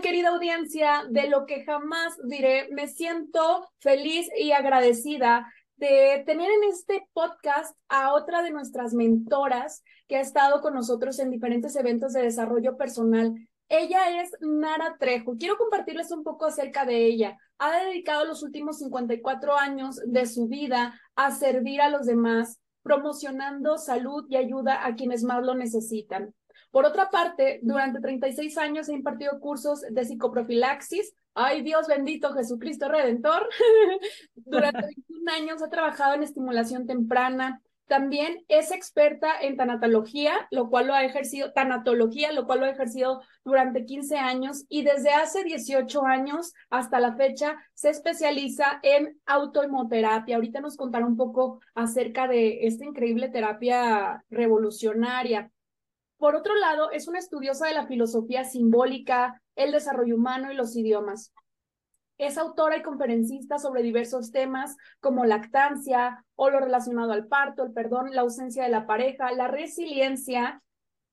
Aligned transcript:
Querida 0.00 0.28
audiencia? 0.28 1.04
De 1.10 1.28
lo 1.28 1.46
que 1.46 1.64
jamás 1.64 2.16
diré, 2.24 2.68
me 2.70 2.86
siento 2.86 3.68
feliz 3.80 4.28
y 4.38 4.52
agradecida 4.52 5.52
de 5.76 6.22
tener 6.26 6.48
en 6.50 6.64
este 6.70 7.08
podcast 7.12 7.76
a 7.88 8.14
otra 8.14 8.42
de 8.42 8.50
nuestras 8.50 8.94
mentoras 8.94 9.82
que 10.06 10.16
ha 10.16 10.20
estado 10.20 10.60
con 10.60 10.74
nosotros 10.74 11.18
en 11.18 11.30
diferentes 11.30 11.74
eventos 11.74 12.12
de 12.12 12.22
desarrollo 12.22 12.76
personal. 12.76 13.34
Ella 13.68 14.22
es 14.22 14.30
Nara 14.40 14.96
Trejo. 14.98 15.36
Quiero 15.38 15.56
compartirles 15.56 16.12
un 16.12 16.22
poco 16.22 16.46
acerca 16.46 16.84
de 16.84 17.06
ella. 17.06 17.38
Ha 17.58 17.84
dedicado 17.84 18.24
los 18.24 18.42
últimos 18.42 18.78
54 18.78 19.56
años 19.56 20.00
de 20.06 20.26
su 20.26 20.48
vida 20.48 21.00
a 21.16 21.30
servir 21.30 21.80
a 21.80 21.90
los 21.90 22.06
demás, 22.06 22.60
promocionando 22.82 23.78
salud 23.78 24.26
y 24.28 24.36
ayuda 24.36 24.86
a 24.86 24.94
quienes 24.94 25.24
más 25.24 25.42
lo 25.44 25.54
necesitan. 25.54 26.34
Por 26.70 26.84
otra 26.84 27.10
parte, 27.10 27.60
durante 27.62 28.00
36 28.00 28.56
años 28.58 28.88
he 28.88 28.92
impartido 28.92 29.40
cursos 29.40 29.80
de 29.80 30.04
psicoprofilaxis. 30.04 31.14
Ay, 31.34 31.62
Dios 31.62 31.88
bendito, 31.88 32.32
Jesucristo 32.32 32.88
Redentor. 32.88 33.48
durante 34.34 34.86
21 35.08 35.32
años 35.32 35.62
he 35.62 35.68
trabajado 35.68 36.14
en 36.14 36.22
estimulación 36.22 36.86
temprana. 36.86 37.60
También 37.90 38.44
es 38.46 38.70
experta 38.70 39.32
en 39.40 39.56
tanatología, 39.56 40.46
lo 40.52 40.70
cual 40.70 40.86
lo 40.86 40.94
ha 40.94 41.02
ejercido, 41.02 41.52
tanatología, 41.52 42.30
lo 42.30 42.46
cual 42.46 42.60
lo 42.60 42.66
ha 42.66 42.70
ejercido 42.70 43.20
durante 43.44 43.84
15 43.84 44.16
años 44.16 44.64
y 44.68 44.84
desde 44.84 45.10
hace 45.10 45.42
18 45.42 46.06
años 46.06 46.52
hasta 46.70 47.00
la 47.00 47.16
fecha 47.16 47.56
se 47.74 47.90
especializa 47.90 48.78
en 48.84 49.20
autoimoterapia. 49.26 50.36
Ahorita 50.36 50.60
nos 50.60 50.76
contará 50.76 51.04
un 51.04 51.16
poco 51.16 51.62
acerca 51.74 52.28
de 52.28 52.64
esta 52.68 52.84
increíble 52.84 53.28
terapia 53.28 54.22
revolucionaria. 54.30 55.50
Por 56.20 56.36
otro 56.36 56.54
lado, 56.54 56.90
es 56.90 57.08
una 57.08 57.18
estudiosa 57.18 57.66
de 57.66 57.72
la 57.72 57.86
filosofía 57.86 58.44
simbólica, 58.44 59.40
el 59.56 59.72
desarrollo 59.72 60.16
humano 60.16 60.52
y 60.52 60.54
los 60.54 60.76
idiomas. 60.76 61.32
Es 62.18 62.36
autora 62.36 62.76
y 62.76 62.82
conferencista 62.82 63.58
sobre 63.58 63.82
diversos 63.82 64.30
temas 64.30 64.76
como 65.00 65.24
lactancia 65.24 66.22
o 66.36 66.50
lo 66.50 66.60
relacionado 66.60 67.12
al 67.12 67.26
parto, 67.26 67.64
el 67.64 67.72
perdón, 67.72 68.10
la 68.14 68.20
ausencia 68.20 68.64
de 68.64 68.68
la 68.68 68.86
pareja, 68.86 69.32
la 69.32 69.48
resiliencia, 69.48 70.62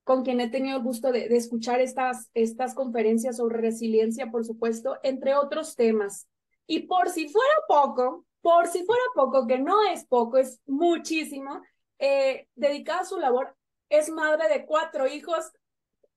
con 0.04 0.24
quien 0.24 0.42
he 0.42 0.50
tenido 0.50 0.76
el 0.76 0.82
gusto 0.82 1.10
de, 1.10 1.34
escuchar 1.34 1.80
estas, 1.80 2.28
estas 2.34 2.74
conferencias 2.74 3.38
sobre 3.38 3.62
resiliencia, 3.62 4.30
por 4.30 4.44
supuesto, 4.44 4.98
entre 5.02 5.34
otros 5.34 5.74
temas. 5.74 6.28
Y 6.66 6.80
por 6.80 7.08
si 7.08 7.30
fuera 7.30 7.54
poco, 7.66 8.26
por 8.42 8.66
si 8.66 8.84
fuera 8.84 9.02
poco, 9.14 9.46
que 9.46 9.58
no 9.58 9.82
es 9.90 10.04
poco, 10.04 10.36
es 10.36 10.60
muchísimo, 10.66 11.62
eh, 11.98 12.46
dedicada 12.54 13.00
a 13.00 13.04
su 13.06 13.18
labor 13.18 13.56
es 13.88 14.10
madre 14.10 14.48
de 14.48 14.66
cuatro 14.66 15.06
hijos 15.06 15.50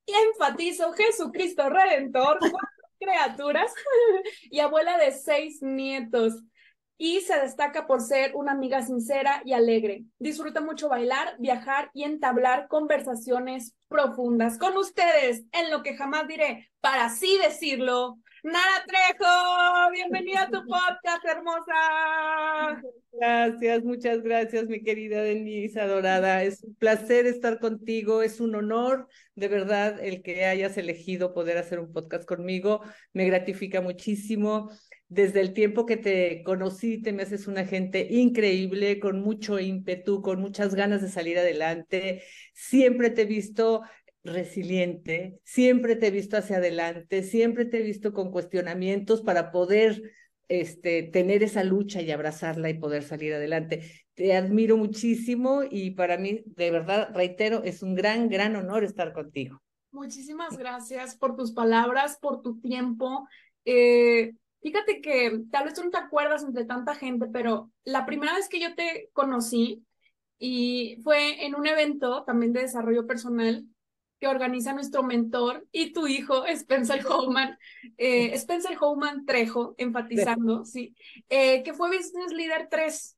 y 0.06 0.14
enfatizo 0.30 0.94
Jesucristo 0.94 1.70
Redentor, 1.70 2.40
cuatro 2.40 2.60
criaturas 3.00 3.74
y 4.50 4.60
abuela 4.60 4.98
de 4.98 5.12
seis 5.12 5.62
nietos. 5.62 6.44
Y 6.98 7.22
se 7.22 7.40
destaca 7.40 7.88
por 7.88 8.00
ser 8.00 8.36
una 8.36 8.52
amiga 8.52 8.84
sincera 8.84 9.42
y 9.44 9.54
alegre. 9.54 10.04
Disfruta 10.20 10.62
mucho 10.62 10.88
bailar, 10.88 11.36
viajar 11.40 11.90
y 11.96 12.04
entablar 12.04 12.68
conversaciones 12.68 13.74
profundas 13.88 14.60
con 14.60 14.78
ustedes, 14.78 15.44
en 15.52 15.72
lo 15.72 15.82
que 15.82 15.98
jamás 15.98 16.28
diré, 16.28 16.70
para 16.80 17.06
así 17.06 17.40
decirlo, 17.40 18.20
Nara 18.44 18.84
Trejo, 18.88 19.92
bienvenida 19.92 20.44
a 20.44 20.50
tu 20.50 20.66
podcast, 20.66 21.24
hermosa. 21.26 22.82
Gracias, 23.12 23.84
muchas 23.84 24.24
gracias, 24.24 24.66
mi 24.66 24.82
querida 24.82 25.22
Denise, 25.22 25.80
adorada. 25.80 26.42
Es 26.44 26.64
un 26.64 26.74
placer 26.74 27.28
estar 27.28 27.60
contigo, 27.60 28.24
es 28.24 28.40
un 28.40 28.56
honor, 28.56 29.08
de 29.36 29.48
verdad, 29.48 30.00
el 30.04 30.24
que 30.24 30.46
hayas 30.46 30.76
elegido 30.78 31.36
poder 31.36 31.60
hacer 31.60 31.80
un 31.80 31.94
podcast 31.94 32.26
conmigo. 32.26 32.82
Me 33.14 33.26
gratifica 33.26 33.80
muchísimo. 33.80 34.72
Desde 35.08 35.42
el 35.42 35.54
tiempo 35.54 35.86
que 35.86 35.98
te 35.98 36.42
conocí, 36.44 37.02
te 37.02 37.12
me 37.12 37.24
haces 37.24 37.46
una 37.48 37.66
gente 37.66 38.08
increíble, 38.10 39.00
con 39.00 39.22
mucho 39.22 39.60
ímpetu, 39.60 40.22
con 40.22 40.40
muchas 40.40 40.74
ganas 40.74 41.02
de 41.02 41.10
salir 41.10 41.38
adelante. 41.38 42.24
Siempre 42.54 43.10
te 43.10 43.24
he 43.24 43.26
visto 43.26 43.82
resiliente, 44.24 45.40
siempre 45.44 45.96
te 45.96 46.08
he 46.08 46.12
visto 46.12 46.38
hacia 46.38 46.58
adelante, 46.58 47.24
siempre 47.24 47.66
te 47.66 47.80
he 47.80 47.84
visto 47.84 48.14
con 48.14 48.32
cuestionamientos 48.32 49.22
para 49.22 49.52
poder 49.52 50.14
este, 50.48 51.04
tener 51.04 51.44
esa 51.44 51.64
lucha 51.64 52.02
y 52.02 52.12
abrazarla 52.12 52.70
y 52.70 52.78
poder 52.78 53.04
salir 53.04 53.34
adelante. 53.34 54.06
Te 54.14 54.36
admiro 54.36 54.78
muchísimo 54.78 55.62
y 55.70 55.92
para 55.92 56.18
mí, 56.18 56.44
de 56.46 56.72
verdad, 56.72 57.10
reitero, 57.14 57.64
es 57.64 57.82
un 57.82 57.96
gran, 57.96 58.30
gran 58.30 58.56
honor 58.56 58.84
estar 58.84 59.14
contigo. 59.14 59.62
Muchísimas 59.92 60.58
gracias 60.58 61.16
por 61.16 61.36
tus 61.36 61.52
palabras, 61.52 62.18
por 62.22 62.42
tu 62.42 62.60
tiempo. 62.60 63.28
Eh, 63.66 64.34
fíjate 64.62 65.02
que 65.02 65.42
tal 65.52 65.66
vez 65.66 65.74
tú 65.74 65.84
no 65.84 65.90
te 65.90 65.98
acuerdas 65.98 66.44
entre 66.44 66.66
tanta 66.66 66.96
gente, 66.96 67.28
pero 67.32 67.72
la 67.84 68.06
primera 68.06 68.36
vez 68.36 68.48
que 68.48 68.60
yo 68.60 68.76
te 68.76 69.10
conocí 69.14 69.86
y 70.38 70.98
fue 71.04 71.46
en 71.46 71.56
un 71.56 71.68
evento 71.68 72.24
también 72.24 72.52
de 72.52 72.62
desarrollo 72.62 73.06
personal 73.06 73.66
que 74.22 74.28
organiza 74.28 74.72
nuestro 74.72 75.02
mentor 75.02 75.68
y 75.72 75.94
tu 75.94 76.06
hijo, 76.06 76.46
Spencer 76.46 77.04
Homan, 77.10 77.58
eh, 77.98 78.32
Spencer 78.36 78.78
Homan 78.80 79.26
Trejo, 79.26 79.74
enfatizando, 79.80 80.64
sí, 80.64 80.96
eh, 81.28 81.64
que 81.64 81.74
fue 81.74 81.90
Business 81.90 82.32
Leader 82.32 82.68
3. 82.70 83.18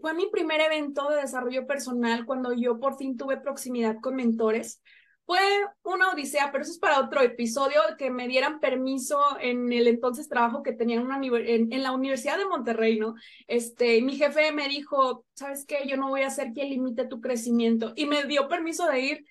Fue 0.00 0.14
mi 0.14 0.28
primer 0.30 0.60
evento 0.60 1.10
de 1.10 1.22
desarrollo 1.22 1.66
personal 1.66 2.24
cuando 2.24 2.52
yo 2.52 2.78
por 2.78 2.96
fin 2.96 3.16
tuve 3.16 3.38
proximidad 3.38 3.96
con 4.00 4.14
mentores. 4.14 4.80
Fue 5.26 5.40
una 5.82 6.12
odisea, 6.12 6.52
pero 6.52 6.62
eso 6.62 6.72
es 6.72 6.78
para 6.78 7.00
otro 7.00 7.20
episodio, 7.20 7.80
que 7.98 8.08
me 8.08 8.28
dieran 8.28 8.60
permiso 8.60 9.20
en 9.40 9.72
el 9.72 9.88
entonces 9.88 10.28
trabajo 10.28 10.62
que 10.62 10.72
tenía 10.72 11.00
en, 11.00 11.02
una, 11.02 11.20
en, 11.20 11.72
en, 11.72 11.82
la 11.82 11.92
Universidad 11.92 12.38
de 12.38 12.46
Monterrey, 12.46 12.98
¿no? 12.98 13.14
Este, 13.48 14.00
mi 14.02 14.16
jefe 14.16 14.52
me 14.52 14.68
dijo, 14.68 15.26
¿sabes 15.34 15.66
qué? 15.66 15.80
Yo 15.86 15.96
no 15.96 16.08
voy 16.08 16.22
a 16.22 16.30
ser 16.30 16.52
quien 16.52 16.70
limite 16.70 17.06
tu 17.06 17.20
crecimiento. 17.20 17.92
Y 17.96 18.06
me 18.06 18.24
dio 18.24 18.48
permiso 18.48 18.86
de 18.86 19.00
ir 19.00 19.26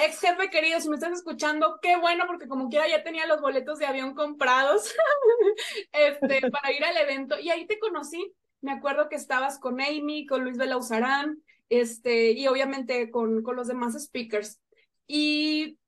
Ex 0.00 0.20
jefe 0.20 0.48
querido, 0.48 0.80
si 0.80 0.88
me 0.88 0.94
estás 0.94 1.12
escuchando, 1.12 1.80
qué 1.82 1.96
bueno, 1.96 2.24
porque 2.28 2.46
como 2.46 2.68
quiera 2.68 2.86
ya 2.86 3.02
tenía 3.02 3.26
los 3.26 3.40
boletos 3.40 3.80
de 3.80 3.86
avión 3.86 4.14
comprados 4.14 4.94
este, 5.92 6.40
para 6.52 6.72
ir 6.72 6.84
al 6.84 6.96
evento. 6.96 7.36
Y 7.36 7.50
ahí 7.50 7.66
te 7.66 7.80
conocí. 7.80 8.32
Me 8.60 8.70
acuerdo 8.70 9.08
que 9.08 9.16
estabas 9.16 9.58
con 9.58 9.80
Amy, 9.80 10.24
con 10.24 10.44
Luis 10.44 10.56
Belauzarán, 10.56 11.42
este, 11.68 12.30
y 12.30 12.46
obviamente 12.46 13.10
con, 13.10 13.42
con 13.42 13.56
los 13.56 13.66
demás 13.66 14.00
speakers. 14.00 14.60
Y 15.08 15.78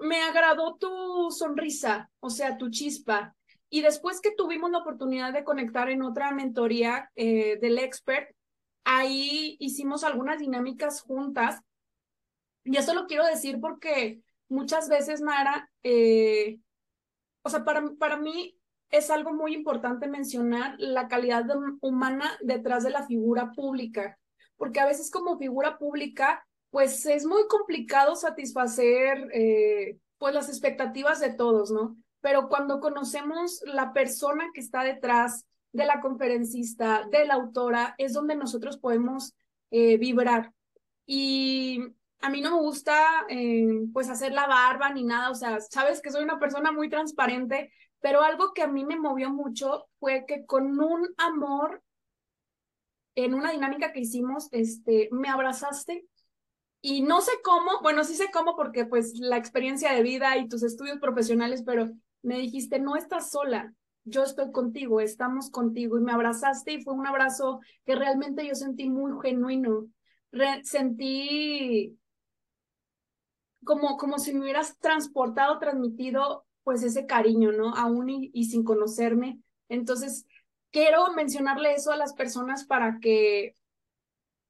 me 0.00 0.20
agradó 0.20 0.76
tu 0.76 1.30
sonrisa, 1.30 2.10
o 2.18 2.30
sea, 2.30 2.58
tu 2.58 2.70
chispa. 2.70 3.36
Y 3.68 3.82
después 3.82 4.20
que 4.20 4.32
tuvimos 4.32 4.72
la 4.72 4.78
oportunidad 4.78 5.32
de 5.32 5.44
conectar 5.44 5.90
en 5.90 6.02
otra 6.02 6.32
mentoría 6.32 7.08
eh, 7.14 7.56
del 7.60 7.78
expert, 7.78 8.34
ahí 8.82 9.56
hicimos 9.60 10.02
algunas 10.02 10.40
dinámicas 10.40 11.02
juntas 11.02 11.60
y 12.64 12.76
eso 12.76 12.94
lo 12.94 13.06
quiero 13.06 13.24
decir 13.24 13.60
porque 13.60 14.22
muchas 14.48 14.88
veces, 14.88 15.20
Nara, 15.20 15.70
eh, 15.82 16.58
o 17.42 17.48
sea, 17.48 17.64
para, 17.64 17.82
para 17.98 18.16
mí 18.16 18.58
es 18.90 19.10
algo 19.10 19.32
muy 19.32 19.54
importante 19.54 20.08
mencionar 20.08 20.74
la 20.78 21.08
calidad 21.08 21.44
humana 21.80 22.36
detrás 22.42 22.82
de 22.82 22.90
la 22.90 23.06
figura 23.06 23.52
pública, 23.52 24.18
porque 24.56 24.80
a 24.80 24.86
veces 24.86 25.10
como 25.10 25.38
figura 25.38 25.78
pública, 25.78 26.44
pues 26.70 27.06
es 27.06 27.24
muy 27.24 27.46
complicado 27.48 28.16
satisfacer 28.16 29.28
eh, 29.32 29.98
pues 30.18 30.34
las 30.34 30.48
expectativas 30.48 31.20
de 31.20 31.32
todos, 31.32 31.70
¿no? 31.70 31.96
Pero 32.20 32.48
cuando 32.48 32.80
conocemos 32.80 33.62
la 33.64 33.92
persona 33.92 34.50
que 34.52 34.60
está 34.60 34.82
detrás 34.82 35.46
de 35.72 35.86
la 35.86 36.00
conferencista, 36.00 37.06
de 37.10 37.24
la 37.24 37.34
autora, 37.34 37.94
es 37.96 38.12
donde 38.12 38.34
nosotros 38.36 38.76
podemos 38.76 39.34
eh, 39.70 39.96
vibrar. 39.96 40.52
Y 41.06 41.80
a 42.20 42.30
mí 42.30 42.40
no 42.40 42.50
me 42.52 42.62
gusta 42.62 43.26
eh, 43.28 43.66
pues 43.92 44.08
hacer 44.08 44.32
la 44.32 44.46
barba 44.46 44.92
ni 44.92 45.04
nada, 45.04 45.30
o 45.30 45.34
sea, 45.34 45.60
sabes 45.60 46.00
que 46.02 46.10
soy 46.10 46.22
una 46.22 46.38
persona 46.38 46.72
muy 46.72 46.88
transparente, 46.88 47.72
pero 48.00 48.22
algo 48.22 48.52
que 48.52 48.62
a 48.62 48.68
mí 48.68 48.84
me 48.84 48.98
movió 48.98 49.30
mucho 49.30 49.86
fue 49.98 50.24
que 50.26 50.44
con 50.44 50.78
un 50.80 51.08
amor, 51.16 51.82
en 53.14 53.34
una 53.34 53.52
dinámica 53.52 53.92
que 53.92 54.00
hicimos, 54.00 54.48
este, 54.52 55.08
me 55.12 55.28
abrazaste 55.28 56.06
y 56.82 57.02
no 57.02 57.20
sé 57.20 57.32
cómo, 57.42 57.80
bueno, 57.82 58.04
sí 58.04 58.14
sé 58.14 58.30
cómo 58.32 58.56
porque 58.56 58.86
pues 58.86 59.18
la 59.18 59.36
experiencia 59.36 59.92
de 59.92 60.02
vida 60.02 60.36
y 60.38 60.48
tus 60.48 60.62
estudios 60.62 60.98
profesionales, 60.98 61.62
pero 61.64 61.90
me 62.22 62.38
dijiste, 62.38 62.78
no 62.78 62.96
estás 62.96 63.30
sola, 63.30 63.74
yo 64.04 64.24
estoy 64.24 64.50
contigo, 64.50 65.00
estamos 65.00 65.50
contigo 65.50 65.98
y 65.98 66.02
me 66.02 66.12
abrazaste 66.12 66.72
y 66.72 66.82
fue 66.82 66.94
un 66.94 67.06
abrazo 67.06 67.60
que 67.84 67.96
realmente 67.96 68.46
yo 68.46 68.54
sentí 68.54 68.88
muy 68.88 69.12
genuino. 69.22 69.88
sentí 70.64 71.98
como, 73.64 73.96
como 73.96 74.18
si 74.18 74.32
me 74.32 74.40
hubieras 74.40 74.78
transportado, 74.78 75.58
transmitido 75.58 76.46
pues 76.62 76.82
ese 76.82 77.06
cariño, 77.06 77.52
¿no? 77.52 77.74
Aún 77.74 78.08
y, 78.08 78.44
sin 78.44 78.64
conocerme. 78.64 79.40
Entonces, 79.68 80.26
quiero 80.70 81.12
mencionarle 81.14 81.74
eso 81.74 81.90
a 81.92 81.96
las 81.96 82.12
personas 82.12 82.64
para 82.64 82.98
que 83.00 83.56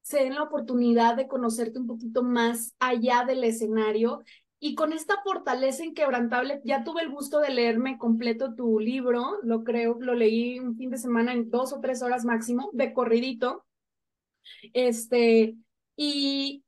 se 0.02 0.24
den 0.24 0.34
la 0.34 0.42
oportunidad 0.42 1.16
de 1.16 1.28
conocerte 1.28 1.78
un 1.78 1.86
poquito 1.86 2.22
más 2.22 2.74
allá 2.78 3.24
del 3.26 3.44
escenario. 3.44 4.22
Y 4.58 4.74
con 4.74 4.92
esta 4.92 5.22
fortaleza 5.22 5.84
inquebrantable, 5.84 6.60
ya 6.64 6.84
tuve 6.84 7.02
el 7.02 7.10
gusto 7.10 7.40
de 7.40 7.50
leerme 7.50 7.96
completo 7.96 8.54
tu 8.54 8.78
libro, 8.78 9.38
lo 9.42 9.64
creo, 9.64 9.96
lo 10.00 10.14
leí 10.14 10.58
un 10.58 10.76
fin 10.76 10.90
de 10.90 10.98
semana 10.98 11.32
en 11.32 11.48
dos 11.48 11.72
o 11.72 11.80
tres 11.80 12.02
horas 12.02 12.24
máximo, 12.24 12.68
de 12.74 12.92
corridito. 12.92 13.64
Este, 14.74 15.56
y, 15.96 16.64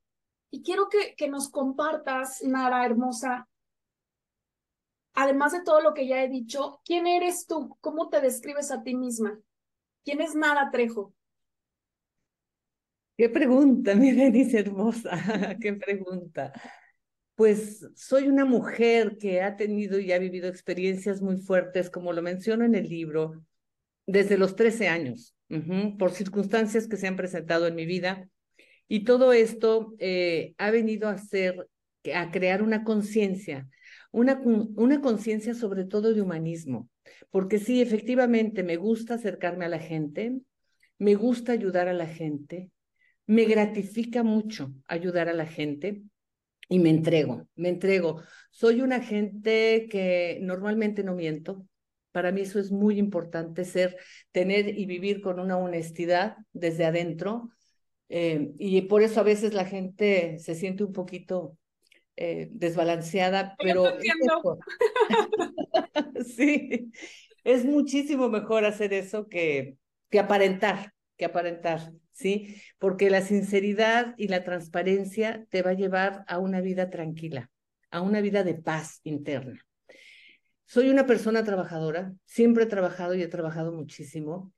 y 0.52 0.62
quiero 0.62 0.88
que, 0.90 1.16
que 1.16 1.28
nos 1.28 1.48
compartas, 1.48 2.44
Nara 2.44 2.84
hermosa, 2.84 3.48
además 5.14 5.52
de 5.52 5.62
todo 5.62 5.80
lo 5.80 5.94
que 5.94 6.06
ya 6.06 6.22
he 6.22 6.28
dicho, 6.28 6.82
¿quién 6.84 7.06
eres 7.06 7.46
tú? 7.46 7.76
¿Cómo 7.80 8.10
te 8.10 8.20
describes 8.20 8.70
a 8.70 8.82
ti 8.82 8.94
misma? 8.94 9.40
¿Quién 10.04 10.20
es 10.20 10.34
Nara 10.34 10.70
Trejo? 10.70 11.14
Qué 13.16 13.30
pregunta, 13.30 13.94
mi 13.96 14.12
Denise 14.12 14.58
hermosa, 14.58 15.10
qué 15.60 15.72
pregunta. 15.72 16.52
Pues 17.34 17.88
soy 17.94 18.28
una 18.28 18.44
mujer 18.44 19.16
que 19.16 19.40
ha 19.40 19.56
tenido 19.56 19.98
y 19.98 20.12
ha 20.12 20.18
vivido 20.18 20.48
experiencias 20.48 21.22
muy 21.22 21.38
fuertes, 21.38 21.88
como 21.88 22.12
lo 22.12 22.20
menciono 22.20 22.66
en 22.66 22.74
el 22.74 22.90
libro, 22.90 23.42
desde 24.06 24.36
los 24.36 24.54
13 24.54 24.88
años, 24.88 25.34
por 25.98 26.12
circunstancias 26.12 26.86
que 26.86 26.98
se 26.98 27.06
han 27.06 27.16
presentado 27.16 27.66
en 27.66 27.74
mi 27.74 27.86
vida. 27.86 28.28
Y 28.88 29.04
todo 29.04 29.32
esto 29.32 29.94
eh, 29.98 30.54
ha 30.58 30.70
venido 30.70 31.08
a 31.08 31.12
hacer, 31.12 31.68
a 32.14 32.30
crear 32.30 32.62
una 32.62 32.84
conciencia 32.84 33.68
una, 34.12 34.40
una 34.44 35.00
conciencia 35.00 35.54
sobre 35.54 35.84
todo 35.84 36.12
de 36.12 36.20
humanismo, 36.20 36.88
porque 37.30 37.58
sí, 37.58 37.80
efectivamente, 37.80 38.62
me 38.62 38.76
gusta 38.76 39.14
acercarme 39.14 39.64
a 39.64 39.70
la 39.70 39.78
gente, 39.78 40.38
me 40.98 41.14
gusta 41.14 41.52
ayudar 41.52 41.88
a 41.88 41.94
la 41.94 42.06
gente, 42.06 42.70
me 43.26 43.44
gratifica 43.46 44.22
mucho 44.22 44.72
ayudar 44.86 45.28
a 45.28 45.32
la 45.32 45.46
gente 45.46 46.02
y 46.68 46.78
me 46.78 46.90
entrego, 46.90 47.48
me 47.56 47.70
entrego. 47.70 48.22
Soy 48.50 48.82
una 48.82 49.00
gente 49.00 49.88
que 49.90 50.38
normalmente 50.42 51.02
no 51.02 51.14
miento. 51.14 51.66
Para 52.12 52.30
mí 52.30 52.42
eso 52.42 52.58
es 52.58 52.70
muy 52.70 52.98
importante, 52.98 53.64
ser, 53.64 53.96
tener 54.32 54.78
y 54.78 54.84
vivir 54.84 55.22
con 55.22 55.40
una 55.40 55.56
honestidad 55.56 56.36
desde 56.52 56.84
adentro. 56.84 57.50
Eh, 58.14 58.52
y 58.58 58.82
por 58.82 59.02
eso 59.02 59.20
a 59.20 59.22
veces 59.22 59.54
la 59.54 59.64
gente 59.64 60.38
se 60.38 60.54
siente 60.54 60.84
un 60.84 60.92
poquito 60.92 61.56
eh, 62.14 62.50
desbalanceada, 62.52 63.56
pero... 63.58 63.84
sí, 66.26 66.92
es 67.42 67.64
muchísimo 67.64 68.28
mejor 68.28 68.66
hacer 68.66 68.92
eso 68.92 69.28
que, 69.28 69.78
que 70.10 70.18
aparentar, 70.18 70.92
que 71.16 71.24
aparentar, 71.24 71.94
¿sí? 72.10 72.56
Porque 72.78 73.08
la 73.08 73.22
sinceridad 73.22 74.14
y 74.18 74.28
la 74.28 74.44
transparencia 74.44 75.46
te 75.48 75.62
va 75.62 75.70
a 75.70 75.74
llevar 75.74 76.22
a 76.28 76.38
una 76.38 76.60
vida 76.60 76.90
tranquila, 76.90 77.50
a 77.90 78.02
una 78.02 78.20
vida 78.20 78.44
de 78.44 78.56
paz 78.56 79.00
interna. 79.04 79.58
Soy 80.66 80.90
una 80.90 81.06
persona 81.06 81.44
trabajadora, 81.44 82.12
siempre 82.26 82.64
he 82.64 82.66
trabajado 82.66 83.14
y 83.14 83.22
he 83.22 83.28
trabajado 83.28 83.72
muchísimo. 83.72 84.52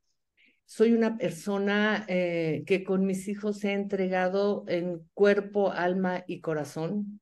Soy 0.67 0.93
una 0.93 1.19
persona 1.19 2.05
eh, 2.09 2.65
que 2.67 2.85
con 2.85 3.05
mis 3.07 3.29
hijos 3.29 3.63
he 3.65 3.73
entregado 3.73 4.65
en 4.67 5.03
cuerpo, 5.15 5.71
alma 5.71 6.25
y 6.27 6.41
corazón 6.41 7.21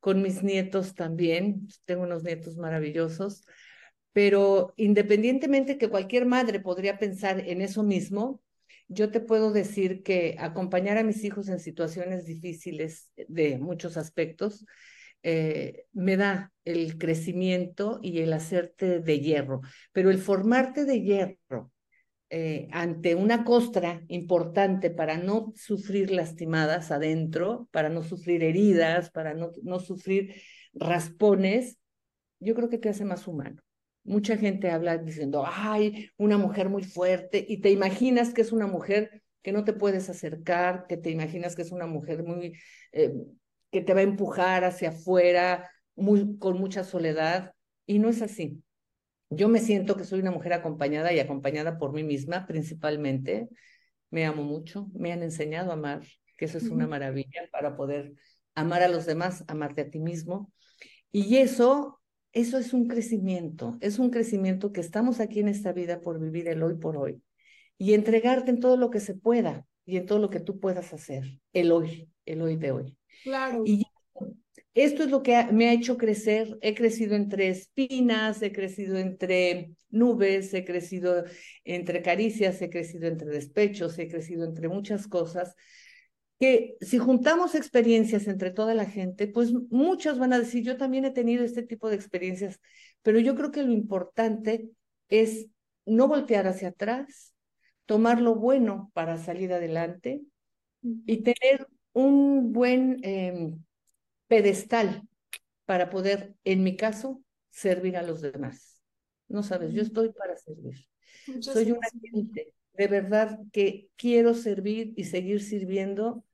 con 0.00 0.22
mis 0.22 0.42
nietos 0.42 0.94
también, 0.94 1.68
tengo 1.84 2.02
unos 2.02 2.24
nietos 2.24 2.56
maravillosos, 2.56 3.44
pero 4.12 4.72
independientemente 4.76 5.78
que 5.78 5.90
cualquier 5.90 6.26
madre 6.26 6.58
podría 6.58 6.98
pensar 6.98 7.40
en 7.40 7.60
eso 7.60 7.82
mismo, 7.82 8.42
yo 8.88 9.10
te 9.10 9.20
puedo 9.20 9.52
decir 9.52 10.02
que 10.02 10.36
acompañar 10.38 10.98
a 10.98 11.04
mis 11.04 11.22
hijos 11.22 11.48
en 11.48 11.60
situaciones 11.60 12.24
difíciles 12.24 13.10
de 13.28 13.58
muchos 13.58 13.96
aspectos 13.96 14.66
eh, 15.22 15.84
me 15.92 16.16
da 16.16 16.50
el 16.64 16.96
crecimiento 16.98 18.00
y 18.02 18.20
el 18.20 18.32
hacerte 18.32 19.00
de 19.00 19.20
hierro, 19.20 19.60
pero 19.92 20.10
el 20.10 20.18
formarte 20.18 20.86
de 20.86 21.02
hierro 21.02 21.70
eh, 22.30 22.68
ante 22.70 23.16
una 23.16 23.44
costra 23.44 24.02
importante 24.06 24.90
para 24.90 25.18
no 25.18 25.52
sufrir 25.56 26.12
lastimadas 26.12 26.92
adentro, 26.92 27.68
para 27.72 27.88
no 27.88 28.04
sufrir 28.04 28.44
heridas, 28.44 29.10
para 29.10 29.34
no, 29.34 29.50
no 29.62 29.80
sufrir 29.80 30.34
raspones, 30.72 31.78
yo 32.38 32.54
creo 32.54 32.68
que 32.68 32.78
te 32.78 32.88
hace 32.88 33.04
más 33.04 33.26
humano. 33.26 33.60
Mucha 34.04 34.36
gente 34.36 34.70
habla 34.70 34.96
diciendo, 34.96 35.44
ay, 35.46 36.10
una 36.16 36.38
mujer 36.38 36.68
muy 36.68 36.84
fuerte, 36.84 37.44
y 37.48 37.60
te 37.60 37.70
imaginas 37.70 38.32
que 38.32 38.42
es 38.42 38.52
una 38.52 38.66
mujer 38.66 39.22
que 39.42 39.52
no 39.52 39.64
te 39.64 39.72
puedes 39.72 40.08
acercar, 40.08 40.86
que 40.88 40.96
te 40.96 41.10
imaginas 41.10 41.56
que 41.56 41.62
es 41.62 41.72
una 41.72 41.86
mujer 41.86 42.22
muy, 42.22 42.56
eh, 42.92 43.12
que 43.70 43.80
te 43.80 43.92
va 43.92 44.00
a 44.00 44.04
empujar 44.04 44.64
hacia 44.64 44.90
afuera, 44.90 45.68
muy, 45.96 46.38
con 46.38 46.58
mucha 46.58 46.84
soledad, 46.84 47.52
y 47.86 47.98
no 47.98 48.08
es 48.08 48.22
así. 48.22 48.62
Yo 49.30 49.48
me 49.48 49.60
siento 49.60 49.96
que 49.96 50.04
soy 50.04 50.20
una 50.20 50.32
mujer 50.32 50.52
acompañada 50.52 51.12
y 51.12 51.20
acompañada 51.20 51.78
por 51.78 51.92
mí 51.92 52.02
misma 52.02 52.46
principalmente. 52.46 53.48
Me 54.10 54.26
amo 54.26 54.42
mucho, 54.42 54.88
me 54.92 55.12
han 55.12 55.22
enseñado 55.22 55.70
a 55.70 55.74
amar, 55.74 56.02
que 56.36 56.46
eso 56.46 56.58
es 56.58 56.64
una 56.64 56.88
maravilla 56.88 57.48
para 57.52 57.76
poder 57.76 58.14
amar 58.56 58.82
a 58.82 58.88
los 58.88 59.06
demás, 59.06 59.44
amarte 59.46 59.82
a 59.82 59.90
ti 59.90 60.00
mismo. 60.00 60.52
Y 61.12 61.36
eso, 61.36 62.00
eso 62.32 62.58
es 62.58 62.72
un 62.72 62.88
crecimiento, 62.88 63.78
es 63.80 64.00
un 64.00 64.10
crecimiento 64.10 64.72
que 64.72 64.80
estamos 64.80 65.20
aquí 65.20 65.40
en 65.40 65.48
esta 65.48 65.72
vida 65.72 66.00
por 66.00 66.18
vivir 66.18 66.48
el 66.48 66.62
hoy 66.64 66.74
por 66.74 66.96
hoy 66.96 67.22
y 67.78 67.94
entregarte 67.94 68.50
en 68.50 68.60
todo 68.60 68.76
lo 68.76 68.90
que 68.90 69.00
se 69.00 69.14
pueda 69.14 69.64
y 69.84 69.96
en 69.96 70.06
todo 70.06 70.18
lo 70.18 70.30
que 70.30 70.40
tú 70.40 70.58
puedas 70.58 70.92
hacer, 70.92 71.40
el 71.52 71.70
hoy, 71.70 72.10
el 72.26 72.42
hoy 72.42 72.56
de 72.56 72.72
hoy. 72.72 72.96
Claro. 73.22 73.62
Y 73.64 73.86
esto 74.74 75.02
es 75.02 75.10
lo 75.10 75.22
que 75.22 75.44
me 75.52 75.68
ha 75.68 75.72
hecho 75.72 75.96
crecer. 75.96 76.58
He 76.62 76.74
crecido 76.74 77.16
entre 77.16 77.48
espinas, 77.48 78.40
he 78.42 78.52
crecido 78.52 78.98
entre 78.98 79.72
nubes, 79.90 80.54
he 80.54 80.64
crecido 80.64 81.24
entre 81.64 82.02
caricias, 82.02 82.62
he 82.62 82.70
crecido 82.70 83.08
entre 83.08 83.28
despechos, 83.28 83.98
he 83.98 84.08
crecido 84.08 84.44
entre 84.44 84.68
muchas 84.68 85.06
cosas 85.08 85.54
que 86.40 86.76
si 86.80 86.96
juntamos 86.96 87.54
experiencias 87.54 88.26
entre 88.26 88.50
toda 88.50 88.74
la 88.74 88.86
gente, 88.86 89.26
pues 89.28 89.52
muchos 89.70 90.18
van 90.18 90.32
a 90.32 90.38
decir, 90.38 90.64
yo 90.64 90.78
también 90.78 91.04
he 91.04 91.10
tenido 91.10 91.44
este 91.44 91.62
tipo 91.62 91.90
de 91.90 91.96
experiencias, 91.96 92.60
pero 93.02 93.20
yo 93.20 93.34
creo 93.34 93.50
que 93.50 93.62
lo 93.62 93.72
importante 93.72 94.70
es 95.08 95.48
no 95.84 96.08
voltear 96.08 96.46
hacia 96.46 96.68
atrás, 96.68 97.34
tomar 97.84 98.22
lo 98.22 98.36
bueno 98.36 98.90
para 98.94 99.18
salir 99.18 99.52
adelante 99.52 100.22
y 100.82 101.18
tener 101.18 101.68
un 101.92 102.52
buen... 102.52 103.00
Em, 103.02 103.62
pedestal 104.30 105.02
para 105.66 105.90
poder, 105.90 106.36
en 106.44 106.62
mi 106.62 106.76
caso, 106.76 107.20
servir 107.48 107.96
a 107.96 108.02
los 108.04 108.20
demás. 108.20 108.80
No 109.26 109.42
sabes, 109.42 109.72
yo 109.72 109.82
estoy 109.82 110.12
para 110.12 110.36
servir. 110.36 110.86
Soy 111.40 111.72
una 111.72 111.88
gente 112.12 112.54
de 112.74 112.86
verdad 112.86 113.40
que 113.52 113.90
quiero 113.96 114.34
servir 114.34 114.94
y 114.96 115.04
seguir 115.04 115.42
sirviendo 115.42 116.24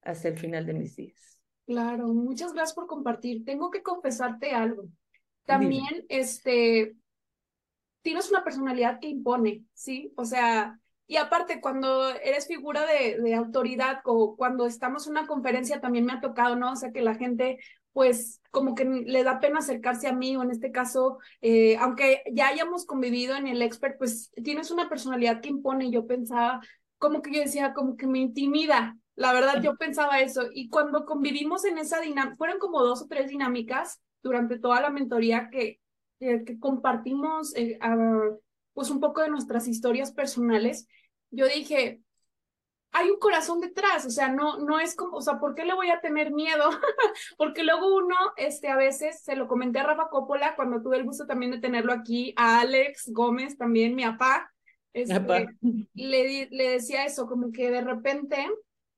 hasta 0.00 0.28
el 0.28 0.38
final 0.38 0.64
de 0.64 0.72
mis 0.72 0.96
días. 0.96 1.38
Claro, 1.66 2.08
muchas 2.08 2.54
gracias 2.54 2.74
por 2.74 2.86
compartir. 2.86 3.44
Tengo 3.44 3.70
que 3.70 3.82
confesarte 3.82 4.52
algo. 4.52 4.88
También, 5.44 6.06
este, 6.08 6.96
tienes 8.00 8.30
una 8.30 8.44
personalidad 8.44 8.98
que 8.98 9.08
impone, 9.08 9.64
¿sí? 9.74 10.10
O 10.16 10.24
sea, 10.24 10.80
y 11.06 11.16
aparte, 11.16 11.60
cuando 11.60 12.08
eres 12.08 12.46
figura 12.46 12.86
de, 12.86 13.34
autoridad 13.34 14.00
o 14.04 14.36
cuando 14.36 14.66
estamos 14.66 15.06
en 15.06 15.12
una 15.12 15.26
conferencia, 15.26 15.80
también 15.80 16.04
me 16.06 16.12
ha 16.12 16.20
tocado, 16.20 16.56
¿no? 16.56 16.72
O 16.72 16.76
sea, 16.76 16.92
que 16.92 17.02
la 17.02 17.16
gente, 17.16 17.58
pues, 17.92 18.40
como 18.50 18.74
que 18.74 18.84
le 18.84 19.22
da 19.24 19.40
pena 19.40 19.58
acercarse 19.58 20.08
a 20.08 20.14
mí, 20.14 20.36
o 20.36 20.42
en 20.42 20.50
este 20.50 20.72
caso, 20.72 21.18
eh, 21.40 21.76
aunque 21.78 22.22
ya 22.32 22.48
hayamos 22.48 22.86
convivido 22.86 23.36
en 23.36 23.46
el 23.46 23.62
expert, 23.62 23.98
pues 23.98 24.30
tienes 24.42 24.70
una 24.70 24.88
personalidad 24.88 25.40
que 25.40 25.50
impone. 25.50 25.90
Yo 25.90 26.06
pensaba, 26.06 26.60
como 26.98 27.20
que 27.20 27.32
yo 27.34 27.40
decía, 27.40 27.74
como 27.74 27.96
que 27.96 28.06
me 28.06 28.20
intimida. 28.20 28.96
La 29.14 29.32
verdad, 29.32 29.60
yo 29.60 29.76
pensaba 29.76 30.20
eso. 30.20 30.44
Y 30.54 30.68
cuando 30.70 31.04
convivimos 31.04 31.64
en 31.64 31.78
esa 31.78 32.00
dinámica, 32.00 32.36
fueron 32.36 32.58
como 32.58 32.82
dos 32.82 33.02
o 33.02 33.06
tres 33.06 33.28
dinámicas 33.28 34.00
durante 34.22 34.58
toda 34.58 34.80
la 34.80 34.90
mentoría 34.90 35.50
que, 35.50 35.80
que 36.18 36.58
compartimos 36.58 37.54
eh, 37.56 37.78
pues 38.74 38.90
un 38.90 39.00
poco 39.00 39.20
de 39.22 39.30
nuestras 39.30 39.68
historias 39.68 40.12
personales, 40.12 40.86
yo 41.30 41.46
dije, 41.46 42.00
hay 42.92 43.10
un 43.10 43.18
corazón 43.18 43.60
detrás, 43.60 44.04
o 44.04 44.10
sea, 44.10 44.28
no, 44.28 44.58
no 44.58 44.78
es 44.78 44.94
como, 44.94 45.16
o 45.16 45.20
sea, 45.22 45.38
¿por 45.38 45.54
qué 45.54 45.64
le 45.64 45.74
voy 45.74 45.90
a 45.90 46.00
tener 46.00 46.30
miedo? 46.30 46.64
Porque 47.38 47.64
luego 47.64 47.96
uno, 47.96 48.14
este, 48.36 48.68
a 48.68 48.76
veces, 48.76 49.22
se 49.22 49.34
lo 49.34 49.48
comenté 49.48 49.78
a 49.78 49.84
Rafa 49.84 50.08
Coppola 50.10 50.54
cuando 50.54 50.82
tuve 50.82 50.98
el 50.98 51.04
gusto 51.04 51.26
también 51.26 51.52
de 51.52 51.60
tenerlo 51.60 51.92
aquí, 51.92 52.34
a 52.36 52.60
Alex 52.60 53.10
Gómez 53.12 53.56
también, 53.56 53.94
mi 53.94 54.04
papá, 54.04 54.52
este, 54.92 55.48
le, 55.94 56.48
le 56.50 56.70
decía 56.70 57.06
eso, 57.06 57.26
como 57.26 57.50
que 57.50 57.70
de 57.70 57.80
repente 57.80 58.46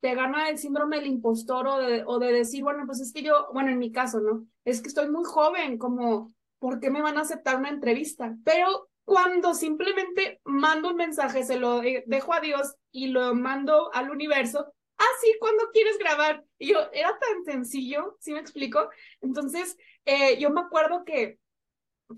te 0.01 0.15
gana 0.15 0.49
el 0.49 0.59
síndrome 0.59 0.97
del 0.97 1.07
impostor 1.07 1.67
o 1.69 1.79
de, 1.79 2.03
o 2.05 2.19
de 2.19 2.33
decir, 2.33 2.65
bueno, 2.65 2.83
pues 2.85 3.01
es 3.01 3.13
que 3.13 3.23
yo, 3.23 3.49
bueno, 3.55 3.71
en 3.71 3.79
mi 3.79 3.93
caso, 3.93 4.21
¿no? 4.21 4.47
Es 4.65 4.83
que 4.83 4.89
estoy 4.89 5.09
muy 5.09 5.25
joven, 5.25 5.79
como, 5.79 6.35
¿por 6.59 6.81
qué 6.81 6.91
me 6.91 7.01
van 7.01 7.17
a 7.17 7.23
aceptar 7.23 7.57
una 7.57 7.71
entrevista? 7.71 8.37
Pero 8.45 8.91
cuando 9.05 9.55
simplemente 9.55 10.41
mando 10.45 10.91
un 10.91 10.97
mensaje, 10.97 11.45
se 11.45 11.59
lo 11.59 11.81
dejo 11.81 12.35
a 12.35 12.41
Dios 12.41 12.75
y 12.91 13.09
lo 13.09 13.35
mando 13.35 13.93
al 13.93 14.11
universo, 14.11 14.73
ah, 14.99 15.05
cuando 15.41 15.71
quieres 15.73 15.99
grabar? 15.99 16.45
Y 16.59 16.73
yo, 16.73 16.79
era 16.93 17.11
tan 17.19 17.45
sencillo, 17.45 18.17
¿sí 18.21 18.33
me 18.33 18.41
explico? 18.41 18.89
Entonces, 19.21 19.77
eh, 20.05 20.39
yo 20.39 20.51
me 20.51 20.61
acuerdo 20.61 21.05
que, 21.05 21.39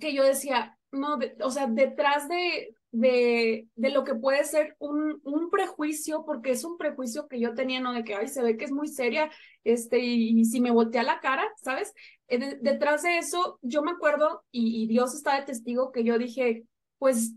que 0.00 0.14
yo 0.14 0.24
decía, 0.24 0.78
no, 0.92 1.18
o 1.42 1.50
sea, 1.50 1.66
detrás 1.66 2.28
de, 2.28 2.74
de, 2.92 3.68
de 3.74 3.90
lo 3.90 4.04
que 4.04 4.14
puede 4.14 4.44
ser 4.44 4.76
un, 4.78 5.20
un 5.24 5.50
prejuicio, 5.50 6.24
porque 6.24 6.52
es 6.52 6.64
un 6.64 6.78
prejuicio 6.78 7.28
que 7.28 7.40
yo 7.40 7.54
tenía, 7.54 7.80
¿no? 7.80 7.92
De 7.92 8.04
que, 8.04 8.14
ay, 8.14 8.28
se 8.28 8.42
ve 8.42 8.56
que 8.56 8.64
es 8.64 8.72
muy 8.72 8.88
seria, 8.88 9.30
este, 9.64 9.98
y, 9.98 10.44
si 10.44 10.60
me 10.60 10.70
voltea 10.70 11.02
la 11.02 11.20
cara, 11.20 11.46
¿sabes? 11.62 11.92
Eh, 12.28 12.58
detrás 12.60 13.02
de 13.02 13.18
eso, 13.18 13.58
yo 13.62 13.82
me 13.82 13.92
acuerdo, 13.92 14.44
y 14.50 14.86
Dios 14.88 15.14
está 15.14 15.36
de 15.36 15.46
testigo, 15.46 15.92
que 15.92 16.04
yo 16.04 16.18
dije, 16.18 16.64
pues 16.98 17.32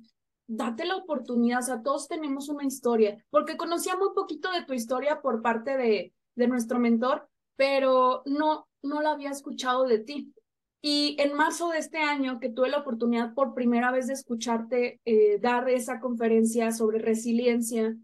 date 0.48 0.86
la 0.86 0.96
oportunidad, 0.96 1.60
o 1.60 1.64
sea, 1.64 1.82
todos 1.84 2.08
tenemos 2.08 2.50
una 2.50 2.66
historia, 2.66 3.24
porque 3.30 3.58
conocía 3.58 3.96
muy 3.96 4.10
poquito 4.16 4.52
de 4.52 4.64
tu 4.66 4.74
historia 4.74 5.22
por 5.22 5.42
parte 5.42 5.78
de, 5.78 6.14
de 6.36 6.48
nuestro 6.48 6.80
mentor, 6.80 7.30
pero 7.56 8.24
no, 8.26 8.68
no 8.82 9.02
la 9.02 9.12
había 9.12 9.30
escuchado 9.30 9.86
de 9.86 10.00
ti. 10.00 10.34
Y 10.82 11.18
en 11.20 11.36
marzo 11.36 11.70
de 11.70 11.80
este 11.80 11.98
año, 11.98 12.40
que 12.40 12.50
tuve 12.50 12.70
la 12.70 12.80
oportunidad 12.80 13.34
por 13.34 13.54
primera 13.54 13.92
vez 13.92 14.08
de 14.08 14.14
escucharte 14.14 15.02
eh, 15.04 15.38
dar 15.40 15.70
esa 15.70 16.00
conferencia 16.00 16.72
sobre 16.72 17.00
resiliencia, 17.00 17.96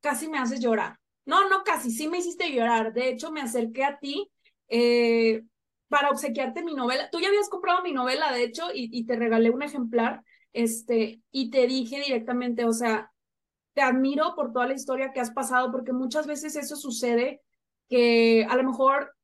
casi 0.00 0.28
me 0.28 0.38
haces 0.38 0.60
llorar. 0.60 0.98
No, 1.24 1.48
no 1.48 1.64
casi, 1.64 1.90
sí 1.90 2.06
me 2.06 2.18
hiciste 2.18 2.52
llorar. 2.52 2.92
De 2.92 3.08
hecho, 3.08 3.32
me 3.32 3.40
acerqué 3.40 3.82
a 3.84 3.98
ti 3.98 4.30
eh, 4.68 5.42
para 5.88 6.10
obsequiarte 6.10 6.64
mi 6.64 6.74
novela. 6.74 7.08
Tú 7.10 7.20
ya 7.20 7.28
habías 7.28 7.48
comprado 7.48 7.82
mi 7.82 7.92
novela, 7.92 8.32
de 8.32 8.44
hecho, 8.44 8.64
y, 8.74 8.88
y 8.92 9.06
te 9.06 9.16
regalé 9.16 9.50
un 9.50 9.62
ejemplar, 9.62 10.22
este, 10.52 11.22
y 11.30 11.50
te 11.50 11.66
dije 11.66 12.00
directamente, 12.00 12.64
o 12.64 12.72
sea, 12.72 13.12
te 13.74 13.82
admiro 13.82 14.34
por 14.34 14.52
toda 14.52 14.66
la 14.66 14.74
historia 14.74 15.12
que 15.12 15.20
has 15.20 15.30
pasado, 15.30 15.70
porque 15.70 15.92
muchas 15.92 16.26
veces 16.26 16.56
eso 16.56 16.76
sucede 16.76 17.42
que 17.88 18.46
a 18.48 18.56
lo 18.56 18.64
mejor 18.64 19.14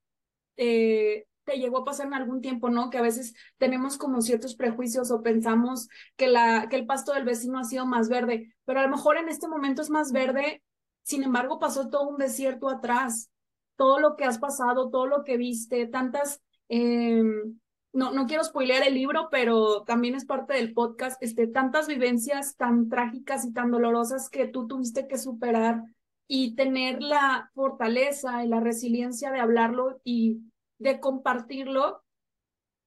eh, 0.57 1.27
te 1.45 1.59
llegó 1.59 1.79
a 1.79 1.85
pasar 1.85 2.07
en 2.07 2.15
algún 2.15 2.41
tiempo, 2.41 2.71
¿no? 2.71 2.91
Que 2.91 2.99
a 2.99 3.03
veces 3.03 3.35
tenemos 3.59 3.97
como 3.97 4.21
ciertos 4.21 4.55
prejuicios 4.55 5.11
o 5.11 5.23
pensamos 5.23 5.89
que, 6.17 6.29
la, 6.29 6.69
que 6.69 6.77
el 6.77 6.87
pasto 6.87 7.13
del 7.13 7.25
vecino 7.25 7.59
ha 7.59 7.65
sido 7.65 7.87
más 7.87 8.09
verde, 8.09 8.55
pero 8.65 8.81
a 8.81 8.83
lo 8.85 8.91
mejor 8.91 9.17
en 9.17 9.29
este 9.29 9.49
momento 9.49 9.83
es 9.83 9.91
más 9.91 10.13
verde, 10.13 10.63
sin 11.03 11.25
embargo 11.25 11.59
pasó 11.59 11.89
todo 11.89 12.09
un 12.09 12.19
desierto 12.19 12.69
atrás, 12.69 13.31
todo 13.77 13.99
lo 13.99 14.17
que 14.17 14.25
has 14.25 14.39
pasado, 14.39 14.91
todo 14.91 15.07
lo 15.07 15.25
que 15.25 15.37
viste, 15.37 15.87
tantas, 15.87 16.43
em, 16.69 17.59
no, 17.93 18.13
no 18.13 18.27
quiero 18.27 18.45
spoilear 18.45 18.87
el 18.87 18.95
libro, 18.95 19.29
pero 19.31 19.83
también 19.83 20.15
es 20.15 20.25
parte 20.25 20.55
del 20.55 20.73
podcast, 20.73 21.23
este, 21.23 21.47
tantas 21.47 21.87
vivencias 21.89 22.57
tan 22.57 22.89
trágicas 22.89 23.45
y 23.45 23.53
tan 23.53 23.71
dolorosas 23.71 24.31
que 24.31 24.47
tú 24.49 24.67
tuviste 24.67 25.07
que 25.07 25.19
superar 25.19 25.83
y 26.27 26.55
tener 26.55 27.03
la 27.03 27.51
fortaleza 27.55 28.45
y 28.45 28.49
la 28.49 28.61
resiliencia 28.61 29.31
de 29.31 29.41
hablarlo 29.41 30.01
y 30.05 30.41
de 30.79 30.99
compartirlo, 31.01 32.03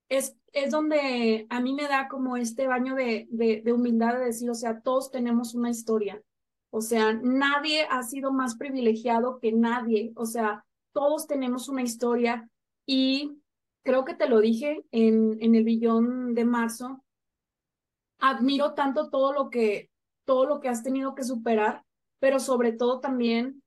es, 0.10 0.36
es 0.54 0.72
donde 0.72 1.46
a 1.50 1.60
mí 1.60 1.74
me 1.74 1.88
da 1.88 2.08
como 2.08 2.38
este 2.38 2.68
baño 2.68 2.96
de, 2.96 3.28
de, 3.30 3.62
de 3.64 3.74
humildad 3.74 4.18
de 4.18 4.26
decir, 4.26 4.50
o 4.50 4.56
sea, 4.56 4.82
todos 4.82 5.12
tenemos 5.12 5.54
una 5.54 5.70
historia. 5.70 6.22
O 6.72 6.82
sea, 6.82 7.14
nadie 7.14 7.88
ha 7.90 8.04
sido 8.04 8.34
más 8.34 8.56
privilegiado 8.56 9.40
que 9.40 9.52
nadie. 9.52 10.12
O 10.16 10.26
sea, 10.26 10.66
todos 10.92 11.28
tenemos 11.28 11.70
una 11.70 11.84
historia 11.84 12.50
y 12.86 13.38
creo 13.86 14.04
que 14.04 14.16
te 14.16 14.28
lo 14.28 14.42
dije 14.42 14.84
en, 14.92 15.38
en 15.40 15.56
el 15.56 15.64
billón 15.64 16.34
de 16.34 16.44
marzo. 16.44 17.06
Admiro 18.20 18.74
tanto 18.74 19.10
todo 19.10 19.32
lo 19.32 19.50
que 19.50 19.90
todo 20.26 20.46
lo 20.46 20.60
que 20.60 20.70
has 20.70 20.82
tenido 20.82 21.14
que 21.14 21.24
superar, 21.24 21.84
pero 22.20 22.40
sobre 22.40 22.72
todo 22.74 23.00
también 23.00 23.62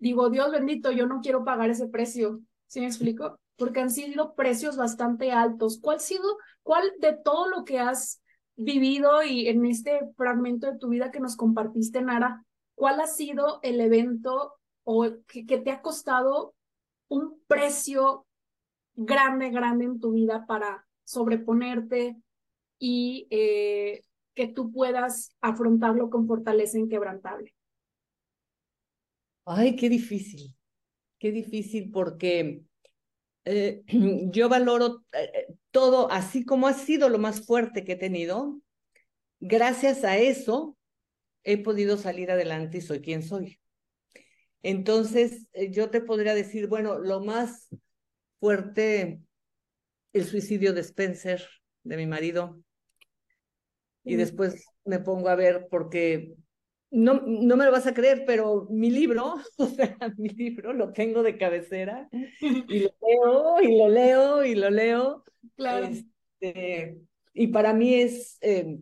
digo, 0.00 0.30
Dios 0.30 0.50
bendito, 0.50 0.90
yo 0.90 1.06
no 1.06 1.20
quiero 1.20 1.44
pagar 1.44 1.70
ese 1.70 1.86
precio. 1.86 2.40
¿Sí 2.66 2.80
me 2.80 2.86
explico? 2.86 3.38
Porque 3.56 3.80
han 3.80 3.90
sido 3.90 4.34
precios 4.34 4.76
bastante 4.76 5.30
altos. 5.30 5.78
¿Cuál 5.80 6.00
sido, 6.00 6.38
cuál 6.62 6.90
de 6.98 7.12
todo 7.12 7.48
lo 7.48 7.64
que 7.64 7.78
has 7.78 8.22
vivido 8.56 9.22
y 9.22 9.48
en 9.48 9.64
este 9.66 10.00
fragmento 10.16 10.66
de 10.66 10.78
tu 10.78 10.88
vida 10.88 11.10
que 11.10 11.20
nos 11.20 11.36
compartiste, 11.36 12.02
Nara, 12.02 12.44
cuál 12.74 13.00
ha 13.00 13.06
sido 13.06 13.60
el 13.62 13.80
evento 13.80 14.54
o 14.84 15.06
que, 15.26 15.58
te 15.58 15.70
ha 15.70 15.82
costado 15.82 16.54
un 17.08 17.42
precio 17.46 18.26
grande, 19.04 19.50
grande 19.50 19.84
en 19.84 20.00
tu 20.00 20.12
vida 20.12 20.46
para 20.46 20.86
sobreponerte 21.04 22.16
y 22.78 23.26
eh, 23.30 24.02
que 24.34 24.48
tú 24.48 24.72
puedas 24.72 25.34
afrontarlo 25.40 26.10
con 26.10 26.26
fortaleza 26.26 26.78
inquebrantable? 26.78 27.54
Ay, 29.44 29.76
qué 29.76 29.88
difícil 29.88 30.54
qué 31.20 31.30
difícil 31.30 31.92
porque 31.92 32.62
eh, 33.44 33.82
yo 34.32 34.48
valoro 34.48 35.04
eh, 35.12 35.46
todo 35.70 36.10
así 36.10 36.44
como 36.44 36.66
ha 36.66 36.74
sido 36.74 37.08
lo 37.08 37.18
más 37.20 37.46
fuerte 37.46 37.84
que 37.84 37.92
he 37.92 37.96
tenido. 37.96 38.60
Gracias 39.38 40.02
a 40.02 40.18
eso 40.18 40.76
he 41.44 41.58
podido 41.58 41.96
salir 41.96 42.32
adelante 42.32 42.78
y 42.78 42.80
soy 42.80 43.00
quien 43.00 43.22
soy. 43.22 43.60
Entonces, 44.62 45.46
yo 45.70 45.88
te 45.88 46.02
podría 46.02 46.34
decir, 46.34 46.66
bueno, 46.66 46.98
lo 46.98 47.24
más 47.24 47.68
fuerte, 48.40 49.20
el 50.12 50.24
suicidio 50.24 50.72
de 50.72 50.80
Spencer, 50.80 51.46
de 51.84 51.96
mi 51.96 52.06
marido. 52.06 52.60
Y 54.02 54.16
después 54.16 54.64
me 54.84 54.98
pongo 54.98 55.28
a 55.28 55.36
ver 55.36 55.68
porque 55.70 56.34
no, 56.90 57.22
no 57.24 57.56
me 57.56 57.64
lo 57.64 57.70
vas 57.70 57.86
a 57.86 57.94
creer, 57.94 58.24
pero 58.26 58.66
mi 58.70 58.90
libro, 58.90 59.36
o 59.58 59.66
sea, 59.66 59.96
mi 60.16 60.30
libro 60.30 60.72
lo 60.72 60.92
tengo 60.92 61.22
de 61.22 61.38
cabecera 61.38 62.08
y 62.40 62.80
lo 62.80 62.90
leo 63.00 63.62
y 63.62 63.78
lo 63.78 63.88
leo 63.88 64.44
y 64.44 64.54
lo 64.54 64.70
leo. 64.70 65.24
Claro. 65.56 65.86
Este, 65.86 66.98
y 67.32 67.46
para 67.48 67.72
mí 67.72 67.94
es, 67.94 68.38
eh, 68.40 68.78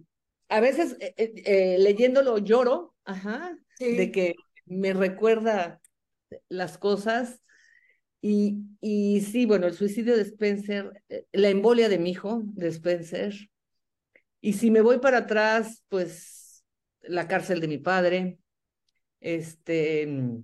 a 0.49 0.61
veces 0.61 0.97
eh, 1.00 1.15
eh, 1.17 1.77
leyéndolo 1.79 2.38
lloro, 2.38 2.95
ajá, 3.05 3.57
de 3.79 4.11
que 4.11 4.35
me 4.67 4.93
recuerda 4.93 5.81
las 6.49 6.79
cosas. 6.79 7.43
Y, 8.21 8.65
y 8.81 9.21
sí, 9.21 9.47
bueno, 9.47 9.67
el 9.67 9.75
suicidio 9.75 10.17
de 10.17 10.23
Spencer, 10.23 11.03
la 11.33 11.49
embolia 11.49 11.89
de 11.89 11.99
mi 11.99 12.11
hijo, 12.11 12.43
de 12.45 12.69
Spencer. 12.69 13.35
Y 14.41 14.55
si 14.55 14.71
me 14.71 14.81
voy 14.81 14.99
para 14.99 15.19
atrás, 15.19 15.85
pues 15.89 16.65
la 17.03 17.29
cárcel 17.29 17.61
de 17.61 17.69
mi 17.69 17.79
padre. 17.79 18.39
Este, 19.21 20.07
mm, 20.07 20.43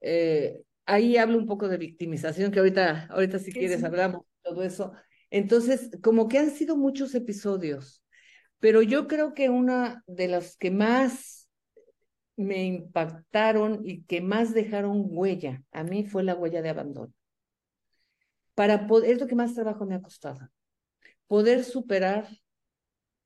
eh, 0.00 0.62
ahí 0.86 1.16
hablo 1.16 1.38
un 1.38 1.46
poco 1.46 1.68
de 1.68 1.78
victimización, 1.78 2.50
que 2.50 2.58
ahorita, 2.58 3.06
ahorita 3.10 3.38
si 3.38 3.52
quieres 3.52 3.84
hablamos 3.84 4.22
de 4.22 4.50
todo 4.50 4.62
eso. 4.62 4.92
Entonces, 5.30 5.90
como 6.02 6.28
que 6.28 6.38
han 6.38 6.50
sido 6.50 6.76
muchos 6.76 7.14
episodios, 7.14 8.02
pero 8.60 8.82
yo 8.82 9.06
creo 9.06 9.34
que 9.34 9.50
una 9.50 10.02
de 10.06 10.28
las 10.28 10.56
que 10.56 10.70
más 10.70 11.37
me 12.38 12.64
impactaron 12.64 13.80
y 13.84 14.02
que 14.04 14.20
más 14.20 14.54
dejaron 14.54 15.04
huella 15.06 15.62
a 15.72 15.84
mí 15.84 16.04
fue 16.04 16.22
la 16.22 16.34
huella 16.34 16.62
de 16.62 16.70
abandono. 16.70 17.12
Para 18.54 18.86
poder, 18.86 19.12
es 19.12 19.20
lo 19.20 19.26
que 19.26 19.34
más 19.34 19.54
trabajo 19.54 19.86
me 19.86 19.94
ha 19.94 20.02
costado, 20.02 20.48
poder 21.26 21.64
superar 21.64 22.28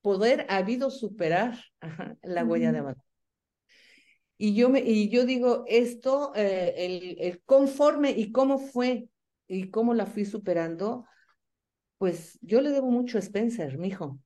poder 0.03 0.47
habido 0.51 0.91
superar 0.91 1.59
la 2.23 2.45
huella 2.45 2.73
de 2.73 2.79
abandono. 2.79 3.07
Y 4.37 4.55
yo, 4.55 4.69
me, 4.69 4.81
y 4.81 5.09
yo 5.09 5.25
digo, 5.25 5.65
esto, 5.69 6.33
eh, 6.35 6.75
el, 6.77 7.17
el, 7.21 7.43
conforme 7.45 8.11
y 8.11 8.33
cómo 8.33 8.59
fue 8.59 9.09
y 9.47 9.71
cómo 9.71 9.95
la 9.95 10.07
fui 10.07 10.25
superando, 10.25 11.07
pues 11.99 12.39
yo 12.43 12.61
le 12.61 12.71
debo 12.71 12.91
mucho 12.91 13.19
a 13.19 13.21
Spencer, 13.21 13.79
mi 13.79 13.89
hijo, 13.89 14.19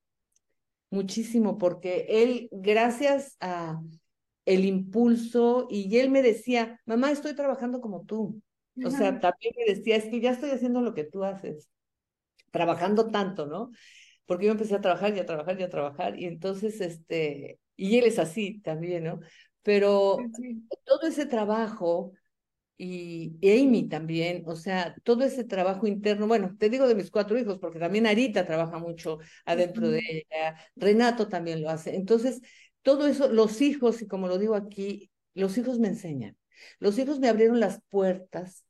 muchísimo, 0.88 1.58
porque 1.58 2.06
él, 2.08 2.48
gracias 2.50 3.36
a 3.40 3.78
el 4.46 4.64
impulso, 4.64 5.66
y 5.68 5.98
él 5.98 6.10
me 6.10 6.22
decía, 6.22 6.80
mamá, 6.86 7.10
estoy 7.10 7.34
trabajando 7.34 7.80
como 7.82 8.04
tú. 8.04 8.40
O 8.84 8.90
sea, 8.90 9.20
también 9.20 9.54
me 9.56 9.74
decía, 9.74 9.96
es 9.96 10.06
que 10.06 10.20
ya 10.20 10.30
estoy 10.30 10.50
haciendo 10.50 10.80
lo 10.80 10.94
que 10.94 11.04
tú 11.04 11.24
haces, 11.24 11.68
trabajando 12.50 13.10
tanto, 13.10 13.46
¿no? 13.46 13.70
Porque 14.24 14.46
yo 14.46 14.52
empecé 14.52 14.74
a 14.74 14.80
trabajar 14.80 15.16
y 15.16 15.20
a 15.20 15.26
trabajar 15.26 15.60
y 15.60 15.62
a 15.62 15.70
trabajar, 15.70 16.18
y 16.18 16.26
entonces, 16.26 16.80
este, 16.80 17.58
y 17.76 17.98
él 17.98 18.04
es 18.04 18.18
así 18.18 18.60
también, 18.60 19.04
¿no? 19.04 19.20
Pero 19.62 20.18
todo 20.84 21.08
ese 21.08 21.26
trabajo, 21.26 22.12
y 22.78 23.38
Amy 23.42 23.88
también, 23.88 24.42
o 24.46 24.54
sea, 24.54 24.94
todo 25.02 25.24
ese 25.24 25.44
trabajo 25.44 25.86
interno, 25.86 26.26
bueno, 26.26 26.54
te 26.58 26.68
digo 26.68 26.86
de 26.86 26.94
mis 26.94 27.10
cuatro 27.10 27.38
hijos, 27.38 27.58
porque 27.58 27.78
también 27.78 28.06
Arita 28.06 28.44
trabaja 28.44 28.78
mucho 28.78 29.18
adentro 29.46 29.88
de 29.88 30.00
ella, 30.06 30.56
Renato 30.76 31.28
también 31.28 31.62
lo 31.62 31.70
hace. 31.70 31.96
Entonces, 31.96 32.42
todo 32.86 33.08
eso, 33.08 33.26
los 33.26 33.62
hijos, 33.62 34.00
y 34.00 34.06
como 34.06 34.28
lo 34.28 34.38
digo 34.38 34.54
aquí, 34.54 35.10
los 35.34 35.58
hijos 35.58 35.80
me 35.80 35.88
enseñan. 35.88 36.36
Los 36.78 37.00
hijos 37.00 37.18
me 37.18 37.28
abrieron 37.28 37.58
las 37.58 37.82
puertas 37.88 38.64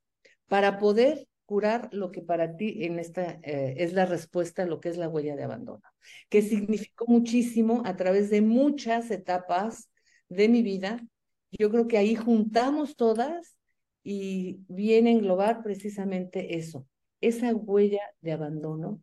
para 0.46 0.78
poder 0.78 1.28
curar 1.44 1.90
lo 1.92 2.12
que 2.12 2.22
para 2.22 2.56
ti 2.56 2.86
en 2.86 2.98
esta 2.98 3.38
eh, 3.42 3.74
es 3.76 3.92
la 3.92 4.06
respuesta 4.06 4.62
a 4.62 4.66
lo 4.66 4.80
que 4.80 4.88
es 4.88 4.96
la 4.96 5.10
huella 5.10 5.36
de 5.36 5.42
abandono, 5.42 5.82
que 6.30 6.40
significó 6.40 7.04
muchísimo 7.06 7.82
a 7.84 7.94
través 7.96 8.30
de 8.30 8.40
muchas 8.40 9.10
etapas 9.10 9.90
de 10.30 10.48
mi 10.48 10.62
vida. 10.62 11.06
Yo 11.50 11.70
creo 11.70 11.86
que 11.86 11.98
ahí 11.98 12.14
juntamos 12.14 12.96
todas 12.96 13.58
y 14.02 14.60
viene 14.66 15.10
a 15.10 15.12
englobar 15.12 15.62
precisamente 15.62 16.56
eso, 16.56 16.88
esa 17.20 17.54
huella 17.54 18.00
de 18.22 18.32
abandono, 18.32 19.02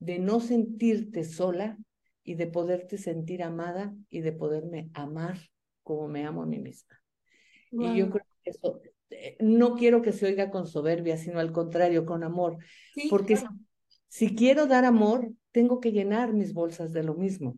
de 0.00 0.18
no 0.18 0.40
sentirte 0.40 1.22
sola 1.22 1.78
y 2.28 2.34
de 2.34 2.46
poderte 2.46 2.98
sentir 2.98 3.42
amada 3.42 3.94
y 4.10 4.20
de 4.20 4.32
poderme 4.32 4.90
amar 4.92 5.38
como 5.82 6.08
me 6.08 6.26
amo 6.26 6.42
a 6.42 6.46
mí 6.46 6.58
misma. 6.58 7.00
Y 7.70 7.96
yo 7.96 8.10
creo 8.10 8.26
que 8.44 8.50
eso, 8.50 8.82
eh, 9.08 9.38
no 9.40 9.76
quiero 9.76 10.02
que 10.02 10.12
se 10.12 10.26
oiga 10.26 10.50
con 10.50 10.66
soberbia, 10.66 11.16
sino 11.16 11.38
al 11.40 11.52
contrario, 11.52 12.04
con 12.04 12.22
amor, 12.22 12.58
porque 13.08 13.38
si 14.08 14.34
quiero 14.34 14.66
dar 14.66 14.84
amor, 14.84 15.32
tengo 15.52 15.80
que 15.80 15.90
llenar 15.92 16.34
mis 16.34 16.52
bolsas 16.52 16.92
de 16.92 17.02
lo 17.02 17.14
mismo. 17.14 17.56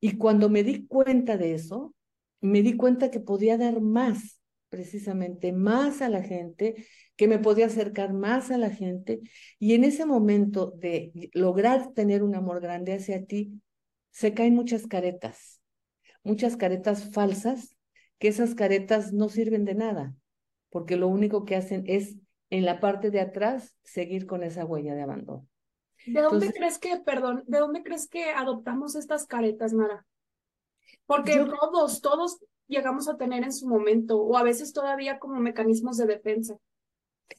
Y 0.00 0.16
cuando 0.16 0.48
me 0.48 0.64
di 0.64 0.88
cuenta 0.88 1.36
de 1.36 1.54
eso, 1.54 1.94
me 2.40 2.62
di 2.62 2.76
cuenta 2.76 3.12
que 3.12 3.20
podía 3.20 3.58
dar 3.58 3.80
más, 3.80 4.40
precisamente 4.70 5.52
más 5.52 6.02
a 6.02 6.08
la 6.08 6.24
gente, 6.24 6.84
que 7.14 7.28
me 7.28 7.38
podía 7.38 7.66
acercar 7.66 8.12
más 8.12 8.50
a 8.50 8.58
la 8.58 8.70
gente. 8.70 9.20
Y 9.60 9.74
en 9.74 9.84
ese 9.84 10.04
momento 10.04 10.72
de 10.76 11.30
lograr 11.32 11.92
tener 11.92 12.24
un 12.24 12.34
amor 12.34 12.60
grande 12.60 12.94
hacia 12.94 13.24
ti, 13.24 13.60
se 14.10 14.34
caen 14.34 14.54
muchas 14.54 14.86
caretas, 14.86 15.60
muchas 16.22 16.56
caretas 16.56 17.10
falsas, 17.12 17.76
que 18.18 18.28
esas 18.28 18.54
caretas 18.54 19.12
no 19.12 19.28
sirven 19.28 19.64
de 19.64 19.74
nada, 19.74 20.14
porque 20.70 20.96
lo 20.96 21.08
único 21.08 21.44
que 21.44 21.56
hacen 21.56 21.84
es 21.86 22.16
en 22.50 22.64
la 22.64 22.80
parte 22.80 23.10
de 23.10 23.20
atrás 23.20 23.76
seguir 23.84 24.26
con 24.26 24.42
esa 24.42 24.64
huella 24.64 24.94
de 24.94 25.02
abandono. 25.02 25.46
¿De 26.06 26.20
dónde 26.22 26.52
crees 26.52 26.78
que, 26.78 26.98
perdón, 26.98 27.44
de 27.46 27.58
dónde 27.58 27.82
crees 27.82 28.08
que 28.08 28.30
adoptamos 28.30 28.94
estas 28.96 29.26
caretas, 29.26 29.72
Mara? 29.72 30.06
Porque 31.06 31.44
todos, 31.44 32.00
todos 32.00 32.38
llegamos 32.66 33.08
a 33.08 33.16
tener 33.16 33.44
en 33.44 33.52
su 33.52 33.68
momento, 33.68 34.20
o 34.20 34.36
a 34.36 34.42
veces 34.42 34.72
todavía 34.72 35.18
como 35.18 35.40
mecanismos 35.40 35.96
de 35.96 36.06
defensa. 36.06 36.56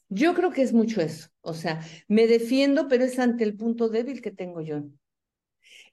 Yo 0.09 0.33
creo 0.33 0.51
que 0.51 0.61
es 0.61 0.73
mucho 0.73 1.01
eso. 1.01 1.29
O 1.41 1.53
sea, 1.53 1.81
me 2.07 2.27
defiendo, 2.27 2.87
pero 2.87 3.03
es 3.03 3.17
ante 3.19 3.43
el 3.43 3.55
punto 3.55 3.89
débil 3.89 4.21
que 4.21 4.31
tengo 4.31 4.61
yo. 4.61 4.83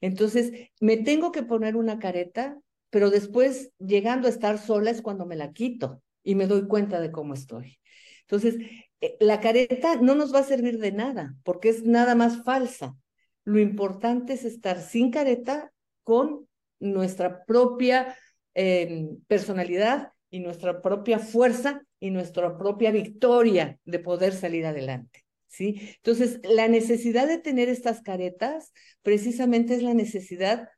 Entonces, 0.01 0.51
me 0.79 0.97
tengo 0.97 1.31
que 1.31 1.43
poner 1.43 1.75
una 1.75 1.99
careta, 1.99 2.59
pero 2.89 3.09
después, 3.09 3.71
llegando 3.79 4.27
a 4.27 4.31
estar 4.31 4.57
sola, 4.59 4.91
es 4.91 5.01
cuando 5.01 5.25
me 5.25 5.35
la 5.35 5.51
quito 5.51 6.01
y 6.23 6.35
me 6.35 6.47
doy 6.47 6.67
cuenta 6.67 6.99
de 6.99 7.11
cómo 7.11 7.33
estoy. 7.33 7.79
Entonces, 8.21 8.57
eh, 9.01 9.17
la 9.19 9.39
careta 9.39 9.95
no 9.95 10.15
nos 10.15 10.33
va 10.33 10.39
a 10.39 10.43
servir 10.43 10.79
de 10.79 10.91
nada, 10.91 11.35
porque 11.43 11.69
es 11.69 11.83
nada 11.83 12.15
más 12.15 12.43
falsa. 12.43 12.95
Lo 13.43 13.59
importante 13.59 14.33
es 14.33 14.43
estar 14.43 14.81
sin 14.81 15.11
careta 15.11 15.71
con 16.03 16.47
nuestra 16.79 17.43
propia 17.45 18.15
em, 18.53 19.19
personalidad 19.27 20.11
y 20.29 20.39
nuestra 20.39 20.81
propia 20.81 21.19
fuerza 21.19 21.83
y 21.99 22.11
nuestra 22.11 22.57
propia 22.57 22.91
victoria 22.91 23.79
de 23.85 23.99
poder 23.99 24.33
salir 24.33 24.65
adelante. 24.65 25.26
¿Sí? 25.47 25.79
Entonces, 25.97 26.39
la 26.43 26.67
necesidad 26.67 27.27
de 27.27 27.37
tener 27.37 27.69
estas 27.69 28.01
caretas 28.01 28.73
precisamente 29.01 29.75
es 29.75 29.81
la 29.81 29.93
necesidad 29.93 30.69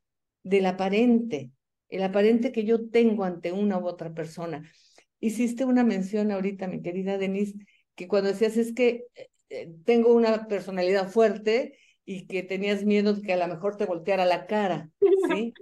del 0.42 0.66
aparente, 0.66 1.50
el 1.88 2.02
aparente 2.02 2.52
que 2.52 2.64
yo 2.64 2.88
tengo 2.88 3.24
ante 3.24 3.52
una 3.52 3.78
u 3.78 3.86
otra 3.86 4.14
persona. 4.14 4.70
Hiciste 5.18 5.64
una 5.64 5.84
mención 5.84 6.30
ahorita, 6.30 6.66
mi 6.68 6.80
querida 6.82 7.18
Denise, 7.18 7.58
que 7.94 8.08
cuando 8.08 8.30
decías 8.30 8.56
es 8.56 8.72
que 8.72 9.04
eh, 9.14 9.28
eh, 9.50 9.72
tengo 9.84 10.14
una 10.14 10.46
personalidad 10.46 11.10
fuerte 11.10 11.76
y 12.04 12.26
que 12.26 12.42
tenías 12.42 12.84
miedo 12.84 13.14
de 13.14 13.22
que 13.22 13.32
a 13.32 13.36
lo 13.36 13.52
mejor 13.52 13.76
te 13.76 13.84
volteara 13.84 14.24
la 14.24 14.46
cara, 14.46 14.90
¿sí? 15.30 15.52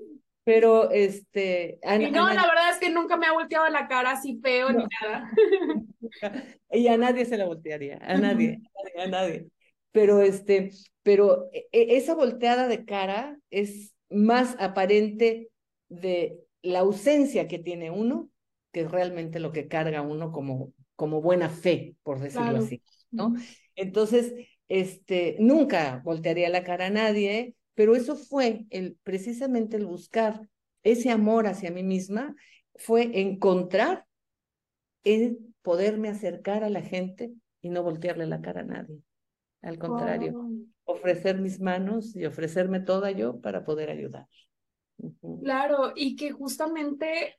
Pero, 0.49 0.91
este... 0.91 1.79
y 1.83 2.11
no, 2.11 2.27
la 2.33 2.47
verdad 2.47 2.71
es 2.71 2.79
que 2.81 2.89
nunca 2.89 3.19
me 3.19 3.27
ha 3.27 3.35
volteado 3.35 3.69
la 3.69 3.87
cara 3.87 4.13
así 4.13 4.41
feo 4.43 4.73
ni 4.73 4.83
nada. 5.03 5.31
y 6.73 6.89
a 6.89 6.97
nadie 6.97 7.27
se 7.27 7.37
la 7.37 7.45
voltearía, 7.45 7.99
a 8.01 8.17
nadie, 8.17 8.59
a 8.99 9.09
nadie, 9.09 9.51
Pero, 9.93 10.23
este, 10.23 10.71
pero 11.03 11.51
e, 11.53 11.67
e, 11.71 11.99
esa 11.99 12.15
volteada 12.15 12.67
de 12.67 12.87
cara 12.87 13.39
es 13.51 13.95
más 14.09 14.57
aparente 14.59 15.51
de 15.91 16.39
la 16.63 16.79
ausencia 16.79 17.47
que 17.47 17.59
tiene 17.59 17.91
uno 17.91 18.31
que 18.73 18.89
realmente 18.89 19.41
lo 19.41 19.53
que 19.53 19.69
carga 19.69 20.01
uno 20.01 20.33
como, 20.33 20.73
como 20.97 21.21
buena 21.21 21.51
fe, 21.51 21.95
por 22.03 22.21
decirlo 22.21 22.57
así, 22.57 22.83
¿no? 23.11 23.35
Entonces, 23.75 24.33
este, 24.71 25.37
nunca 25.41 26.01
voltearía 26.07 26.49
la 26.49 26.65
cara 26.65 26.87
a 26.87 26.91
nadie, 26.91 27.55
pero 27.79 27.95
eso 27.95 28.17
fue 28.17 28.67
el, 28.71 28.99
precisamente 29.05 29.77
el 29.77 29.87
buscar 29.87 30.49
ese 30.83 31.12
amor 31.12 31.47
hacia 31.47 31.71
mí 31.71 31.85
misma, 31.85 32.35
fue 32.75 33.21
encontrar 33.21 34.05
el 35.05 35.38
poderme 35.62 36.09
acercar 36.09 36.64
a 36.64 36.71
la 36.71 36.83
gente 36.83 37.33
y 37.62 37.69
no 37.69 37.85
voltearle 37.85 38.27
la 38.27 38.41
cara 38.41 38.62
a 38.62 38.64
nadie. 38.64 39.01
Al 39.62 39.79
contrario, 39.79 40.51
ofrecer 40.87 41.41
mis 41.41 41.61
manos 41.61 42.17
y 42.17 42.27
ofrecerme 42.27 42.81
toda 42.81 43.12
yo 43.12 43.41
para 43.41 43.64
poder 43.64 43.91
ayudar. 43.91 44.27
Claro, 45.45 45.93
y 45.95 46.17
que 46.17 46.33
justamente 46.33 47.37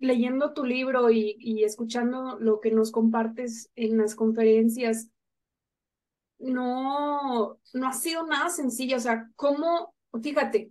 leyendo 0.00 0.52
tu 0.52 0.64
libro 0.64 1.10
y, 1.10 1.36
y, 1.38 1.62
escuchando 1.62 2.40
lo 2.40 2.58
que 2.58 2.72
nos 2.72 2.90
compartes 2.90 3.70
en 3.76 3.98
las 3.98 4.16
conferencias, 4.16 5.12
no, 6.42 7.58
no 7.72 7.88
ha 7.88 7.92
sido 7.92 8.26
nada 8.26 8.50
sencillo. 8.50 8.96
O 8.96 9.00
sea, 9.00 9.28
¿cómo? 9.36 9.94
Fíjate, 10.22 10.70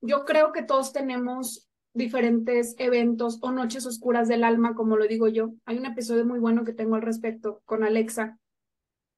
yo 0.00 0.24
creo 0.24 0.52
que 0.52 0.62
todos 0.62 0.92
tenemos 0.92 1.68
diferentes 1.94 2.74
eventos 2.78 3.38
o 3.40 3.50
noches 3.50 3.86
oscuras 3.86 4.28
del 4.28 4.44
alma, 4.44 4.74
como 4.74 4.96
lo 4.96 5.06
digo 5.06 5.28
yo. 5.28 5.54
Hay 5.64 5.78
un 5.78 5.86
episodio 5.86 6.24
muy 6.26 6.38
bueno 6.38 6.64
que 6.64 6.74
tengo 6.74 6.94
al 6.94 7.02
respecto 7.02 7.62
con 7.64 7.82
Alexa. 7.84 8.38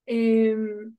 Em, 0.07 0.97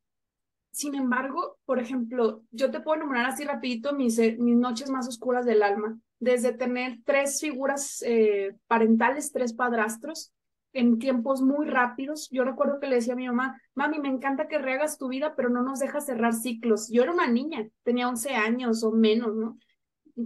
sin 0.72 0.96
embargo, 0.96 1.58
por 1.66 1.80
ejemplo, 1.80 2.44
yo 2.52 2.70
te 2.70 2.82
puedo 2.82 3.02
enumerar 3.02 3.26
así 3.26 3.44
rapidito 3.44 3.94
mis, 3.94 4.20
eh, 4.20 4.38
mis 4.40 4.56
noches 4.56 4.90
más 4.90 5.08
oscuras 5.08 5.46
del 5.46 5.64
alma, 5.64 5.98
desde 6.20 6.54
tener 6.54 7.00
tres 7.06 7.40
figuras 7.40 8.04
eh, 8.06 8.56
parentales, 8.68 9.32
tres 9.32 9.54
padrastros, 9.54 10.34
en 10.74 11.00
tiempos 11.00 11.42
muy 11.42 11.68
rápidos. 11.68 12.30
Yo 12.32 12.44
recuerdo 12.44 12.80
que 12.80 12.88
le 12.88 12.96
decía 12.96 13.14
a 13.14 13.18
mi 13.18 13.28
mamá, 13.28 13.62
mami, 13.76 14.00
me 14.00 14.10
encanta 14.10 14.48
que 14.48 14.60
rehagas 14.60 14.98
tu 14.98 15.08
vida, 15.08 15.36
pero 15.36 15.50
no 15.50 15.62
nos 15.64 15.80
dejas 15.80 16.06
cerrar 16.06 16.34
ciclos. 16.34 16.90
Yo 16.92 17.04
era 17.04 17.12
una 17.12 17.28
niña, 17.28 17.68
tenía 17.84 18.08
11 18.08 18.36
años 18.36 18.84
o 18.84 18.92
menos, 18.92 19.36
¿no? 19.36 19.58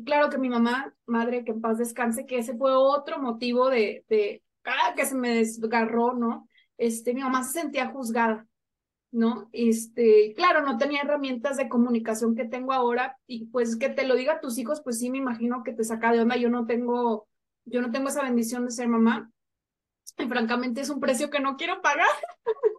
Claro 0.06 0.30
que 0.30 0.38
mi 0.38 0.50
mamá, 0.50 0.94
madre, 1.06 1.46
que 1.46 1.52
en 1.52 1.62
paz 1.62 1.78
descanse, 1.78 2.26
que 2.26 2.40
ese 2.40 2.58
fue 2.58 2.76
otro 2.76 3.20
motivo 3.20 3.70
de, 3.70 4.06
de 4.10 4.44
ah, 4.66 4.94
que 4.96 5.06
se 5.06 5.16
me 5.16 5.36
desgarró, 5.36 6.14
¿no? 6.14 6.48
Este, 6.78 7.14
mi 7.14 7.22
mamá 7.22 7.44
se 7.44 7.62
sentía 7.62 7.90
juzgada, 7.90 8.48
¿no? 9.12 9.50
Este, 9.52 10.34
claro, 10.36 10.62
no 10.66 10.78
tenía 10.78 11.02
herramientas 11.02 11.58
de 11.58 11.70
comunicación 11.70 12.36
que 12.36 12.46
tengo 12.46 12.74
ahora 12.74 13.18
y 13.28 13.46
pues 13.48 13.76
que 13.76 13.90
te 13.90 14.08
lo 14.08 14.16
diga 14.16 14.34
a 14.34 14.40
tus 14.42 14.58
hijos, 14.58 14.82
pues 14.82 15.00
sí 15.00 15.12
me 15.12 15.20
imagino 15.20 15.64
que 15.64 15.74
te 15.74 15.84
saca 15.84 16.12
de 16.12 16.22
onda. 16.22 16.36
Yo 16.38 16.50
no 16.50 16.66
tengo, 16.66 17.28
yo 17.66 17.82
no 17.82 17.92
tengo 17.92 18.10
esa 18.10 18.24
bendición 18.24 18.66
de 18.66 18.72
ser 18.72 18.88
mamá, 18.88 19.32
y 20.18 20.28
francamente 20.28 20.82
es 20.82 20.90
un 20.90 21.00
precio 21.00 21.30
que 21.30 21.40
no 21.40 21.58
quiero 21.58 21.82
pagar. 21.82 22.06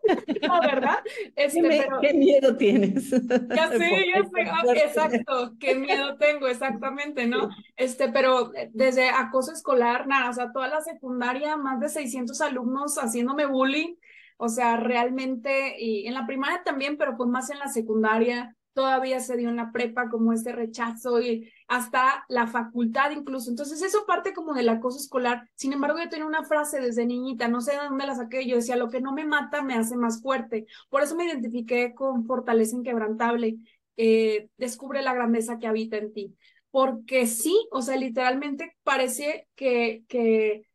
la 0.42 0.60
verdad. 0.60 0.98
Este, 1.34 1.62
¿Qué, 1.62 1.68
pero... 1.68 2.00
¿Qué, 2.00 2.14
miedo 2.14 2.56
tienes? 2.56 3.10
Ya 3.10 3.68
sé, 3.78 4.06
ya 4.14 4.24
sé. 4.24 4.50
Ah, 4.50 4.62
exacto, 4.74 5.54
qué 5.58 5.74
miedo 5.74 6.16
tengo, 6.16 6.46
exactamente, 6.46 7.26
¿no? 7.26 7.48
Este, 7.76 8.10
pero 8.10 8.54
eh, 8.54 8.70
desde 8.72 9.08
acoso 9.08 9.52
escolar, 9.52 10.06
nada, 10.06 10.30
o 10.30 10.32
sea, 10.32 10.52
toda 10.52 10.68
la 10.68 10.80
secundaria, 10.80 11.56
más 11.56 11.80
de 11.80 11.88
600 11.88 12.40
alumnos 12.40 12.96
haciéndome 12.96 13.46
bullying. 13.46 13.94
O 14.36 14.48
sea, 14.48 14.76
realmente, 14.76 15.76
y 15.78 16.06
en 16.06 16.14
la 16.14 16.26
primaria 16.26 16.62
también, 16.64 16.96
pero 16.96 17.16
fue 17.16 17.26
más 17.26 17.50
en 17.50 17.58
la 17.58 17.68
secundaria 17.68 18.56
todavía 18.74 19.20
se 19.20 19.36
dio 19.36 19.48
en 19.48 19.56
la 19.56 19.72
prepa 19.72 20.10
como 20.10 20.32
este 20.32 20.52
rechazo 20.52 21.20
y 21.20 21.50
hasta 21.66 22.24
la 22.28 22.46
facultad 22.46 23.10
incluso. 23.10 23.50
Entonces 23.50 23.82
eso 23.82 24.04
parte 24.06 24.32
como 24.32 24.54
del 24.54 24.68
acoso 24.68 24.98
escolar. 24.98 25.48
Sin 25.54 25.72
embargo, 25.72 25.98
yo 25.98 26.08
tenía 26.08 26.26
una 26.26 26.44
frase 26.44 26.80
desde 26.80 27.06
niñita, 27.06 27.48
no 27.48 27.60
sé 27.60 27.72
de 27.72 27.78
dónde 27.78 28.06
la 28.06 28.14
saqué, 28.14 28.46
yo 28.46 28.56
decía, 28.56 28.76
lo 28.76 28.90
que 28.90 29.00
no 29.00 29.12
me 29.12 29.24
mata 29.24 29.62
me 29.62 29.74
hace 29.74 29.96
más 29.96 30.20
fuerte. 30.22 30.66
Por 30.88 31.02
eso 31.02 31.16
me 31.16 31.26
identifiqué 31.26 31.94
con 31.94 32.26
fortaleza 32.26 32.76
inquebrantable. 32.76 33.56
Descubre 34.56 35.02
la 35.02 35.14
grandeza 35.14 35.58
que 35.58 35.66
habita 35.66 35.96
en 35.96 36.12
ti. 36.12 36.36
Porque 36.70 37.26
sí, 37.26 37.68
o 37.70 37.82
sea, 37.82 37.96
literalmente 37.96 38.76
parece 38.82 39.46
que, 39.54 40.04
que 40.08 40.66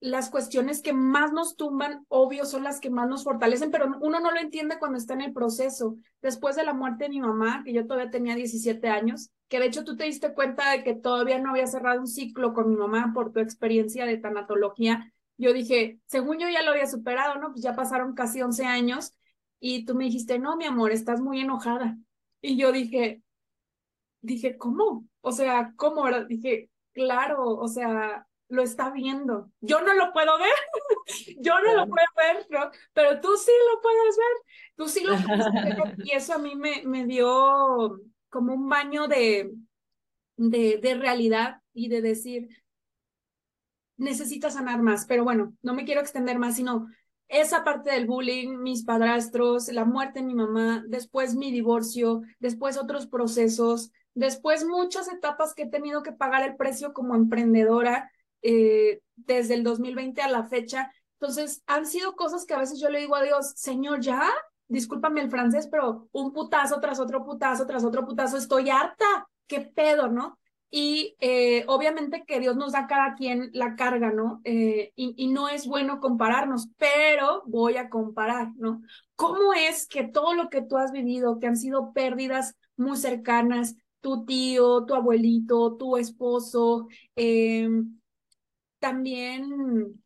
las 0.00 0.30
cuestiones 0.30 0.80
que 0.80 0.94
más 0.94 1.32
nos 1.32 1.56
tumban, 1.56 2.06
obvio, 2.08 2.46
son 2.46 2.64
las 2.64 2.80
que 2.80 2.88
más 2.88 3.06
nos 3.06 3.22
fortalecen, 3.22 3.70
pero 3.70 3.98
uno 4.00 4.18
no 4.18 4.30
lo 4.30 4.40
entiende 4.40 4.78
cuando 4.78 4.96
está 4.96 5.12
en 5.12 5.20
el 5.20 5.32
proceso. 5.34 5.96
Después 6.22 6.56
de 6.56 6.64
la 6.64 6.72
muerte 6.72 7.04
de 7.04 7.10
mi 7.10 7.20
mamá, 7.20 7.62
que 7.64 7.74
yo 7.74 7.86
todavía 7.86 8.10
tenía 8.10 8.34
17 8.34 8.88
años, 8.88 9.30
que 9.48 9.60
de 9.60 9.66
hecho 9.66 9.84
tú 9.84 9.96
te 9.96 10.04
diste 10.04 10.32
cuenta 10.32 10.70
de 10.70 10.82
que 10.82 10.94
todavía 10.94 11.38
no 11.38 11.50
había 11.50 11.66
cerrado 11.66 12.00
un 12.00 12.06
ciclo 12.06 12.54
con 12.54 12.70
mi 12.70 12.76
mamá 12.76 13.12
por 13.14 13.32
tu 13.32 13.40
experiencia 13.40 14.06
de 14.06 14.16
tanatología, 14.16 15.12
yo 15.36 15.52
dije, 15.52 16.00
según 16.06 16.38
yo 16.38 16.48
ya 16.48 16.62
lo 16.62 16.70
había 16.72 16.86
superado, 16.86 17.40
¿no? 17.40 17.50
Pues 17.50 17.62
ya 17.62 17.74
pasaron 17.74 18.14
casi 18.14 18.42
11 18.42 18.64
años 18.66 19.12
y 19.58 19.84
tú 19.84 19.94
me 19.94 20.04
dijiste, 20.04 20.38
no, 20.38 20.56
mi 20.56 20.64
amor, 20.64 20.92
estás 20.92 21.20
muy 21.20 21.40
enojada. 21.40 21.96
Y 22.42 22.56
yo 22.56 22.72
dije, 22.72 23.22
dije, 24.20 24.56
¿cómo? 24.56 25.06
O 25.20 25.32
sea, 25.32 25.72
¿cómo? 25.76 26.04
Dije, 26.26 26.70
claro, 26.92 27.56
o 27.56 27.68
sea, 27.68 28.26
lo 28.50 28.62
está 28.62 28.90
viendo. 28.90 29.50
Yo 29.60 29.80
no 29.80 29.94
lo 29.94 30.12
puedo 30.12 30.38
ver, 30.38 30.52
yo 31.40 31.54
no 31.60 31.74
lo 31.74 31.86
puedo 31.86 32.06
ver, 32.16 32.46
¿no? 32.50 32.70
pero 32.92 33.20
tú 33.20 33.36
sí 33.36 33.52
lo 33.72 33.80
puedes 33.80 34.16
ver, 34.16 34.56
tú 34.76 34.88
sí 34.88 35.04
lo 35.04 35.16
puedes 35.16 35.46
ver. 35.76 35.94
Y 36.04 36.12
eso 36.12 36.34
a 36.34 36.38
mí 36.38 36.54
me, 36.56 36.82
me 36.84 37.06
dio 37.06 38.00
como 38.28 38.54
un 38.54 38.68
baño 38.68 39.08
de, 39.08 39.52
de, 40.36 40.78
de 40.82 40.94
realidad 40.94 41.60
y 41.72 41.88
de 41.88 42.02
decir, 42.02 42.48
necesitas 43.96 44.54
sanar 44.54 44.82
más, 44.82 45.06
pero 45.06 45.24
bueno, 45.24 45.54
no 45.62 45.74
me 45.74 45.84
quiero 45.84 46.00
extender 46.00 46.38
más, 46.38 46.56
sino 46.56 46.88
esa 47.28 47.62
parte 47.62 47.92
del 47.92 48.06
bullying, 48.06 48.56
mis 48.58 48.82
padrastros, 48.82 49.68
la 49.68 49.84
muerte 49.84 50.20
de 50.20 50.26
mi 50.26 50.34
mamá, 50.34 50.82
después 50.88 51.36
mi 51.36 51.52
divorcio, 51.52 52.22
después 52.40 52.76
otros 52.76 53.06
procesos, 53.06 53.92
después 54.14 54.64
muchas 54.64 55.08
etapas 55.12 55.54
que 55.54 55.62
he 55.62 55.70
tenido 55.70 56.02
que 56.02 56.12
pagar 56.12 56.42
el 56.42 56.56
precio 56.56 56.92
como 56.92 57.14
emprendedora 57.14 58.10
eh, 58.42 59.00
desde 59.16 59.54
el 59.54 59.62
2020 59.64 60.22
a 60.22 60.28
la 60.28 60.44
fecha. 60.44 60.92
Entonces, 61.20 61.62
han 61.66 61.86
sido 61.86 62.14
cosas 62.14 62.46
que 62.46 62.54
a 62.54 62.58
veces 62.58 62.80
yo 62.80 62.88
le 62.88 63.00
digo 63.00 63.14
a 63.16 63.22
Dios, 63.22 63.52
Señor, 63.56 64.00
ya, 64.00 64.30
discúlpame 64.68 65.20
el 65.20 65.30
francés, 65.30 65.68
pero 65.70 66.08
un 66.12 66.32
putazo 66.32 66.80
tras 66.80 67.00
otro 67.00 67.24
putazo 67.24 67.66
tras 67.66 67.84
otro 67.84 68.06
putazo, 68.06 68.36
estoy 68.36 68.70
harta, 68.70 69.28
qué 69.46 69.60
pedo, 69.60 70.08
¿no? 70.08 70.38
Y 70.70 71.16
eh, 71.18 71.64
obviamente 71.66 72.24
que 72.24 72.38
Dios 72.38 72.56
nos 72.56 72.72
da 72.72 72.86
cada 72.86 73.16
quien 73.16 73.50
la 73.52 73.74
carga, 73.74 74.12
¿no? 74.12 74.40
Eh, 74.44 74.92
y, 74.94 75.26
no 75.28 75.48
es 75.48 75.66
bueno 75.66 75.98
compararnos, 75.98 76.68
pero 76.78 77.42
voy 77.46 77.76
a 77.76 77.90
comparar, 77.90 78.52
¿no? 78.56 78.80
¿Cómo 79.16 79.52
es 79.52 79.88
que 79.88 80.04
todo 80.04 80.34
lo 80.34 80.48
que 80.48 80.62
tú 80.62 80.76
has 80.76 80.92
vivido, 80.92 81.40
que 81.40 81.48
han 81.48 81.56
sido 81.56 81.92
pérdidas 81.92 82.54
muy 82.76 82.96
cercanas, 82.96 83.74
tu 84.00 84.24
tío, 84.24 84.84
tu 84.86 84.94
abuelito, 84.94 85.76
tu 85.76 85.96
esposo, 85.96 86.86
eh, 87.16 87.68
también, 88.80 90.02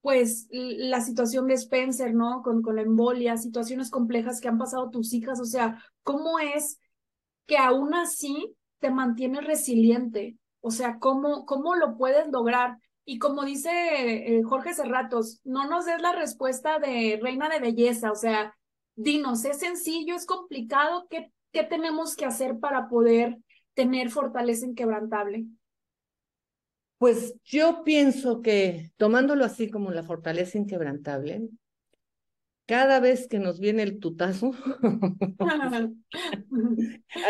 pues, 0.00 0.48
la 0.50 1.00
situación 1.00 1.46
de 1.46 1.54
Spencer, 1.54 2.14
¿no? 2.14 2.42
Con, 2.42 2.62
con 2.62 2.76
la 2.76 2.82
embolia, 2.82 3.36
situaciones 3.36 3.90
complejas 3.90 4.40
que 4.40 4.48
han 4.48 4.58
pasado 4.58 4.90
tus 4.90 5.12
hijas, 5.12 5.40
o 5.40 5.44
sea, 5.44 5.82
¿cómo 6.02 6.38
es 6.38 6.80
que 7.46 7.58
aún 7.58 7.94
así 7.94 8.54
te 8.78 8.90
mantienes 8.90 9.44
resiliente? 9.44 10.36
O 10.60 10.70
sea, 10.70 10.98
¿cómo, 10.98 11.46
cómo 11.46 11.74
lo 11.76 11.96
puedes 11.96 12.28
lograr? 12.28 12.78
Y 13.04 13.18
como 13.18 13.44
dice 13.44 13.70
eh, 14.38 14.42
Jorge 14.44 14.74
Serratos, 14.74 15.40
no 15.44 15.68
nos 15.68 15.86
des 15.86 16.00
la 16.00 16.12
respuesta 16.12 16.78
de 16.78 17.18
reina 17.22 17.48
de 17.48 17.60
belleza, 17.60 18.12
o 18.12 18.14
sea, 18.14 18.54
dinos, 18.94 19.44
¿es 19.44 19.58
sencillo, 19.58 20.14
es 20.14 20.26
complicado? 20.26 21.06
¿Qué, 21.10 21.32
qué 21.52 21.64
tenemos 21.64 22.14
que 22.16 22.26
hacer 22.26 22.58
para 22.58 22.88
poder 22.88 23.38
tener 23.74 24.10
fortaleza 24.10 24.66
inquebrantable? 24.66 25.46
Pues 27.00 27.34
yo 27.44 27.82
pienso 27.82 28.42
que 28.42 28.90
tomándolo 28.98 29.46
así 29.46 29.70
como 29.70 29.90
la 29.90 30.02
fortaleza 30.02 30.58
inquebrantable, 30.58 31.48
cada 32.66 33.00
vez 33.00 33.26
que 33.26 33.38
nos 33.38 33.58
viene 33.58 33.82
el 33.82 34.00
tutazo, 34.00 34.50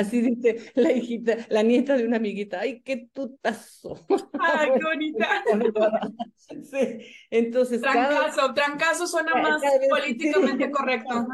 así 0.01 0.23
dice 0.23 0.73
la 0.75 0.91
hijita, 0.91 1.37
la 1.51 1.63
nieta 1.63 1.97
de 1.97 2.05
una 2.05 2.17
amiguita, 2.17 2.59
ay, 2.59 2.83
qué 2.83 3.09
tutazo. 3.13 4.05
Ay, 4.41 4.71
qué 4.75 4.85
bonita. 4.85 5.45
sí, 6.65 7.07
entonces. 7.31 7.81
Trancazo, 7.81 8.53
trancazo 8.53 9.07
suena 9.07 9.37
más 9.37 9.63
políticamente 9.89 10.69
correcto. 10.69 11.29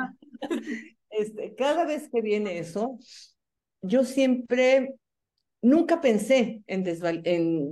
Este, 1.08 1.54
cada 1.54 1.86
vez 1.86 2.10
que 2.12 2.20
viene 2.20 2.58
eso, 2.58 2.98
yo 3.80 4.04
siempre 4.04 4.94
Nunca 5.66 6.00
pensé 6.00 6.62
en, 6.68 6.84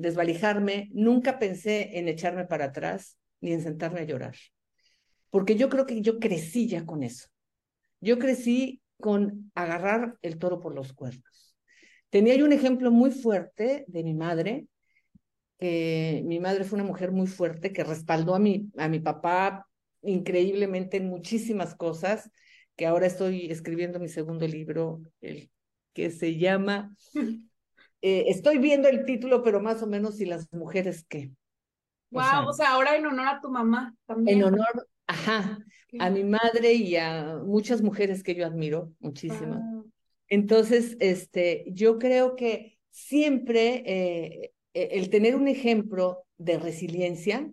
desvalijarme, 0.01 0.91
nunca 0.93 1.39
pensé 1.39 1.97
en 1.97 2.09
echarme 2.09 2.45
para 2.45 2.65
atrás 2.65 3.17
ni 3.41 3.53
en 3.53 3.63
sentarme 3.63 4.01
a 4.01 4.05
llorar, 4.05 4.35
porque 5.31 5.55
yo 5.55 5.69
creo 5.69 5.87
que 5.87 6.01
yo 6.01 6.19
crecí 6.19 6.67
ya 6.67 6.85
con 6.85 7.05
eso. 7.05 7.29
Yo 8.01 8.19
crecí 8.19 8.83
con 8.99 9.53
agarrar 9.55 10.19
el 10.23 10.39
toro 10.39 10.59
por 10.59 10.75
los 10.75 10.93
cuernos. 10.93 11.57
Tenía 12.11 12.35
yo 12.35 12.45
un 12.45 12.53
ejemplo 12.53 12.91
muy 12.91 13.13
fuerte 13.13 13.85
de 13.87 14.03
mi 14.03 14.13
madre, 14.13 14.67
que 15.61 16.21
mi 16.27 16.41
madre 16.41 16.65
fue 16.65 16.81
una 16.81 16.89
mujer 16.89 17.13
muy 17.13 17.29
fuerte 17.29 17.73
que 17.73 17.85
respaldó 17.85 18.35
a 18.35 18.41
mi, 18.41 18.73
a 18.77 18.89
mi 18.89 18.99
papá 18.99 19.69
increíblemente 20.03 20.97
en 20.97 21.09
muchísimas 21.09 21.77
cosas, 21.77 22.29
que 22.75 22.87
ahora 22.87 23.07
estoy 23.07 23.53
escribiendo 23.53 24.01
mi 24.01 24.09
segundo 24.09 24.49
libro, 24.49 25.01
el 25.21 25.49
que 25.93 26.11
se 26.11 26.37
llama 26.39 26.97
Eh, 28.07 28.29
estoy 28.29 28.59
viendo 28.59 28.87
el 28.87 29.07
título, 29.07 29.43
pero 29.43 29.63
más 29.63 29.83
o 29.83 29.87
menos, 29.87 30.21
¿y 30.21 30.27
las 30.27 30.53
mujeres 30.53 31.07
qué? 31.09 31.31
Wow, 32.11 32.49
o 32.49 32.53
sea, 32.53 32.73
ahora 32.73 32.97
en 32.97 33.07
honor 33.07 33.27
a 33.27 33.41
tu 33.41 33.49
mamá 33.49 33.97
también. 34.05 34.37
En 34.37 34.45
honor, 34.45 34.87
ajá, 35.07 35.59
a 35.99 36.11
mi 36.11 36.23
madre 36.23 36.75
y 36.75 36.97
a 36.97 37.39
muchas 37.43 37.81
mujeres 37.81 38.23
que 38.23 38.35
yo 38.35 38.45
admiro, 38.45 38.93
muchísimas. 39.01 39.63
Entonces, 40.29 40.99
este, 41.01 41.65
yo 41.69 41.99
creo 41.99 42.37
que 42.37 42.79
siempre 42.91 43.83
eh, 43.87 44.53
e, 44.75 44.99
el 44.99 45.09
tener 45.09 45.35
un 45.35 45.49
ejemplo 45.49 46.27
de 46.37 46.59
resiliencia, 46.59 47.51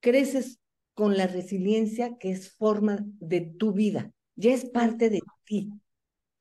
creces 0.00 0.58
con 0.94 1.18
la 1.18 1.26
resiliencia 1.26 2.16
que 2.16 2.30
es 2.30 2.50
forma 2.54 3.04
de 3.20 3.42
tu 3.42 3.74
vida, 3.74 4.10
ya 4.36 4.54
es 4.54 4.64
parte 4.64 5.10
de 5.10 5.20
ti. 5.44 5.70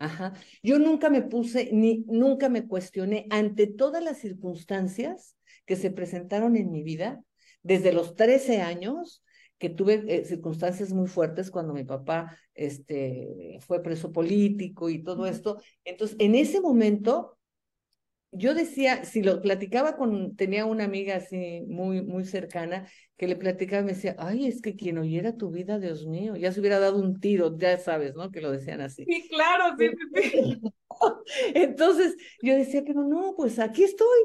Ajá. 0.02 0.34
Yo 0.64 0.80
nunca 0.80 1.12
me 1.12 1.22
puse, 1.22 1.70
ni 1.72 2.04
nunca 2.08 2.50
me 2.50 2.68
cuestioné 2.68 3.28
ante 3.30 3.68
todas 3.68 4.04
las 4.04 4.18
circunstancias 4.18 5.36
que 5.68 5.76
se 5.76 5.92
presentaron 5.92 6.56
en 6.58 6.72
mi 6.72 6.82
vida, 6.82 7.24
desde 7.62 7.94
los 7.94 8.16
13 8.16 8.62
años, 8.62 9.24
que 9.60 9.70
tuve 9.70 10.04
eh, 10.08 10.26
circunstancias 10.26 10.92
muy 10.92 11.08
fuertes 11.08 11.52
cuando 11.52 11.74
mi 11.76 11.84
papá 11.84 12.36
este, 12.56 13.60
fue 13.60 13.84
preso 13.84 14.12
político 14.12 14.90
y 14.90 15.04
todo 15.04 15.28
esto. 15.28 15.62
Entonces, 15.86 16.18
en 16.20 16.34
ese 16.34 16.62
momento, 16.62 17.38
yo 18.32 18.54
decía, 18.54 19.04
si 19.04 19.22
lo 19.22 19.41
platicaba 19.41 19.98
con, 19.98 20.36
tenía 20.36 20.65
una 20.65 20.86
amiga 20.86 21.17
así 21.17 21.62
muy, 21.67 22.02
muy 22.02 22.24
cercana, 22.24 22.88
que 23.17 23.28
le 23.28 23.36
platicaba, 23.36 23.84
me 23.84 23.94
decía, 23.94 24.15
ay, 24.17 24.48
es 24.48 24.62
que 24.62 24.76
quien 24.76 24.98
oyera 24.98 25.36
tu 25.36 25.52
vida, 25.52 25.80
Dios 25.80 26.08
mío, 26.08 26.36
ya 26.36 26.52
se 26.52 26.60
hubiera 26.60 26.80
dado 26.80 27.00
un 27.00 27.20
tiro, 27.20 27.58
ya 27.58 27.78
sabes, 27.78 28.15
¿no? 28.15 28.32
Que 28.32 28.41
lo 28.41 28.52
decían 28.52 28.82
así. 28.82 29.06
Sí, 29.06 29.28
claro, 29.28 29.76
sí, 29.78 29.89
sí, 30.15 30.62
Entonces, 31.54 32.15
yo 32.41 32.56
decía, 32.56 32.84
pero 32.86 33.04
no, 33.04 33.34
pues 33.36 33.60
aquí 33.60 33.84
estoy, 33.84 34.20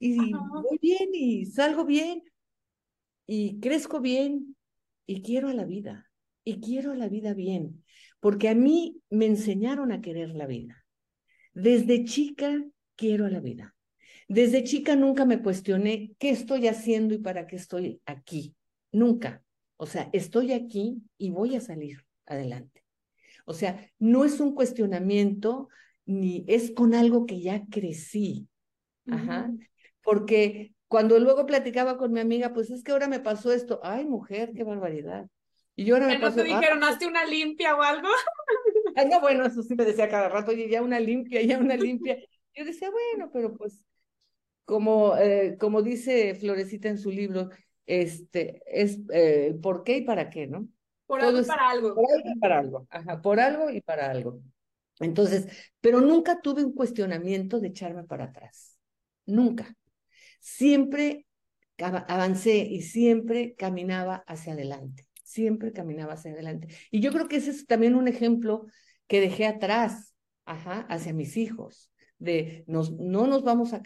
y 0.00 0.32
voy 0.32 0.78
bien, 0.82 1.10
y 1.12 1.46
salgo 1.46 1.84
bien, 1.84 2.22
y 3.26 3.60
crezco 3.60 4.00
bien, 4.00 4.56
y 5.06 5.22
quiero 5.22 5.48
a 5.48 5.54
la 5.54 5.64
vida, 5.64 6.10
y 6.42 6.60
quiero 6.60 6.90
a 6.90 6.96
la 6.96 7.08
vida 7.08 7.34
bien, 7.34 7.84
porque 8.18 8.48
a 8.48 8.54
mí 8.54 9.00
me 9.10 9.26
enseñaron 9.26 9.92
a 9.92 10.00
querer 10.00 10.30
la 10.30 10.46
vida. 10.46 10.84
Desde 11.52 12.04
chica 12.04 12.64
quiero 12.96 13.26
a 13.26 13.30
la 13.30 13.40
vida. 13.40 13.74
Desde 14.28 14.64
chica 14.64 14.96
nunca 14.96 15.24
me 15.24 15.42
cuestioné 15.42 16.12
qué 16.18 16.30
estoy 16.30 16.68
haciendo 16.68 17.14
y 17.14 17.18
para 17.18 17.46
qué 17.46 17.56
estoy 17.56 18.00
aquí. 18.06 18.54
Nunca. 18.92 19.42
O 19.76 19.86
sea, 19.86 20.08
estoy 20.12 20.52
aquí 20.52 21.02
y 21.18 21.30
voy 21.30 21.56
a 21.56 21.60
salir 21.60 21.98
adelante. 22.26 22.84
O 23.44 23.52
sea, 23.52 23.90
no 23.98 24.24
es 24.24 24.40
un 24.40 24.54
cuestionamiento 24.54 25.68
ni 26.06 26.44
es 26.48 26.70
con 26.70 26.94
algo 26.94 27.26
que 27.26 27.40
ya 27.40 27.64
crecí. 27.70 28.48
Ajá. 29.06 29.52
Porque 30.02 30.74
cuando 30.88 31.18
luego 31.18 31.44
platicaba 31.46 31.98
con 31.98 32.12
mi 32.12 32.20
amiga, 32.20 32.52
pues 32.54 32.70
es 32.70 32.82
que 32.82 32.92
ahora 32.92 33.08
me 33.08 33.20
pasó 33.20 33.52
esto. 33.52 33.80
Ay, 33.82 34.06
mujer, 34.06 34.52
qué 34.54 34.64
barbaridad. 34.64 35.26
Y 35.76 35.84
yo 35.84 35.96
ahora 35.96 36.06
me 36.06 36.18
pasó. 36.18 36.36
¿No 36.36 36.44
te 36.44 36.48
dijeron, 36.48 36.84
hazte 36.84 37.06
una 37.06 37.24
limpia 37.26 37.76
o 37.76 37.82
algo? 37.82 38.08
Ay, 38.96 39.08
no, 39.08 39.20
bueno, 39.20 39.44
eso 39.44 39.62
sí 39.62 39.74
me 39.74 39.84
decía 39.84 40.08
cada 40.08 40.28
rato, 40.28 40.52
oye, 40.52 40.68
ya 40.68 40.82
una 40.82 41.00
limpia, 41.00 41.42
ya 41.42 41.58
una 41.58 41.76
limpia. 41.76 42.18
Yo 42.54 42.64
decía, 42.64 42.90
bueno, 42.90 43.30
pero 43.32 43.56
pues, 43.56 43.84
como, 44.64 45.16
eh, 45.16 45.56
como 45.58 45.82
dice 45.82 46.34
Florecita 46.34 46.88
en 46.88 46.98
su 46.98 47.10
libro, 47.10 47.50
este, 47.86 48.62
es 48.66 49.00
eh, 49.12 49.56
por 49.60 49.84
qué 49.84 49.98
y 49.98 50.02
para 50.02 50.30
qué, 50.30 50.46
¿no? 50.46 50.68
Por 51.06 51.20
algo 51.20 51.40
y 51.40 51.44
para 51.44 51.70
algo. 51.70 51.94
Por 51.94 52.06
algo 52.10 52.30
y 52.30 52.38
para 52.38 52.58
algo, 52.58 52.86
ajá, 52.90 53.22
por 53.22 53.40
algo 53.40 53.70
y 53.70 53.80
para 53.80 54.10
algo. 54.10 54.40
Entonces, 55.00 55.46
pero 55.80 56.00
nunca 56.00 56.40
tuve 56.40 56.64
un 56.64 56.72
cuestionamiento 56.72 57.60
de 57.60 57.68
echarme 57.68 58.04
para 58.04 58.26
atrás, 58.26 58.78
nunca. 59.26 59.76
Siempre 60.40 61.26
avancé 61.78 62.58
y 62.58 62.82
siempre 62.82 63.54
caminaba 63.56 64.22
hacia 64.26 64.52
adelante, 64.52 65.08
siempre 65.24 65.72
caminaba 65.72 66.14
hacia 66.14 66.30
adelante. 66.30 66.68
Y 66.90 67.00
yo 67.00 67.12
creo 67.12 67.26
que 67.26 67.36
ese 67.36 67.50
es 67.50 67.66
también 67.66 67.96
un 67.96 68.06
ejemplo 68.06 68.66
que 69.08 69.20
dejé 69.20 69.46
atrás, 69.46 70.14
ajá, 70.44 70.86
hacia 70.88 71.12
mis 71.12 71.36
hijos 71.36 71.90
de 72.18 72.64
nos, 72.66 72.92
no 72.92 73.26
nos 73.26 73.42
vamos 73.42 73.72
a, 73.72 73.82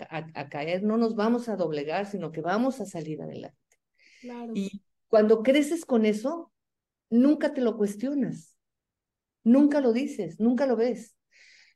caer, 0.48 0.82
no 0.82 0.96
nos 0.96 1.14
vamos 1.14 1.48
a 1.48 1.56
doblegar, 1.56 2.06
sino 2.06 2.30
que 2.30 2.40
vamos 2.40 2.80
a 2.80 2.86
salir 2.86 3.20
adelante. 3.22 3.56
Y 4.54 4.82
cuando 5.08 5.42
creces 5.42 5.84
con 5.84 6.04
eso, 6.04 6.52
nunca 7.10 7.54
te 7.54 7.60
lo 7.60 7.76
cuestionas, 7.76 8.56
nunca 9.44 9.80
lo 9.80 9.92
dices, 9.92 10.38
nunca 10.38 10.66
lo 10.66 10.76
ves. 10.76 11.16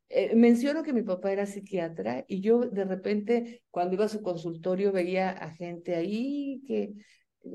Eh, 0.08 0.34
menciono 0.36 0.82
que 0.82 0.92
mi 0.92 1.02
papá 1.02 1.32
era 1.32 1.46
psiquiatra 1.46 2.26
y 2.28 2.42
yo 2.42 2.60
de 2.60 2.84
repente 2.84 3.62
cuando 3.70 3.94
iba 3.94 4.04
a 4.04 4.08
su 4.08 4.20
consultorio 4.20 4.92
veía 4.92 5.30
a 5.30 5.54
gente 5.54 5.94
ahí 5.94 6.62
que, 6.66 6.92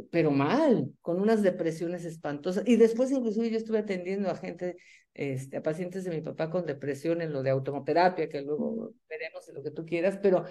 pero 0.10 0.32
mal, 0.32 0.92
con 1.02 1.22
unas 1.22 1.44
depresiones 1.44 2.04
espantosas. 2.04 2.64
Y 2.68 2.78
después 2.78 3.12
inclusive 3.12 3.52
yo 3.52 3.58
estuve 3.58 3.78
atendiendo 3.78 4.32
a 4.32 4.36
gente 4.36 4.78
este, 5.18 5.58
a 5.58 5.64
pacientes 5.64 6.04
de 6.04 6.12
mi 6.12 6.22
papá 6.22 6.50
con 6.50 6.66
depresión 6.66 7.22
en 7.22 7.34
lo 7.34 7.44
de 7.44 7.50
automoterapia, 7.50 8.30
que 8.30 8.42
luego 8.44 8.94
veremos 9.10 9.50
en 9.50 9.56
lo 9.56 9.64
que 9.64 9.72
tú 9.72 9.86
quieras, 9.86 10.20
pero 10.22 10.46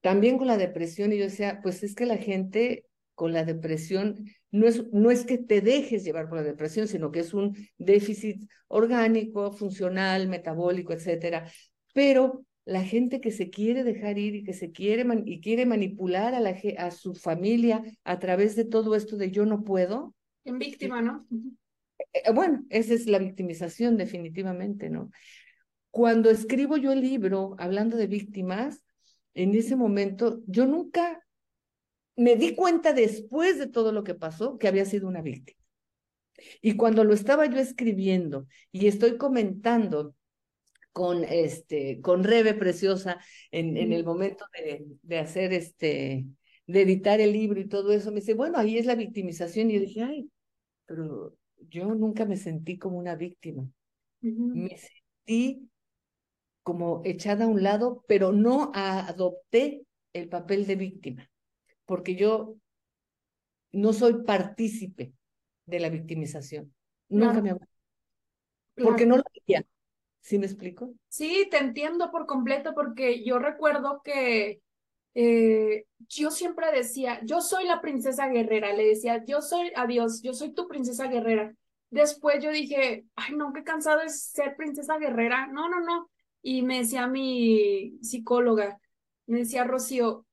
también 0.00 0.36
con 0.36 0.48
la 0.48 0.56
depresión, 0.56 1.12
y 1.12 1.18
yo 1.18 1.24
decía, 1.24 1.60
pues 1.62 1.82
es 1.82 1.94
que 1.94 2.06
la 2.06 2.16
gente 2.16 2.86
con 3.14 3.32
la 3.32 3.44
depresión 3.44 4.16
no 4.50 4.66
es, 4.66 4.92
no 4.92 5.10
es 5.10 5.24
que 5.24 5.38
te 5.38 5.60
dejes 5.60 6.04
llevar 6.04 6.28
por 6.28 6.38
la 6.38 6.44
depresión, 6.44 6.88
sino 6.88 7.12
que 7.12 7.20
es 7.20 7.32
un 7.32 7.56
déficit 7.78 8.50
orgánico, 8.66 9.52
funcional, 9.52 10.28
metabólico, 10.28 10.92
etcétera. 10.92 11.48
Pero 11.94 12.44
la 12.64 12.82
gente 12.82 13.20
que 13.20 13.30
se 13.30 13.48
quiere 13.48 13.84
dejar 13.84 14.18
ir 14.18 14.34
y 14.34 14.42
que 14.42 14.54
se 14.54 14.72
quiere 14.72 15.06
y 15.24 15.40
quiere 15.40 15.66
manipular 15.66 16.34
a, 16.34 16.40
la, 16.40 16.56
a 16.78 16.90
su 16.90 17.14
familia 17.14 17.82
a 18.02 18.18
través 18.18 18.56
de 18.56 18.64
todo 18.64 18.96
esto 18.96 19.16
de 19.16 19.30
yo 19.30 19.46
no 19.46 19.62
puedo. 19.62 20.14
En 20.44 20.58
víctima, 20.58 21.00
¿no? 21.00 21.26
Eh, 22.12 22.32
bueno, 22.32 22.64
esa 22.70 22.94
es 22.94 23.06
la 23.06 23.18
victimización 23.18 23.96
definitivamente, 23.96 24.90
¿no? 24.90 25.10
Cuando 25.90 26.30
escribo 26.30 26.76
yo 26.76 26.92
el 26.92 27.00
libro 27.00 27.56
hablando 27.58 27.96
de 27.96 28.06
víctimas, 28.06 28.84
en 29.34 29.54
ese 29.54 29.76
momento 29.76 30.40
yo 30.46 30.66
nunca 30.66 31.24
me 32.16 32.36
di 32.36 32.54
cuenta 32.54 32.92
después 32.92 33.58
de 33.58 33.66
todo 33.66 33.92
lo 33.92 34.04
que 34.04 34.14
pasó 34.14 34.58
que 34.58 34.68
había 34.68 34.84
sido 34.84 35.08
una 35.08 35.22
víctima. 35.22 35.58
Y 36.62 36.76
cuando 36.76 37.04
lo 37.04 37.14
estaba 37.14 37.46
yo 37.46 37.58
escribiendo 37.58 38.46
y 38.72 38.86
estoy 38.86 39.16
comentando 39.16 40.14
con 40.92 41.24
este 41.24 42.00
con 42.00 42.24
Rebe 42.24 42.54
Preciosa 42.54 43.18
en, 43.50 43.76
en 43.76 43.92
el 43.92 44.04
momento 44.04 44.44
de, 44.54 44.84
de, 45.02 45.18
hacer 45.18 45.52
este 45.52 46.26
de 46.66 46.82
editar 46.82 47.20
el 47.20 47.32
libro 47.32 47.60
y 47.60 47.68
todo 47.68 47.92
eso, 47.92 48.10
me 48.10 48.20
dice, 48.20 48.34
bueno, 48.34 48.58
ahí 48.58 48.78
es 48.78 48.86
la 48.86 48.94
victimización. 48.94 49.70
Y 49.70 49.74
yo 49.74 49.80
dije, 49.80 50.02
ay, 50.02 50.30
pero 50.86 51.36
yo 51.68 51.94
nunca 51.94 52.24
me 52.24 52.36
sentí 52.36 52.78
como 52.78 52.98
una 52.98 53.14
víctima. 53.14 53.68
Me 54.20 54.76
sentí 54.76 55.68
como 56.62 57.02
echada 57.04 57.44
a 57.44 57.48
un 57.48 57.62
lado, 57.62 58.04
pero 58.06 58.32
no 58.32 58.70
adopté 58.74 59.82
el 60.12 60.28
papel 60.28 60.66
de 60.66 60.76
víctima, 60.76 61.30
porque 61.86 62.16
yo 62.16 62.56
no 63.72 63.92
soy 63.92 64.24
partícipe 64.24 65.12
de 65.66 65.80
la 65.80 65.88
victimización. 65.88 66.74
Nunca 67.08 67.40
me 67.40 67.56
Porque 68.76 69.06
no 69.06 69.16
lo 69.16 69.24
quería. 69.32 69.64
¿Sí 70.20 70.38
me 70.38 70.46
explico? 70.46 70.92
Sí, 71.08 71.48
te 71.50 71.58
entiendo 71.58 72.10
por 72.10 72.26
completo, 72.26 72.74
porque 72.74 73.24
yo 73.24 73.38
recuerdo 73.38 74.02
que 74.04 74.60
eh, 75.14 75.84
yo 76.08 76.30
siempre 76.30 76.70
decía, 76.72 77.20
yo 77.24 77.40
soy 77.40 77.64
la 77.66 77.80
princesa 77.80 78.28
guerrera, 78.28 78.72
le 78.72 78.86
decía, 78.86 79.24
yo 79.24 79.42
soy, 79.42 79.72
adiós, 79.76 80.22
yo 80.22 80.32
soy 80.32 80.52
tu 80.52 80.68
princesa 80.68 81.08
guerrera. 81.08 81.54
Después 81.90 82.42
yo 82.42 82.50
dije, 82.50 83.06
ay, 83.16 83.34
no, 83.34 83.52
qué 83.52 83.64
cansado 83.64 84.00
es 84.00 84.22
ser 84.22 84.56
princesa 84.56 84.98
guerrera. 84.98 85.48
No, 85.48 85.68
no, 85.68 85.80
no. 85.80 86.10
Y 86.42 86.62
me 86.62 86.78
decía 86.78 87.06
mi 87.06 87.98
psicóloga, 88.00 88.78
me 89.26 89.40
decía 89.40 89.64
Rocío, 89.64 90.26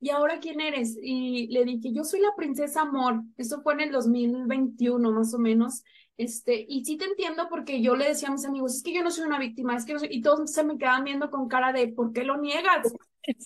¿y 0.00 0.10
ahora 0.10 0.40
quién 0.40 0.60
eres? 0.60 0.96
Y 1.00 1.48
le 1.48 1.64
dije, 1.64 1.92
yo 1.92 2.04
soy 2.04 2.20
la 2.20 2.34
princesa 2.36 2.82
amor. 2.82 3.22
Eso 3.36 3.62
fue 3.62 3.74
en 3.74 3.80
el 3.80 3.92
2021 3.92 5.12
más 5.12 5.34
o 5.34 5.38
menos. 5.38 5.82
Este, 6.16 6.64
y 6.68 6.84
sí 6.84 6.96
te 6.96 7.06
entiendo 7.06 7.48
porque 7.48 7.82
yo 7.82 7.96
le 7.96 8.08
decía 8.08 8.28
a 8.28 8.32
mis 8.32 8.44
amigos, 8.44 8.76
es 8.76 8.82
que 8.82 8.94
yo 8.94 9.02
no 9.02 9.10
soy 9.10 9.24
una 9.24 9.38
víctima, 9.38 9.76
es 9.76 9.84
que 9.84 9.94
no 9.94 9.98
soy, 9.98 10.08
y 10.12 10.22
todos 10.22 10.50
se 10.50 10.62
me 10.62 10.78
quedaban 10.78 11.04
viendo 11.04 11.30
con 11.30 11.48
cara 11.48 11.72
de, 11.72 11.88
¿por 11.88 12.12
qué 12.12 12.24
lo 12.24 12.36
niegas? 12.38 12.92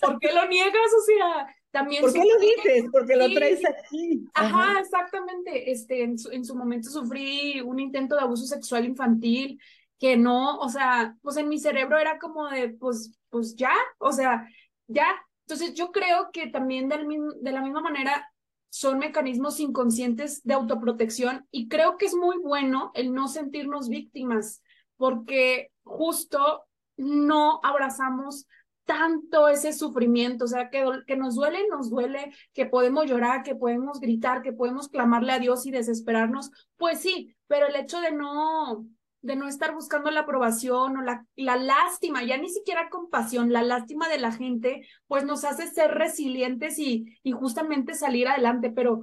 ¿Por 0.01 0.19
qué 0.19 0.33
lo 0.33 0.47
niegas? 0.47 0.93
O 0.97 1.01
sea, 1.03 1.55
también... 1.71 2.01
¿Por 2.01 2.13
qué 2.13 2.19
lo 2.19 2.39
dices? 2.39 2.89
Porque 2.91 3.15
lo 3.15 3.33
traes 3.33 3.61
aquí. 3.65 4.25
Ajá, 4.33 4.79
exactamente. 4.79 5.71
Este, 5.71 6.03
en 6.03 6.17
su, 6.17 6.31
en 6.31 6.45
su 6.45 6.55
momento 6.55 6.89
sufrí 6.89 7.61
un 7.61 7.79
intento 7.79 8.15
de 8.15 8.21
abuso 8.21 8.45
sexual 8.45 8.85
infantil 8.85 9.59
que 9.99 10.15
no, 10.15 10.57
o 10.59 10.69
sea, 10.69 11.15
pues 11.21 11.37
en 11.37 11.49
mi 11.49 11.59
cerebro 11.59 11.97
era 11.97 12.19
como 12.19 12.47
de, 12.47 12.69
pues, 12.69 13.11
pues 13.29 13.55
ya, 13.55 13.73
o 13.97 14.11
sea, 14.13 14.47
ya. 14.87 15.07
Entonces 15.45 15.73
yo 15.73 15.91
creo 15.91 16.29
que 16.31 16.47
también 16.47 16.87
del, 16.87 17.05
de 17.41 17.51
la 17.51 17.61
misma 17.61 17.81
manera 17.81 18.31
son 18.69 18.99
mecanismos 18.99 19.59
inconscientes 19.59 20.43
de 20.43 20.53
autoprotección 20.53 21.47
y 21.51 21.67
creo 21.67 21.97
que 21.97 22.05
es 22.05 22.15
muy 22.15 22.37
bueno 22.37 22.91
el 22.93 23.13
no 23.13 23.27
sentirnos 23.27 23.89
víctimas 23.89 24.61
porque 24.95 25.71
justo 25.83 26.65
no 26.95 27.59
abrazamos 27.63 28.45
tanto 28.89 29.47
ese 29.49 29.71
sufrimiento, 29.71 30.45
o 30.45 30.47
sea, 30.47 30.71
que, 30.71 30.83
nos 31.15 31.35
duele, 31.35 31.67
nos 31.69 31.91
duele, 31.91 32.33
que 32.53 32.65
podemos 32.65 33.05
llorar, 33.05 33.43
que 33.43 33.53
podemos 33.53 33.99
gritar, 33.99 34.41
que 34.41 34.51
podemos 34.51 34.87
clamarle 34.87 35.31
a 35.31 35.37
Dios 35.37 35.67
y 35.67 35.71
desesperarnos, 35.71 36.49
pues 36.75 36.99
sí, 36.99 37.35
pero 37.45 37.67
el 37.67 37.75
hecho 37.75 38.01
de 38.01 38.11
no, 38.11 38.87
de 39.21 39.35
no 39.35 39.47
estar 39.47 39.75
buscando 39.75 40.09
la 40.09 40.21
aprobación 40.21 40.97
o 40.97 41.01
la, 41.03 41.23
lástima, 41.35 42.23
ya 42.23 42.39
ni 42.39 42.49
siquiera 42.49 42.89
compasión, 42.89 43.53
la 43.53 43.61
lástima 43.61 44.09
de 44.09 44.17
la 44.17 44.31
gente, 44.31 44.81
pues 45.05 45.23
nos 45.23 45.43
hace 45.43 45.67
ser 45.67 45.91
resilientes 45.91 46.79
y, 46.79 47.15
y 47.21 47.31
justamente 47.31 47.93
salir 47.93 48.27
adelante. 48.27 48.71
Pero, 48.71 49.01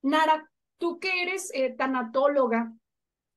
Nara, 0.00 0.48
tú 0.78 1.00
que 1.00 1.22
eres 1.22 1.50
eh, 1.54 1.74
tanatóloga 1.76 2.72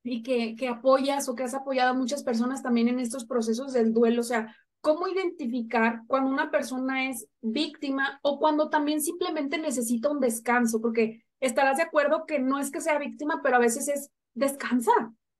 y 0.04 0.22
que, 0.22 0.56
que 0.56 0.68
apoyas 0.68 1.28
o 1.28 1.34
que 1.34 1.42
has 1.42 1.56
apoyado 1.56 1.90
a 1.90 1.98
muchas 1.98 2.22
personas 2.22 2.62
también 2.62 2.88
en 2.88 3.00
estos 3.00 3.26
procesos 3.26 3.74
del 3.74 3.94
duelo, 3.94 4.22
o 4.22 4.24
sea, 4.24 4.56
¿cómo 4.82 5.08
identificar 5.08 6.02
cuando 6.08 6.30
una 6.30 6.52
persona 6.52 7.10
es 7.10 7.28
víctima 7.42 8.20
o 8.22 8.40
cuando 8.40 8.70
también 8.70 9.02
simplemente 9.02 9.58
necesita 9.58 10.10
un 10.10 10.20
descanso? 10.20 10.82
Porque 10.82 11.24
estarás 11.40 11.78
de 11.78 11.84
acuerdo 11.84 12.26
que 12.26 12.40
no 12.40 12.60
es 12.60 12.72
que 12.72 12.82
sea 12.82 12.98
víctima, 12.98 13.42
pero 13.44 13.58
a 13.58 13.60
veces 13.60 13.88
es 13.88 14.12
descansa. 14.34 14.92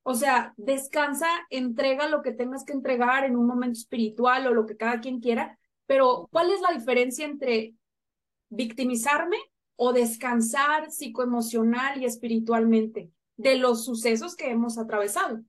O 0.04 0.16
sea, 0.16 0.54
descansa, 0.58 1.28
entrega 1.50 2.08
lo 2.08 2.22
que 2.22 2.32
tengas 2.32 2.64
que 2.64 2.74
entregar 2.74 3.26
en 3.26 3.36
un 3.36 3.46
momento 3.46 3.78
espiritual 3.78 4.48
o 4.48 4.54
lo 4.54 4.66
que 4.66 4.78
cada 4.78 5.02
quien 5.02 5.20
quiera, 5.20 5.60
pero 5.86 6.30
¿cuál 6.32 6.52
es 6.52 6.62
la 6.62 6.72
diferencia 6.72 7.26
entre 7.26 7.76
victimizarme 8.50 9.38
o 9.76 9.94
descansar 9.94 10.92
psicoemocional 10.92 12.02
y 12.02 12.06
espiritualmente 12.06 13.12
de 13.36 13.56
los 13.56 13.86
sucesos 13.86 14.36
que 14.36 14.50
hemos 14.50 14.78
atravesado? 14.78 15.42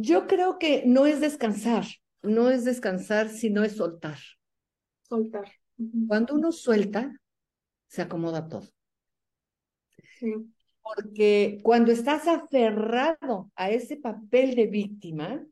Yo 0.00 0.26
creo 0.26 0.58
que 0.58 0.84
no 0.86 1.06
es 1.06 1.20
descansar, 1.20 1.84
no 2.22 2.50
es 2.50 2.64
descansar, 2.64 3.28
sino 3.28 3.64
es 3.64 3.76
soltar. 3.76 4.18
Soltar. 5.02 5.50
Cuando 6.06 6.34
uno 6.34 6.52
suelta, 6.52 7.20
se 7.88 8.02
acomoda 8.02 8.48
todo. 8.48 8.68
Sí. 10.18 10.32
Porque 10.82 11.58
cuando 11.62 11.92
estás 11.92 12.26
aferrado 12.28 13.50
a 13.56 13.70
ese 13.70 13.96
papel 13.96 14.54
de 14.54 14.66
víctima, 14.66 15.44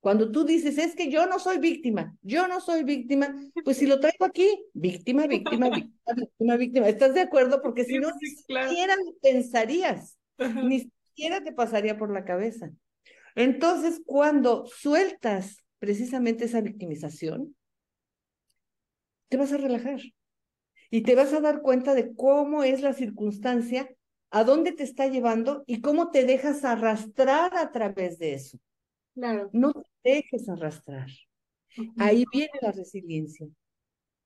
Cuando 0.00 0.30
tú 0.30 0.44
dices, 0.44 0.78
es 0.78 0.94
que 0.94 1.10
yo 1.10 1.26
no 1.26 1.38
soy 1.40 1.58
víctima, 1.58 2.16
yo 2.22 2.46
no 2.46 2.60
soy 2.60 2.84
víctima, 2.84 3.34
pues 3.64 3.78
si 3.78 3.86
lo 3.86 3.98
traigo 3.98 4.24
aquí, 4.24 4.48
víctima, 4.72 5.26
víctima, 5.26 5.68
víctima, 5.70 6.14
víctima, 6.14 6.56
víctima. 6.56 6.88
¿Estás 6.88 7.14
de 7.14 7.20
acuerdo? 7.22 7.60
Porque 7.60 7.84
si 7.84 7.98
no, 7.98 8.08
ni 8.20 8.28
siquiera 8.30 8.94
pensarías, 9.20 10.16
ni 10.62 10.80
siquiera 10.80 11.42
te 11.42 11.52
pasaría 11.52 11.98
por 11.98 12.12
la 12.12 12.24
cabeza. 12.24 12.70
Entonces, 13.38 14.02
cuando 14.04 14.66
sueltas 14.66 15.64
precisamente 15.78 16.46
esa 16.46 16.60
victimización, 16.60 17.54
te 19.28 19.36
vas 19.36 19.52
a 19.52 19.58
relajar 19.58 20.00
y 20.90 21.02
te 21.02 21.14
vas 21.14 21.32
a 21.32 21.40
dar 21.40 21.62
cuenta 21.62 21.94
de 21.94 22.16
cómo 22.16 22.64
es 22.64 22.82
la 22.82 22.94
circunstancia, 22.94 23.88
a 24.30 24.42
dónde 24.42 24.72
te 24.72 24.82
está 24.82 25.06
llevando 25.06 25.62
y 25.68 25.80
cómo 25.82 26.10
te 26.10 26.24
dejas 26.24 26.64
arrastrar 26.64 27.56
a 27.56 27.70
través 27.70 28.18
de 28.18 28.34
eso. 28.34 28.58
Claro. 29.14 29.50
No 29.52 29.72
te 30.02 30.14
dejes 30.14 30.48
arrastrar. 30.48 31.08
Ahí 31.96 32.24
viene 32.32 32.50
la 32.60 32.72
resiliencia. 32.72 33.46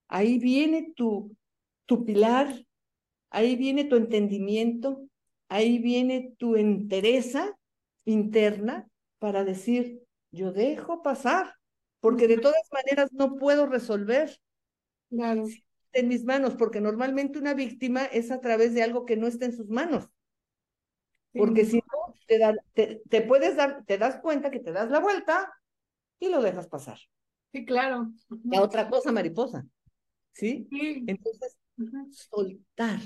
Ahí 0.08 0.38
viene 0.38 0.90
tu, 0.96 1.36
tu 1.84 2.06
pilar, 2.06 2.64
ahí 3.28 3.56
viene 3.56 3.84
tu 3.84 3.96
entendimiento, 3.96 5.06
ahí 5.50 5.78
viene 5.78 6.34
tu 6.38 6.56
entereza 6.56 7.54
interna 8.06 8.88
para 9.22 9.44
decir, 9.44 10.02
yo 10.32 10.50
dejo 10.50 11.00
pasar, 11.00 11.54
porque 12.00 12.26
de 12.26 12.38
todas 12.38 12.68
maneras 12.72 13.12
no 13.12 13.36
puedo 13.36 13.66
resolver. 13.66 14.36
Claro. 15.10 15.44
En 15.92 16.08
mis 16.08 16.24
manos, 16.24 16.56
porque 16.56 16.80
normalmente 16.80 17.38
una 17.38 17.54
víctima 17.54 18.04
es 18.04 18.32
a 18.32 18.40
través 18.40 18.74
de 18.74 18.82
algo 18.82 19.06
que 19.06 19.16
no 19.16 19.28
está 19.28 19.44
en 19.44 19.52
sus 19.52 19.68
manos. 19.68 20.08
Porque 21.32 21.64
si 21.64 21.76
no, 21.76 22.16
te, 22.26 22.38
da, 22.38 22.52
te, 22.74 23.22
puedes 23.22 23.54
dar, 23.54 23.84
te 23.84 23.96
das 23.96 24.16
cuenta 24.16 24.50
que 24.50 24.58
te 24.58 24.72
das 24.72 24.90
la 24.90 24.98
vuelta 24.98 25.54
y 26.18 26.28
lo 26.28 26.42
dejas 26.42 26.66
pasar. 26.66 26.98
Sí, 27.52 27.64
claro. 27.64 28.10
La 28.42 28.60
otra 28.60 28.90
cosa, 28.90 29.12
mariposa. 29.12 29.64
¿Sí? 30.32 30.66
sí. 30.68 31.04
Entonces, 31.06 31.56
soltar. 32.10 32.98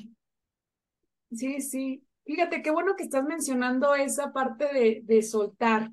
Sí, 1.31 1.61
sí. 1.61 2.03
Fíjate, 2.25 2.63
qué 2.63 2.71
bueno 2.71 2.97
que 2.97 3.03
estás 3.03 3.25
mencionando 3.25 3.95
esa 3.95 4.33
parte 4.33 4.73
de, 4.73 5.03
de 5.05 5.23
soltar, 5.23 5.91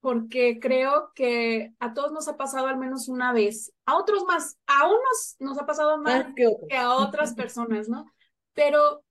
porque 0.00 0.58
creo 0.60 1.12
que 1.14 1.74
a 1.78 1.92
todos 1.92 2.12
nos 2.12 2.28
ha 2.28 2.36
pasado 2.36 2.66
al 2.66 2.78
menos 2.78 3.08
una 3.08 3.32
vez, 3.32 3.72
a 3.84 3.96
otros 3.96 4.24
más, 4.24 4.58
a 4.66 4.86
unos 4.86 5.36
nos 5.38 5.58
ha 5.58 5.66
pasado 5.66 5.98
más 5.98 6.26
que, 6.36 6.76
a 6.76 6.94
otras 6.94 7.34
personas, 7.34 7.88
¿no? 7.88 8.06
Pero, 8.54 9.02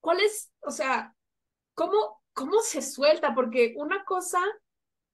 ¿cuál 0.00 0.20
es, 0.20 0.50
o 0.60 0.70
sea, 0.70 1.14
cómo, 1.74 2.22
cómo 2.32 2.60
se 2.60 2.82
suelta? 2.82 3.34
Porque 3.34 3.74
una 3.76 4.04
cosa 4.04 4.40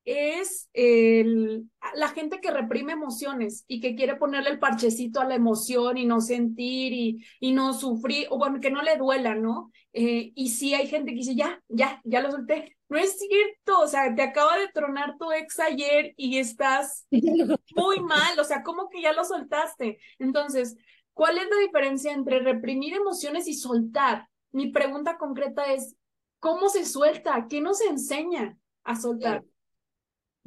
es 0.09 0.71
el, 0.73 1.69
la 1.95 2.09
gente 2.09 2.41
que 2.41 2.51
reprime 2.51 2.93
emociones 2.95 3.65
y 3.69 3.81
que 3.81 3.95
quiere 3.95 4.17
ponerle 4.17 4.51
el 4.51 4.59
parchecito 4.59 5.21
a 5.21 5.27
la 5.27 5.35
emoción 5.35 5.99
y 5.99 6.07
no 6.07 6.23
sentir 6.23 6.93
y, 6.95 7.27
y 7.41 7.53
no 7.53 7.75
sufrir, 7.75 8.27
o 8.31 8.39
bueno, 8.39 8.59
que 8.61 8.71
no 8.71 8.81
le 8.81 8.97
duela, 8.97 9.35
¿no? 9.35 9.71
Eh, 9.93 10.33
y 10.35 10.49
sí 10.49 10.73
hay 10.73 10.87
gente 10.87 11.11
que 11.11 11.19
dice, 11.19 11.35
ya, 11.35 11.63
ya, 11.69 12.01
ya 12.05 12.21
lo 12.23 12.31
solté. 12.31 12.77
No 12.89 12.97
es 12.97 13.19
cierto, 13.19 13.81
o 13.81 13.87
sea, 13.87 14.15
te 14.15 14.23
acaba 14.23 14.57
de 14.57 14.69
tronar 14.69 15.19
tu 15.19 15.31
ex 15.31 15.61
ayer 15.61 16.15
y 16.17 16.39
estás 16.39 17.07
muy 17.77 18.01
mal, 18.01 18.39
o 18.41 18.45
sea, 18.45 18.63
¿cómo 18.63 18.89
que 18.89 19.03
ya 19.03 19.13
lo 19.13 19.25
soltaste? 19.25 19.99
Entonces, 20.19 20.75
¿cuál 21.13 21.37
es 21.37 21.49
la 21.51 21.61
diferencia 21.61 22.13
entre 22.13 22.41
reprimir 22.41 22.95
emociones 22.95 23.47
y 23.47 23.53
soltar? 23.53 24.27
Mi 24.53 24.71
pregunta 24.71 25.19
concreta 25.19 25.71
es, 25.71 25.97
¿cómo 26.39 26.71
se 26.71 26.87
suelta? 26.87 27.47
¿Qué 27.51 27.61
nos 27.61 27.83
enseña 27.83 28.57
a 28.85 28.97
soltar? 28.97 29.45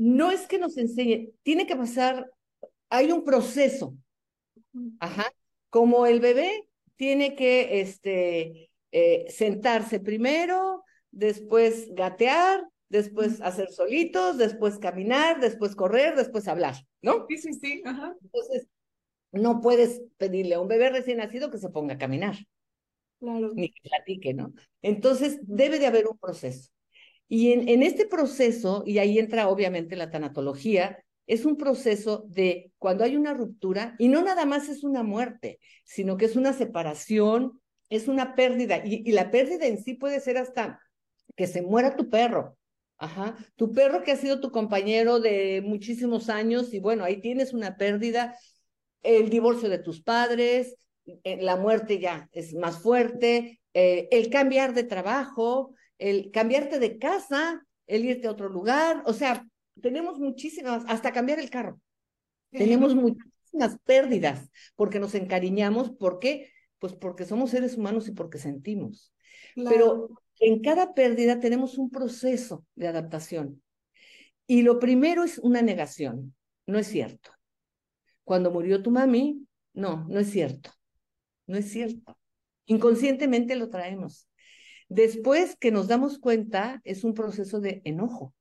No 0.01 0.31
es 0.31 0.47
que 0.47 0.57
nos 0.57 0.77
enseñe, 0.77 1.31
tiene 1.43 1.67
que 1.67 1.75
pasar, 1.75 2.31
hay 2.89 3.11
un 3.11 3.23
proceso. 3.23 3.95
Ajá. 4.99 5.31
Como 5.69 6.07
el 6.07 6.19
bebé 6.19 6.67
tiene 6.95 7.35
que 7.35 7.81
este, 7.81 8.71
eh, 8.91 9.27
sentarse 9.29 9.99
primero, 9.99 10.83
después 11.11 11.93
gatear, 11.93 12.67
después 12.89 13.41
hacer 13.41 13.69
solitos, 13.69 14.39
después 14.39 14.79
caminar, 14.79 15.39
después 15.39 15.75
correr, 15.75 16.15
después 16.15 16.47
hablar, 16.47 16.77
¿no? 17.03 17.27
Sí, 17.29 17.37
sí, 17.37 17.53
sí. 17.53 17.83
Ajá. 17.85 18.15
Entonces, 18.23 18.67
no 19.31 19.61
puedes 19.61 20.01
pedirle 20.17 20.55
a 20.55 20.61
un 20.61 20.67
bebé 20.67 20.89
recién 20.89 21.17
nacido 21.17 21.51
que 21.51 21.59
se 21.59 21.69
ponga 21.69 21.93
a 21.93 21.99
caminar. 21.99 22.37
Claro. 23.19 23.51
Ni 23.53 23.69
que 23.69 23.87
platique, 23.87 24.33
¿no? 24.33 24.51
Entonces, 24.81 25.37
debe 25.43 25.77
de 25.77 25.85
haber 25.85 26.07
un 26.07 26.17
proceso. 26.17 26.71
Y 27.33 27.53
en, 27.53 27.81
este 27.81 28.05
proceso, 28.07 28.83
y 28.85 28.97
ahí 28.97 29.17
entra 29.17 29.47
obviamente 29.47 29.95
la 29.95 30.09
tanatología, 30.09 31.01
es 31.27 31.45
un 31.45 31.55
proceso 31.55 32.25
de 32.27 32.73
cuando 32.77 33.05
hay 33.05 33.15
una 33.15 33.33
ruptura, 33.33 33.95
y 33.99 34.09
no 34.09 34.21
nada 34.21 34.43
más 34.43 34.67
es 34.67 34.83
una 34.83 35.01
muerte, 35.01 35.57
sino 35.85 36.17
que 36.17 36.25
es 36.25 36.35
una 36.35 36.51
separación, 36.51 37.61
es 37.87 38.09
una 38.09 38.35
pérdida, 38.35 38.81
y, 38.83 39.09
la 39.13 39.31
pérdida 39.31 39.65
en 39.65 39.81
sí 39.81 39.93
puede 39.93 40.19
ser 40.19 40.37
hasta 40.37 40.81
que 41.37 41.47
se 41.47 41.61
muera 41.61 41.95
tu 41.95 42.09
perro, 42.09 42.57
tu 43.55 43.71
perro 43.71 44.03
que 44.03 44.11
ha 44.11 44.17
sido 44.17 44.41
tu 44.41 44.51
compañero 44.51 45.21
de 45.21 45.61
muchísimos 45.65 46.27
años 46.27 46.73
y 46.73 46.81
bueno, 46.81 47.05
ahí 47.05 47.21
tienes 47.21 47.53
una 47.53 47.77
pérdida, 47.77 48.37
el 49.03 49.29
divorcio 49.29 49.69
de 49.69 49.79
tus 49.79 50.01
padres, 50.01 50.75
eh, 51.05 51.41
la 51.41 51.55
muerte 51.55 51.97
ya 51.97 52.27
es 52.33 52.53
más 52.55 52.79
fuerte, 52.79 53.61
eh, 53.73 54.09
el 54.11 54.29
cambiar 54.29 54.73
de 54.73 54.83
trabajo, 54.83 55.73
el 56.01 56.31
cambiarte 56.31 56.79
de 56.79 56.97
casa, 56.97 57.63
el 57.85 58.05
irte 58.05 58.27
a 58.27 58.31
otro 58.31 58.49
lugar, 58.49 59.03
o 59.05 59.13
sea, 59.13 59.47
tenemos 59.81 60.19
muchísimas, 60.19 60.83
hasta 60.87 61.13
cambiar 61.13 61.39
el 61.39 61.51
carro. 61.51 61.79
Tenemos 62.49 62.95
muchísimas 62.95 63.77
pérdidas 63.85 64.49
porque 64.75 64.99
nos 64.99 65.13
encariñamos, 65.13 65.91
¿por 65.91 66.19
qué? 66.19 66.49
Pues 66.79 66.93
porque 66.93 67.25
somos 67.25 67.51
seres 67.51 67.77
humanos 67.77 68.07
y 68.07 68.11
porque 68.11 68.39
sentimos. 68.39 69.13
Pero 69.55 70.09
en 70.39 70.61
cada 70.61 70.95
pérdida 70.95 71.39
tenemos 71.39 71.77
un 71.77 71.91
proceso 71.91 72.65
de 72.75 72.87
adaptación. 72.87 73.61
Y 74.47 74.63
lo 74.63 74.79
primero 74.79 75.23
es 75.23 75.37
una 75.37 75.61
negación. 75.61 76.33
No 76.65 76.79
es 76.79 76.87
cierto. 76.87 77.31
Cuando 78.23 78.49
murió 78.49 78.81
tu 78.81 78.89
mami, 78.89 79.45
no, 79.73 80.07
no 80.09 80.19
es 80.19 80.31
cierto. 80.31 80.71
No 81.45 81.57
es 81.57 81.71
cierto. 81.71 82.17
Inconscientemente 82.65 83.55
lo 83.55 83.69
traemos. 83.69 84.27
Después 84.91 85.55
que 85.55 85.71
nos 85.71 85.87
damos 85.87 86.19
cuenta, 86.19 86.81
es 86.83 87.05
un 87.05 87.13
proceso 87.13 87.61
de 87.61 87.81
enojo. 87.85 88.33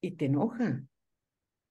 Y 0.00 0.12
te 0.12 0.24
enoja. 0.24 0.82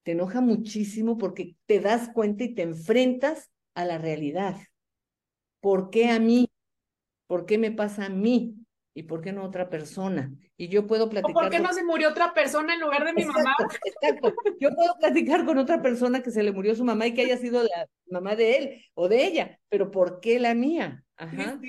Te 0.04 0.12
enoja 0.12 0.40
muchísimo 0.40 1.18
porque 1.18 1.56
te 1.66 1.80
das 1.80 2.10
cuenta 2.14 2.44
y 2.44 2.54
te 2.54 2.62
enfrentas 2.62 3.50
a 3.74 3.86
la 3.86 3.98
realidad. 3.98 4.56
¿Por 5.62 5.90
qué 5.90 6.10
a 6.10 6.20
mí? 6.20 6.48
¿Por 7.26 7.48
qué 7.48 7.58
me 7.58 7.72
pasa 7.72 8.06
a 8.06 8.10
mí? 8.10 8.54
¿Y 8.94 9.04
por 9.04 9.22
qué 9.22 9.32
no 9.32 9.44
otra 9.44 9.70
persona? 9.70 10.32
Y 10.58 10.68
yo 10.68 10.88
puedo 10.88 11.10
platicar. 11.10 11.32
¿O 11.32 11.40
por 11.40 11.50
qué 11.50 11.60
no 11.60 11.72
se 11.74 11.84
murió 11.84 12.10
otra 12.10 12.34
persona 12.34 12.74
en 12.74 12.82
lugar 12.82 13.06
de 13.06 13.14
mi 13.14 13.24
mamá? 13.24 13.56
Exacto. 13.86 14.34
Yo 14.60 14.76
puedo 14.76 14.96
platicar 15.00 15.46
con 15.46 15.58
otra 15.58 15.82
persona 15.82 16.22
que 16.22 16.32
se 16.32 16.44
le 16.44 16.52
murió 16.52 16.76
su 16.76 16.84
mamá 16.84 17.08
y 17.08 17.14
que 17.14 17.22
haya 17.22 17.38
sido 17.38 17.64
la 17.64 17.88
mamá 18.10 18.36
de 18.36 18.58
él 18.58 18.86
o 18.96 19.08
de 19.08 19.26
ella, 19.26 19.60
pero 19.70 19.92
¿por 19.92 20.20
qué 20.20 20.40
la 20.40 20.56
mía? 20.56 21.04
Ajá. 21.16 21.60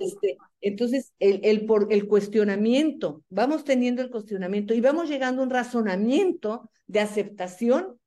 Este, 0.00 0.36
entonces, 0.60 1.12
el, 1.18 1.40
el, 1.44 1.66
por, 1.66 1.92
el 1.92 2.06
cuestionamiento, 2.06 3.22
vamos 3.28 3.64
teniendo 3.64 4.02
el 4.02 4.10
cuestionamiento 4.10 4.74
y 4.74 4.80
vamos 4.80 5.08
llegando 5.08 5.40
a 5.40 5.44
un 5.44 5.50
razonamiento 5.50 6.70
de 6.86 7.00
aceptación 7.00 7.98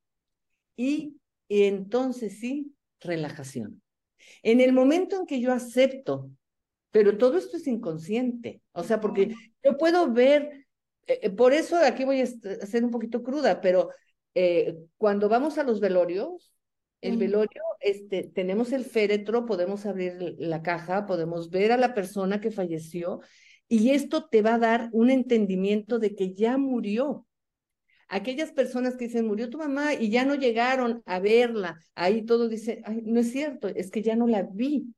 y, 0.76 1.18
y 1.48 1.64
entonces 1.64 2.40
sí, 2.40 2.74
relajación. 3.00 3.82
En 4.44 4.60
el 4.62 4.74
momento 4.74 5.18
en 5.18 5.26
que 5.26 5.40
yo 5.40 5.54
acepto, 5.54 6.30
pero 6.92 7.18
todo 7.18 7.38
esto 7.38 7.58
es 7.58 7.68
inconsciente, 7.68 8.62
o 8.74 8.84
sea, 8.84 9.00
porque 9.00 9.34
yo 9.64 9.78
puedo 9.78 10.12
ver, 10.12 10.68
eh, 11.08 11.20
eh, 11.24 11.30
por 11.30 11.54
eso 11.54 11.78
aquí 11.78 12.04
voy 12.04 12.22
a 12.22 12.28
ser 12.28 12.84
un 12.84 12.92
poquito 12.92 13.24
cruda, 13.24 13.62
pero 13.62 13.90
eh, 14.36 14.78
cuando 14.98 15.30
vamos 15.30 15.58
a 15.58 15.64
los 15.64 15.80
velorios, 15.80 16.54
el 17.00 17.18
velorio, 17.18 17.64
este, 17.80 18.24
tenemos 18.24 18.72
el 18.72 18.86
féretro, 18.86 19.48
podemos 19.48 19.88
abrir 19.88 20.36
la 20.38 20.62
caja, 20.62 21.08
podemos 21.08 21.50
ver 21.50 21.72
a 21.72 21.78
la 21.78 21.96
persona 21.96 22.40
que 22.40 22.52
falleció 22.52 23.22
y 23.68 23.90
esto 23.90 24.28
te 24.30 24.44
va 24.44 24.56
a 24.56 24.60
dar 24.60 24.90
un 24.92 25.10
entendimiento 25.10 25.98
de 25.98 26.14
que 26.14 26.36
ya 26.36 26.60
murió. 26.60 27.26
Aquellas 28.08 28.52
personas 28.52 28.98
que 28.98 29.06
dicen, 29.06 29.26
murió 29.26 29.50
tu 29.50 29.58
mamá 29.58 29.96
y 29.96 30.12
ya 30.12 30.26
no 30.26 30.36
llegaron 30.36 31.02
a 31.08 31.20
verla, 31.20 31.80
ahí 31.96 32.24
todo 32.24 32.50
dice, 32.50 32.84
no 33.04 33.22
es 33.22 33.32
cierto, 33.32 33.68
es 33.70 33.90
que 33.90 34.04
ya 34.04 34.16
no 34.16 34.28
la 34.28 34.44
vi 34.44 34.94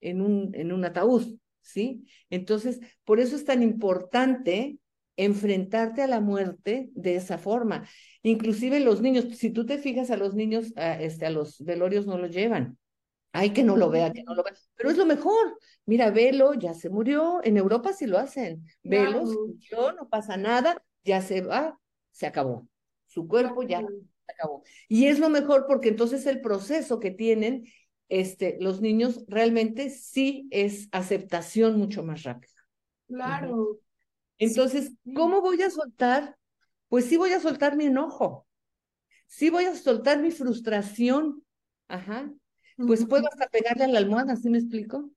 en 0.00 0.20
un, 0.20 0.54
en 0.54 0.72
un 0.72 0.84
ataúd, 0.84 1.38
¿sí? 1.60 2.06
Entonces, 2.30 2.80
por 3.04 3.20
eso 3.20 3.36
es 3.36 3.44
tan 3.44 3.62
importante 3.62 4.78
enfrentarte 5.16 6.02
a 6.02 6.06
la 6.06 6.20
muerte 6.20 6.90
de 6.94 7.16
esa 7.16 7.36
forma. 7.36 7.86
Inclusive 8.22 8.80
los 8.80 9.02
niños, 9.02 9.26
si 9.36 9.50
tú 9.50 9.66
te 9.66 9.78
fijas 9.78 10.10
a 10.10 10.16
los 10.16 10.34
niños, 10.34 10.72
a, 10.76 11.00
este, 11.00 11.26
a 11.26 11.30
los 11.30 11.62
velorios 11.62 12.06
no 12.06 12.16
lo 12.16 12.26
llevan. 12.26 12.78
Ay, 13.32 13.50
que 13.50 13.62
no 13.62 13.76
lo 13.76 13.90
vea, 13.90 14.12
que 14.12 14.24
no 14.24 14.34
lo 14.34 14.42
vea. 14.42 14.54
Pero 14.74 14.90
es 14.90 14.96
lo 14.96 15.06
mejor. 15.06 15.58
Mira, 15.86 16.10
velo, 16.10 16.54
ya 16.54 16.74
se 16.74 16.88
murió. 16.88 17.40
En 17.44 17.56
Europa 17.56 17.92
sí 17.92 18.06
lo 18.06 18.18
hacen. 18.18 18.66
Velo, 18.82 19.26
se 19.26 19.36
murió, 19.36 19.92
no 19.92 20.08
pasa 20.08 20.36
nada, 20.36 20.82
ya 21.04 21.22
se 21.22 21.42
va. 21.42 21.78
se 22.10 22.26
acabó. 22.26 22.66
Su 23.06 23.28
cuerpo 23.28 23.62
ya 23.62 23.80
se 23.80 24.32
acabó. 24.32 24.62
Y 24.88 25.06
es 25.06 25.18
lo 25.18 25.28
mejor 25.28 25.66
porque 25.68 25.90
entonces 25.90 26.26
el 26.26 26.40
proceso 26.40 26.98
que 26.98 27.10
tienen 27.10 27.66
este, 28.10 28.58
los 28.60 28.80
niños 28.80 29.24
realmente 29.28 29.88
sí 29.88 30.48
es 30.50 30.88
aceptación 30.92 31.78
mucho 31.78 32.02
más 32.02 32.24
rápida. 32.24 32.52
Claro. 33.06 33.78
Entonces, 34.36 34.92
¿cómo 35.14 35.40
voy 35.40 35.62
a 35.62 35.70
soltar? 35.70 36.36
Pues 36.88 37.06
sí 37.06 37.16
voy 37.16 37.32
a 37.32 37.40
soltar 37.40 37.76
mi 37.76 37.86
enojo. 37.86 38.46
Sí 39.26 39.48
voy 39.48 39.64
a 39.64 39.74
soltar 39.74 40.20
mi 40.20 40.30
frustración. 40.30 41.44
Ajá. 41.88 42.30
Pues 42.76 43.04
puedo 43.04 43.28
hasta 43.28 43.46
pegarle 43.48 43.84
a 43.84 43.88
la 43.88 43.98
almohada, 43.98 44.36
¿sí 44.36 44.48
me 44.50 44.58
explico? 44.58 45.10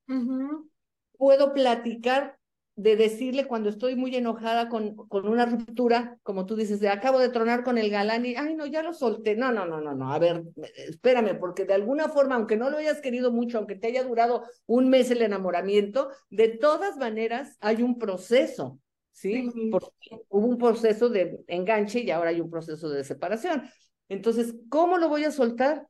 Puedo 1.18 1.54
platicar 1.54 2.38
de 2.76 2.96
decirle 2.96 3.46
cuando 3.46 3.70
estoy 3.70 3.96
muy 3.96 4.16
enojada 4.16 4.68
con, 4.68 4.96
con 4.96 5.28
una 5.28 5.46
ruptura, 5.46 6.18
como 6.24 6.48
tú 6.48 6.56
dices, 6.56 6.80
de 6.80 6.90
acabo 6.90 7.20
de 7.20 7.30
tronar 7.30 7.64
con 7.64 7.78
el 7.78 7.92
galán 7.92 8.26
y, 8.26 8.36
ay, 8.36 8.56
no, 8.56 8.66
ya 8.66 8.82
lo 8.82 8.94
solté. 8.94 9.36
No, 9.36 9.52
no, 9.52 9.66
no, 9.66 9.80
no, 9.80 9.94
no. 9.94 10.12
A 10.12 10.18
ver, 10.18 10.44
espérame, 10.76 11.38
porque 11.40 11.66
de 11.66 11.76
alguna 11.76 12.10
forma, 12.10 12.36
aunque 12.36 12.58
no 12.58 12.72
lo 12.72 12.78
hayas 12.78 13.00
querido 13.00 13.32
mucho, 13.32 13.60
aunque 13.60 13.76
te 13.76 13.88
haya 13.88 14.04
durado 14.04 14.44
un 14.66 14.90
mes 14.90 15.12
el 15.12 15.22
enamoramiento, 15.22 16.10
de 16.30 16.48
todas 16.48 16.98
maneras 16.98 17.58
hay 17.60 17.84
un 17.84 18.00
proceso, 18.00 18.80
¿sí? 19.12 19.52
Porque 19.70 20.26
hubo 20.30 20.48
un 20.48 20.58
proceso 20.58 21.10
de 21.10 21.44
enganche 21.48 22.00
y 22.00 22.10
ahora 22.10 22.32
hay 22.32 22.42
un 22.42 22.50
proceso 22.50 22.90
de 22.90 23.04
separación. 23.04 23.64
Entonces, 24.10 24.56
¿cómo 24.70 24.98
lo 24.98 25.10
voy 25.10 25.26
a 25.26 25.32
soltar? 25.32 25.88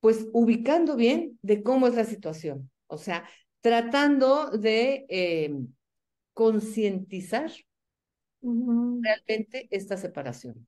Pues 0.00 0.26
ubicando 0.34 0.94
bien 0.94 1.38
de 1.40 1.62
cómo 1.62 1.86
es 1.86 1.94
la 1.94 2.04
situación. 2.04 2.70
O 2.86 2.98
sea, 2.98 3.24
tratando 3.62 4.50
de... 4.50 5.06
Eh, 5.08 5.54
concientizar 6.32 7.50
realmente 8.42 9.68
esta 9.70 9.96
separación. 9.96 10.66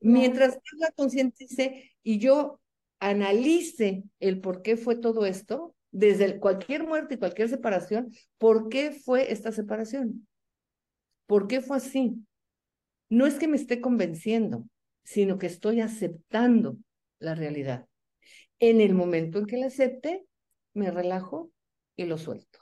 Mientras 0.00 0.54
yo 0.54 0.78
la 0.78 0.90
concientice 0.92 1.92
y 2.02 2.18
yo 2.18 2.60
analice 3.00 4.04
el 4.20 4.40
por 4.40 4.62
qué 4.62 4.76
fue 4.76 4.96
todo 4.96 5.26
esto, 5.26 5.74
desde 5.90 6.38
cualquier 6.40 6.86
muerte 6.86 7.14
y 7.14 7.18
cualquier 7.18 7.48
separación, 7.48 8.12
¿por 8.38 8.68
qué 8.68 8.90
fue 8.90 9.32
esta 9.32 9.52
separación? 9.52 10.26
¿Por 11.26 11.46
qué 11.46 11.60
fue 11.60 11.76
así? 11.76 12.16
No 13.08 13.26
es 13.26 13.34
que 13.34 13.48
me 13.48 13.56
esté 13.56 13.80
convenciendo, 13.80 14.66
sino 15.04 15.38
que 15.38 15.46
estoy 15.46 15.80
aceptando 15.80 16.78
la 17.18 17.34
realidad. 17.34 17.86
En 18.58 18.80
el 18.80 18.94
momento 18.94 19.38
en 19.38 19.46
que 19.46 19.56
la 19.56 19.66
acepte, 19.66 20.24
me 20.74 20.90
relajo 20.90 21.50
y 21.96 22.04
lo 22.04 22.18
suelto. 22.18 22.58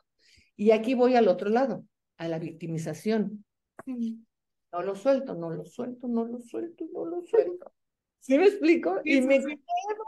Y 0.57 0.73
aquí 0.73 0.95
voy 0.95 1.15
al 1.15 1.29
otro 1.29 1.49
lado 1.49 1.85
a 2.23 2.29
la 2.29 2.39
victimización. 2.39 3.45
No 3.87 4.83
lo 4.83 4.95
suelto, 4.95 5.35
no 5.35 5.51
lo 5.51 5.65
suelto, 5.65 6.07
no 6.07 6.25
lo 6.25 6.39
suelto, 6.39 6.87
no 6.93 7.05
lo 7.05 7.23
suelto. 7.23 7.73
¿Sí 8.21 8.39
me 8.39 8.47
explico? 8.47 9.01
y 9.05 9.21
me 9.23 9.41
quedo 9.41 9.57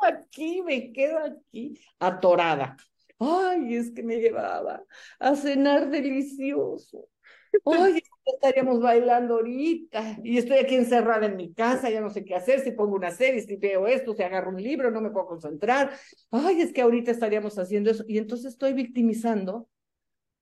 aquí, 0.06 0.62
me 0.62 0.92
quedo 0.92 1.18
aquí, 1.18 1.80
atorada. 1.98 2.76
Ay, 3.18 3.74
es 3.74 3.90
que 3.90 4.04
me 4.04 4.20
llevaba 4.20 4.84
a 5.18 5.34
cenar 5.34 5.90
delicioso. 5.90 7.08
Ay, 7.64 8.00
estaríamos 8.24 8.80
bailando 8.80 9.34
ahorita 9.34 10.18
y 10.22 10.38
estoy 10.38 10.58
aquí 10.58 10.76
encerrada 10.76 11.26
en 11.26 11.36
mi 11.36 11.52
casa, 11.52 11.90
ya 11.90 12.00
no 12.00 12.10
sé 12.10 12.24
qué 12.24 12.36
hacer, 12.36 12.60
si 12.60 12.70
pongo 12.70 12.94
una 12.94 13.10
serie, 13.10 13.42
si 13.42 13.56
veo 13.56 13.88
esto, 13.88 14.14
si 14.14 14.22
agarro 14.22 14.50
un 14.50 14.62
libro, 14.62 14.90
no 14.92 15.00
me 15.00 15.10
puedo 15.10 15.26
concentrar. 15.26 15.90
Ay, 16.30 16.60
es 16.60 16.72
que 16.72 16.82
ahorita 16.82 17.10
estaríamos 17.10 17.58
haciendo 17.58 17.90
eso. 17.90 18.04
Y 18.06 18.18
entonces 18.18 18.52
estoy 18.52 18.72
victimizando 18.72 19.68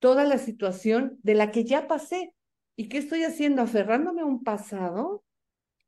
toda 0.03 0.25
la 0.25 0.37
situación 0.37 1.17
de 1.23 1.33
la 1.33 1.49
que 1.49 1.63
ya 1.63 1.87
pasé. 1.87 2.33
¿Y 2.75 2.89
qué 2.89 2.97
estoy 2.97 3.23
haciendo? 3.23 3.61
Aferrándome 3.61 4.19
a 4.19 4.25
un 4.25 4.43
pasado 4.43 5.23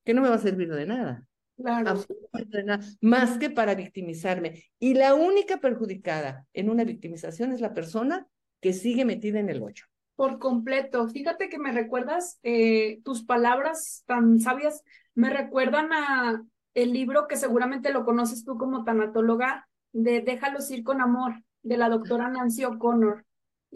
que 0.06 0.14
no 0.14 0.22
me 0.22 0.30
va 0.30 0.36
a 0.36 0.40
servir 0.40 0.74
de 0.74 0.86
nada. 0.86 1.28
Claro. 1.58 1.90
Absolutamente 1.90 2.58
de 2.60 2.64
nada, 2.64 2.86
más 3.02 3.38
que 3.38 3.50
para 3.50 3.76
victimizarme. 3.76 4.64
Y 4.80 4.94
la 4.94 5.16
única 5.16 5.58
perjudicada 5.58 6.48
en 6.54 6.70
una 6.70 6.86
victimización 6.86 7.52
es 7.52 7.60
la 7.60 7.74
persona 7.74 8.26
que 8.62 8.72
sigue 8.72 9.04
metida 9.04 9.42
en 9.42 9.50
el 9.50 9.62
hoyo. 9.62 9.84
Por 10.16 10.40
completo. 10.40 11.10
Fíjate 11.10 11.50
que 11.50 11.60
me 11.60 11.74
recuerdas, 11.74 12.40
eh, 12.42 13.02
tus 13.04 13.26
palabras 13.26 14.06
tan 14.06 14.40
sabias 14.40 14.82
me 15.14 15.30
recuerdan 15.30 15.92
a 15.92 16.42
el 16.74 16.94
libro 16.94 17.28
que 17.28 17.36
seguramente 17.36 17.92
lo 17.92 18.06
conoces 18.06 18.46
tú 18.46 18.58
como 18.58 18.86
tanatóloga 18.86 19.68
de 19.92 20.22
Déjalos 20.22 20.72
ir 20.72 20.86
con 20.86 21.02
amor, 21.02 21.44
de 21.64 21.76
la 21.76 21.90
doctora 21.90 22.30
Nancy 22.30 22.64
O'Connor 22.64 23.26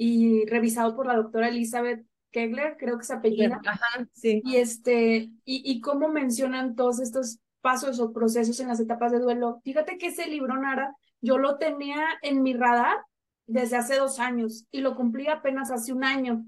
y 0.02 0.46
revisado 0.46 0.96
por 0.96 1.06
la 1.06 1.18
doctora 1.18 1.50
Elizabeth 1.50 2.06
Kegler, 2.32 2.78
creo 2.78 2.98
que 2.98 3.04
se 3.04 3.14
apellida. 3.14 3.60
Ajá, 3.66 4.08
sí. 4.14 4.42
Y 4.46 4.56
este, 4.56 5.30
y, 5.44 5.62
y 5.66 5.82
cómo 5.82 6.08
mencionan 6.08 6.76
todos 6.76 7.02
estos 7.02 7.40
pasos 7.60 8.00
o 8.00 8.14
procesos 8.14 8.58
en 8.62 8.70
las 8.70 8.80
etapas 8.80 9.12
de 9.12 9.20
duelo. 9.20 9.60
Fíjate 9.66 9.98
que 9.98 10.08
ese 10.08 10.28
libro, 10.28 10.56
Nara, 10.56 10.96
yo 11.20 11.38
lo 11.38 11.58
tenía 11.58 12.02
en 12.22 12.42
mi 12.44 12.54
radar 12.54 12.98
desde 13.46 13.76
hace 13.76 13.98
dos 13.98 14.20
años 14.20 14.66
y 14.72 14.80
lo 14.80 14.96
cumplí 14.96 15.28
apenas 15.28 15.70
hace 15.70 15.92
un 15.92 16.06
año, 16.06 16.46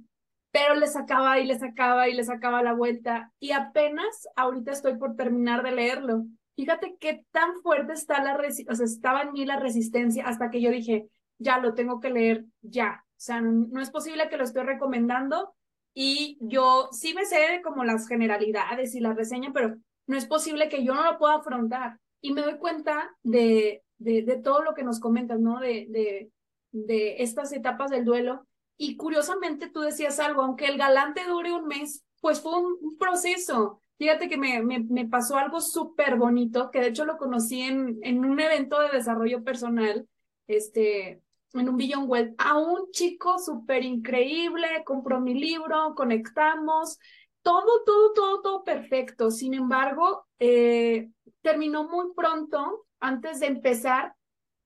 pero 0.51 0.75
le 0.75 0.87
sacaba 0.87 1.39
y 1.39 1.45
le 1.45 1.59
sacaba 1.59 2.07
y 2.07 2.13
le 2.13 2.23
sacaba 2.23 2.63
la 2.63 2.71
vuelta 2.71 3.33
y 3.37 3.51
apenas 3.51 4.29
ahorita 4.37 4.71
estoy 4.71 4.95
por 4.95 5.17
terminar 5.17 5.61
de 5.61 5.71
leerlo. 5.71 6.25
Fíjate 6.55 6.95
qué 7.01 7.25
tan 7.31 7.55
fuerte 7.63 7.91
está 7.91 8.23
la 8.23 8.39
o 8.69 8.75
sea, 8.75 8.85
estaba 8.85 9.23
en 9.23 9.33
mí 9.33 9.45
la 9.45 9.59
resistencia 9.59 10.25
hasta 10.25 10.49
que 10.49 10.61
yo 10.61 10.71
dije, 10.71 11.09
ya 11.37 11.57
lo 11.57 11.73
tengo 11.73 11.99
que 11.99 12.11
leer, 12.11 12.45
ya. 12.61 13.03
O 13.21 13.23
sea, 13.23 13.39
no 13.39 13.79
es 13.79 13.91
posible 13.91 14.29
que 14.29 14.37
lo 14.37 14.43
estoy 14.43 14.63
recomendando 14.63 15.53
y 15.93 16.39
yo 16.41 16.89
sí 16.91 17.13
me 17.13 17.23
sé 17.23 17.61
como 17.63 17.83
las 17.83 18.07
generalidades 18.07 18.95
y 18.95 18.99
la 18.99 19.13
reseña, 19.13 19.51
pero 19.53 19.75
no 20.07 20.17
es 20.17 20.25
posible 20.25 20.69
que 20.69 20.83
yo 20.83 20.95
no 20.95 21.03
lo 21.03 21.19
pueda 21.19 21.35
afrontar. 21.35 21.99
Y 22.19 22.33
me 22.33 22.41
doy 22.41 22.57
cuenta 22.57 23.15
de, 23.21 23.83
de, 23.99 24.41
todo 24.43 24.63
lo 24.63 24.73
que 24.73 24.81
nos 24.81 24.99
comentas, 24.99 25.39
¿no? 25.39 25.59
De, 25.59 25.85
de, 25.89 26.31
de 26.71 27.21
estas 27.21 27.53
etapas 27.53 27.91
del 27.91 28.05
duelo. 28.05 28.47
Y 28.75 28.97
curiosamente 28.97 29.69
tú 29.69 29.81
decías 29.81 30.19
algo, 30.19 30.41
aunque 30.41 30.65
el 30.65 30.79
galante 30.79 31.21
dure 31.27 31.51
un 31.51 31.67
mes, 31.67 32.03
pues 32.21 32.41
fue 32.41 32.57
un, 32.57 32.75
un 32.81 32.97
proceso. 32.97 33.83
Fíjate 33.99 34.29
que 34.29 34.37
me, 34.37 34.63
me, 34.63 34.79
me 34.79 35.07
pasó 35.07 35.37
algo 35.37 35.61
súper 35.61 36.15
bonito, 36.17 36.71
que 36.71 36.79
de 36.79 36.87
hecho 36.87 37.05
lo 37.05 37.17
conocí 37.17 37.61
en, 37.61 37.99
en 38.01 38.25
un 38.25 38.39
evento 38.39 38.79
de 38.79 38.89
desarrollo 38.89 39.43
personal, 39.43 40.07
este, 40.47 41.21
en 41.53 41.69
un 41.69 41.77
Billion 41.77 42.05
Well 42.07 42.35
a 42.37 42.57
un 42.57 42.91
chico 42.91 43.39
súper 43.39 43.83
increíble, 43.83 44.83
compró 44.85 45.19
mi 45.19 45.33
libro, 45.33 45.93
conectamos, 45.95 46.97
todo, 47.41 47.83
todo, 47.85 48.13
todo, 48.13 48.41
todo 48.41 48.63
perfecto. 48.63 49.31
Sin 49.31 49.53
embargo, 49.53 50.25
eh, 50.39 51.09
terminó 51.41 51.87
muy 51.87 52.13
pronto, 52.15 52.85
antes 52.99 53.39
de 53.39 53.47
empezar, 53.47 54.15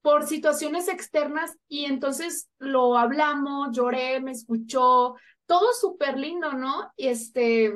por 0.01 0.27
situaciones 0.27 0.87
externas 0.87 1.57
y 1.67 1.85
entonces 1.85 2.47
lo 2.59 2.95
hablamos, 2.95 3.75
lloré, 3.75 4.21
me 4.21 4.31
escuchó, 4.31 5.15
todo 5.47 5.73
súper 5.73 6.17
lindo, 6.19 6.53
¿no? 6.53 6.91
Y 6.95 7.07
este, 7.07 7.73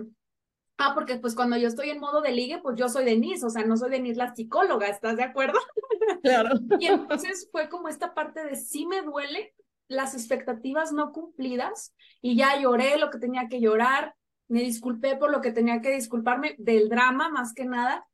Ah, 0.81 0.93
porque 0.95 1.17
pues 1.17 1.35
cuando 1.35 1.57
yo 1.57 1.67
estoy 1.67 1.89
en 1.89 1.99
modo 1.99 2.21
de 2.21 2.31
ligue, 2.31 2.59
pues 2.63 2.77
yo 2.77 2.87
soy 2.87 3.03
Denise, 3.03 3.45
o 3.45 3.49
sea, 3.49 3.65
no 3.65 3.75
soy 3.75 3.91
Denise 3.91 4.17
la 4.17 4.33
psicóloga, 4.33 4.87
¿estás 4.87 5.17
de 5.17 5.23
acuerdo? 5.23 5.59
Claro. 6.23 6.49
Y 6.79 6.87
entonces 6.87 7.47
fue 7.51 7.69
como 7.69 7.87
esta 7.87 8.13
parte 8.13 8.43
de 8.43 8.55
sí 8.55 8.85
me 8.85 9.01
duele 9.01 9.53
las 9.87 10.13
expectativas 10.13 10.91
no 10.91 11.11
cumplidas 11.11 11.93
y 12.21 12.35
ya 12.35 12.59
lloré 12.59 12.97
lo 12.97 13.09
que 13.09 13.19
tenía 13.19 13.47
que 13.47 13.61
llorar, 13.61 14.15
me 14.47 14.61
disculpé 14.61 15.15
por 15.15 15.31
lo 15.31 15.39
que 15.39 15.51
tenía 15.51 15.81
que 15.81 15.91
disculparme 15.91 16.55
del 16.57 16.89
drama 16.89 17.29
más 17.29 17.53
que 17.53 17.65
nada, 17.65 18.07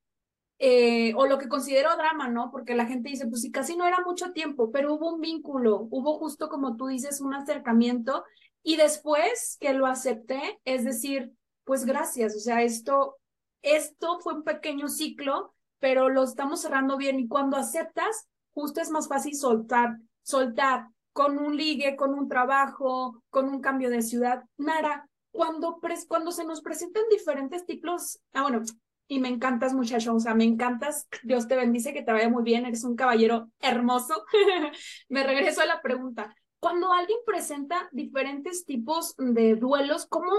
eh, 0.60 1.14
o 1.16 1.26
lo 1.26 1.38
que 1.38 1.48
considero 1.48 1.96
drama, 1.98 2.28
¿no? 2.28 2.52
Porque 2.52 2.76
la 2.76 2.86
gente 2.86 3.10
dice, 3.10 3.28
pues 3.28 3.42
sí, 3.42 3.52
casi 3.52 3.76
no 3.76 3.86
era 3.86 4.02
mucho 4.02 4.32
tiempo, 4.32 4.72
pero 4.72 4.94
hubo 4.94 5.14
un 5.14 5.22
vínculo, 5.22 5.88
hubo 5.92 6.18
justo 6.18 6.50
como 6.50 6.78
tú 6.78 6.88
dices, 6.88 7.22
un 7.22 7.34
acercamiento 7.34 8.24
y 8.64 8.78
después 8.78 9.58
que 9.60 9.74
lo 9.74 9.86
acepté, 9.86 10.60
es 10.66 10.84
decir, 10.84 11.32
pues 11.66 11.86
gracias, 11.86 12.36
o 12.36 12.40
sea, 12.40 12.62
esto, 12.62 13.18
esto 13.62 14.20
fue 14.20 14.36
un 14.36 14.44
pequeño 14.44 14.88
ciclo, 14.88 15.54
pero 15.80 16.10
lo 16.10 16.24
estamos 16.24 16.62
cerrando 16.62 16.98
bien 16.98 17.20
y 17.20 17.28
cuando 17.28 17.58
aceptas, 17.58 18.28
justo 18.54 18.80
es 18.80 18.90
más 18.90 19.08
fácil 19.08 19.36
soltar, 19.36 19.98
soltar 20.22 20.88
con 21.12 21.38
un 21.38 21.56
ligue, 21.56 21.96
con 21.96 22.14
un 22.14 22.28
trabajo, 22.28 23.22
con 23.30 23.50
un 23.50 23.62
cambio 23.62 23.90
de 23.90 24.02
ciudad. 24.02 24.44
Nara, 24.58 25.10
cuando, 25.32 25.80
cuando 26.08 26.32
se 26.32 26.46
nos 26.46 26.62
presentan 26.62 27.04
diferentes 27.10 27.66
tipos, 27.66 28.20
ah, 28.34 28.44
bueno, 28.44 28.62
y 29.08 29.20
me 29.20 29.30
encantas 29.30 29.74
muchacho, 29.74 30.16
o 30.16 30.20
sea, 30.20 30.34
me 30.34 30.46
encantas, 30.46 31.08
Dios 31.24 31.48
te 31.48 31.56
bendice, 31.56 31.94
que 31.94 32.02
te 32.02 32.12
vaya 32.12 32.30
muy 32.30 32.44
bien, 32.44 32.66
eres 32.66 32.84
un 32.84 32.96
caballero 32.96 33.50
hermoso. 33.60 34.26
me 35.10 35.24
regreso 35.24 35.62
a 35.62 35.66
la 35.66 35.82
pregunta. 35.82 36.36
Cuando 36.60 36.92
alguien 36.92 37.20
presenta 37.26 37.88
diferentes 37.92 38.66
tipos 38.66 39.14
de 39.18 39.56
duelos, 39.56 40.08
¿cómo, 40.08 40.32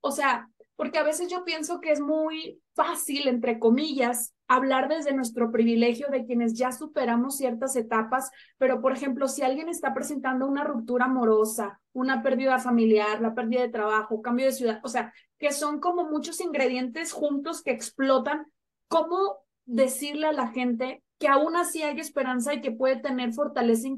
o 0.00 0.10
sea, 0.10 0.48
porque 0.76 0.98
a 0.98 1.02
veces 1.04 1.28
yo 1.28 1.44
pienso 1.44 1.80
que 1.80 1.92
es 1.92 2.00
muy 2.00 2.60
fácil, 2.74 3.28
entre 3.28 3.58
comillas, 3.58 4.34
hablar 4.48 4.88
desde 4.88 5.14
nuestro 5.14 5.50
privilegio 5.50 6.08
de 6.10 6.24
quienes 6.24 6.54
ya 6.54 6.72
superamos 6.72 7.36
ciertas 7.36 7.76
etapas, 7.76 8.30
pero 8.58 8.80
por 8.80 8.92
ejemplo, 8.92 9.28
si 9.28 9.42
alguien 9.42 9.68
está 9.68 9.94
presentando 9.94 10.46
una 10.46 10.64
ruptura 10.64 11.06
amorosa, 11.06 11.80
una 11.92 12.22
pérdida 12.22 12.58
familiar, 12.58 13.20
la 13.20 13.34
pérdida 13.34 13.62
de 13.62 13.68
trabajo, 13.68 14.20
cambio 14.20 14.46
de 14.46 14.52
ciudad, 14.52 14.80
o 14.82 14.88
sea, 14.88 15.12
que 15.38 15.52
son 15.52 15.80
como 15.80 16.04
muchos 16.10 16.40
ingredientes 16.40 17.12
juntos 17.12 17.62
que 17.62 17.70
explotan. 17.70 18.46
¿Cómo 18.88 19.38
decirle 19.64 20.26
a 20.26 20.32
la 20.32 20.48
gente 20.48 21.02
que 21.18 21.28
aún 21.28 21.56
así 21.56 21.82
hay 21.82 21.98
esperanza 22.00 22.54
y 22.54 22.60
que 22.60 22.72
puede 22.72 22.96
tener 22.96 23.32
fortaleza 23.32 23.88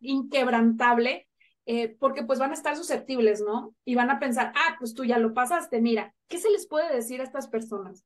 inquebrantable? 0.00 1.28
Eh, 1.64 1.96
porque 2.00 2.24
pues 2.24 2.40
van 2.40 2.50
a 2.50 2.54
estar 2.54 2.76
susceptibles, 2.76 3.40
¿no? 3.40 3.74
Y 3.84 3.94
van 3.94 4.10
a 4.10 4.18
pensar, 4.18 4.52
ah, 4.56 4.76
pues 4.78 4.94
tú 4.94 5.04
ya 5.04 5.18
lo 5.18 5.32
pasaste, 5.32 5.80
mira, 5.80 6.12
¿qué 6.26 6.38
se 6.38 6.50
les 6.50 6.66
puede 6.66 6.92
decir 6.92 7.20
a 7.20 7.24
estas 7.24 7.46
personas? 7.46 8.04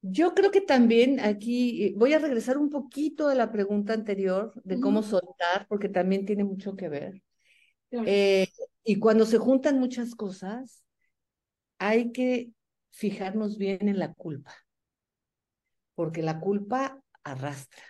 Yo 0.00 0.34
creo 0.34 0.50
que 0.50 0.60
también 0.60 1.20
aquí 1.20 1.84
eh, 1.84 1.94
voy 1.96 2.12
a 2.14 2.18
regresar 2.18 2.58
un 2.58 2.70
poquito 2.70 3.28
a 3.28 3.34
la 3.34 3.50
pregunta 3.50 3.92
anterior 3.92 4.52
de 4.64 4.80
cómo 4.80 5.02
soltar, 5.02 5.66
porque 5.68 5.88
también 5.88 6.26
tiene 6.26 6.44
mucho 6.44 6.76
que 6.76 6.88
ver. 6.88 7.22
Eh, 7.90 8.48
y 8.82 8.98
cuando 8.98 9.24
se 9.24 9.38
juntan 9.38 9.78
muchas 9.78 10.14
cosas, 10.14 10.84
hay 11.78 12.12
que 12.12 12.50
fijarnos 12.90 13.56
bien 13.56 13.88
en 13.88 13.98
la 13.98 14.12
culpa, 14.12 14.54
porque 15.94 16.22
la 16.22 16.40
culpa 16.40 17.02
arrastra 17.22 17.84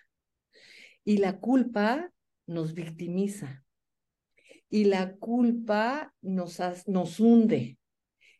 y 1.04 1.18
la 1.18 1.38
culpa 1.40 2.12
nos 2.46 2.74
victimiza 2.74 3.63
y 4.70 4.84
la 4.84 5.14
culpa 5.16 6.12
nos, 6.20 6.58
nos 6.86 7.20
hunde. 7.20 7.78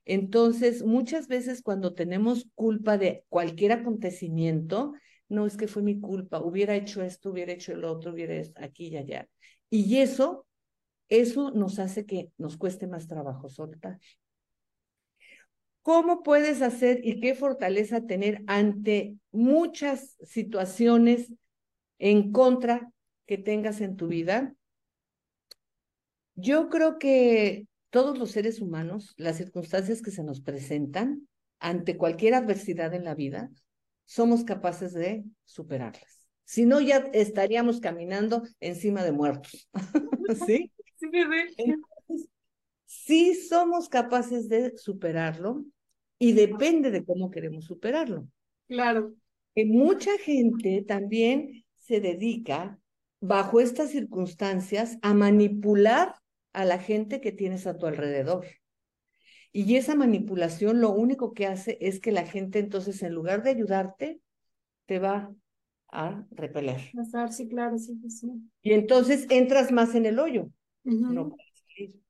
Entonces, 0.05 0.85
muchas 0.85 1.29
veces 1.29 1.63
cuando 1.63 1.95
tenemos 1.95 2.49
culpa 2.55 2.99
de 2.99 3.25
cualquier 3.29 3.73
acontecimiento, 3.73 4.93
no 5.29 5.47
es 5.47 5.57
que 5.57 5.69
fue 5.69 5.83
mi 5.83 6.01
culpa, 6.01 6.41
hubiera 6.41 6.75
hecho 6.77 7.03
esto, 7.03 7.31
hubiera 7.31 7.53
hecho 7.53 7.73
el 7.73 7.85
otro, 7.85 8.13
hubiera 8.13 8.35
aquí 8.57 8.89
y 8.89 8.97
allá. 8.97 9.29
Y 9.71 9.99
eso, 9.99 10.47
eso 11.09 11.51
nos 11.51 11.79
hace 11.79 12.05
que 12.05 12.31
nos 12.37 12.57
cueste 12.57 12.87
más 12.87 13.09
trabajo 13.09 13.49
soltar. 13.49 13.99
¿Cómo 15.83 16.23
puedes 16.23 16.63
hacer 16.63 17.01
y 17.05 17.21
qué 17.21 17.35
fortaleza 17.35 18.07
tener 18.07 18.43
ante 18.47 19.17
muchas 19.33 20.17
situaciones 20.23 21.31
en 21.99 22.33
contra 22.33 22.91
que 23.27 23.37
tengas 23.37 23.81
en 23.81 23.97
tu 23.97 24.09
vida? 24.09 24.55
Yo 26.35 26.69
creo 26.69 26.99
que 26.99 27.67
todos 27.91 28.19
los 28.19 28.33
seres 28.33 28.61
humanos, 28.61 29.15
las 29.17 29.37
circunstancias 29.37 30.03
que 30.03 30.11
se 30.11 30.25
nos 30.25 30.41
presentan 30.41 31.29
ante 31.61 31.97
cualquier 31.97 32.35
adversidad 32.35 32.93
en 32.95 33.05
la 33.05 33.15
vida, 33.15 33.51
somos 34.05 34.45
capaces 34.45 34.93
de 34.93 35.25
superarlas. 35.45 36.29
Si 36.45 36.67
no, 36.67 36.81
ya 36.81 36.99
estaríamos 37.13 37.81
caminando 37.81 38.43
encima 38.61 39.03
de 39.03 39.13
muertos. 39.13 39.69
¿Sí? 40.47 40.71
Sí, 40.97 41.09
Entonces, 41.57 42.29
sí 42.85 43.35
somos 43.35 43.89
capaces 43.89 44.49
de 44.49 44.77
superarlo 44.77 45.65
y 46.19 46.33
depende 46.33 46.91
de 46.91 47.05
cómo 47.05 47.31
queremos 47.31 47.65
superarlo. 47.65 48.29
Claro. 48.69 49.15
Que 49.55 49.65
mucha 49.65 50.19
gente 50.19 50.85
también 50.87 51.65
se 51.77 52.01
dedica 52.01 52.79
bajo 53.21 53.61
estas 53.61 53.91
circunstancias 53.91 54.99
a 55.01 55.15
manipular 55.15 56.15
a 56.55 56.65
la 56.65 56.79
gente 56.79 57.21
que 57.21 57.33
tienes 57.33 57.67
a 57.67 57.77
tu 57.77 57.87
alrededor. 57.87 58.47
Y 59.53 59.77
esa 59.77 59.95
manipulación 59.95 60.81
lo 60.81 60.91
único 60.91 61.35
que 61.35 61.47
hace 61.47 61.77
es 61.81 62.01
que 62.01 62.13
la 62.13 62.27
gente 62.27 62.59
entonces 62.59 63.03
en 63.03 63.13
lugar 63.13 63.43
de 63.43 63.51
ayudarte, 63.51 64.21
te 64.87 64.99
va 64.99 65.35
a 65.91 66.25
repeler. 66.31 66.81
Sí, 67.31 67.49
claro, 67.49 67.79
sí, 67.79 67.99
sí. 68.09 68.31
Y 68.63 68.73
entonces 68.73 69.27
entras 69.31 69.71
más 69.71 69.95
en 69.95 70.07
el 70.07 70.19
hoyo. 70.19 70.49
No 70.83 71.29
puedes 71.29 71.63
salir. 71.69 72.01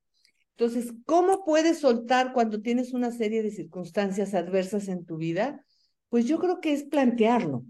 Entonces, 0.57 0.95
¿cómo 1.05 1.45
puedes 1.45 1.80
soltar 1.80 2.32
cuando 2.32 2.61
tienes 2.61 2.92
una 2.92 3.11
serie 3.11 3.42
de 3.42 3.51
circunstancias 3.51 4.34
adversas 4.34 4.88
en 4.88 5.05
tu 5.05 5.16
vida? 5.16 5.64
Pues 6.09 6.26
yo 6.26 6.38
creo 6.38 6.61
que 6.61 6.72
es 6.72 6.84
plantearlo 6.84 7.64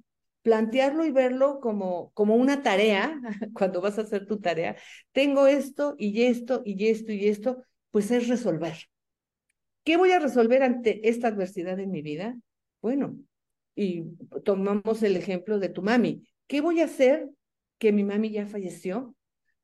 plantearlo 0.45 1.07
y 1.07 1.11
verlo 1.11 1.59
como, 1.59 2.13
como 2.13 2.37
una 2.37 2.63
tarea, 2.63 3.19
cuando 3.55 3.81
vas 3.81 3.99
a 3.99 4.03
hacer 4.03 4.27
tu 4.27 4.41
tarea, 4.41 4.77
tengo 5.11 5.47
esto 5.47 5.97
y 5.99 6.23
esto 6.25 6.63
y 6.65 6.87
esto 6.89 7.13
y 7.13 7.29
esto, 7.29 7.65
pues 7.91 8.11
es 8.11 8.29
resolver. 8.29 8.77
¿Qué 9.85 9.97
voy 9.97 10.13
a 10.13 10.19
resolver 10.19 10.63
ante 10.63 11.09
esta 11.09 11.29
adversidad 11.29 11.81
en 11.81 11.91
mi 11.91 12.03
vida? 12.03 12.37
Bueno, 12.83 13.19
y 13.75 14.05
tomamos 14.45 15.03
el 15.03 15.17
ejemplo 15.17 15.59
de 15.59 15.71
tu 15.71 15.83
mami. 15.83 16.23
¿Qué 16.47 16.61
voy 16.61 16.81
a 16.81 16.85
hacer 16.85 17.29
que 17.79 17.91
mi 17.91 18.05
mami 18.05 18.31
ya 18.31 18.47
falleció? 18.47 19.17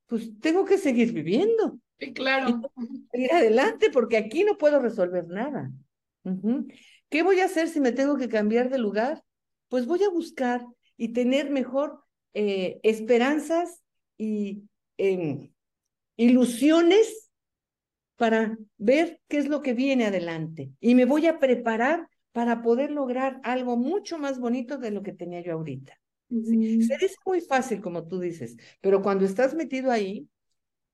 Pues 0.06 0.30
tengo 0.40 0.64
que 0.64 0.78
seguir 0.78 1.12
viviendo. 1.12 1.78
Sí, 1.98 2.14
claro. 2.14 2.62
Y 3.12 3.24
ir 3.24 3.32
adelante 3.32 3.90
porque 3.92 4.16
aquí 4.16 4.44
no 4.44 4.56
puedo 4.56 4.80
resolver 4.80 5.26
nada. 5.28 5.70
¿Qué 7.10 7.22
voy 7.22 7.40
a 7.40 7.44
hacer 7.44 7.68
si 7.68 7.80
me 7.80 7.92
tengo 7.92 8.16
que 8.16 8.28
cambiar 8.28 8.70
de 8.70 8.78
lugar? 8.78 9.22
Pues 9.70 9.86
voy 9.86 10.02
a 10.04 10.10
buscar 10.10 10.66
y 10.98 11.14
tener 11.14 11.48
mejor 11.48 12.02
eh, 12.34 12.78
esperanzas 12.82 13.82
y 14.18 14.64
em, 14.98 15.50
ilusiones 16.16 17.30
para 18.16 18.58
ver 18.76 19.22
qué 19.28 19.38
es 19.38 19.48
lo 19.48 19.62
que 19.62 19.72
viene 19.72 20.04
adelante. 20.04 20.72
Y 20.78 20.94
me 20.94 21.06
voy 21.06 21.26
a 21.26 21.38
preparar 21.38 22.08
para 22.32 22.60
poder 22.60 22.90
lograr 22.90 23.40
algo 23.44 23.78
mucho 23.78 24.18
más 24.18 24.38
bonito 24.38 24.76
de 24.76 24.90
lo 24.90 25.02
que 25.02 25.12
tenía 25.12 25.40
yo 25.40 25.54
ahorita. 25.54 25.98
Se 26.28 26.96
dice 26.98 27.16
muy 27.24 27.40
fácil, 27.40 27.80
como 27.80 28.06
tú 28.06 28.20
dices, 28.20 28.56
pero 28.80 29.02
cuando 29.02 29.24
estás 29.24 29.54
metido 29.54 29.90
ahí, 29.90 30.28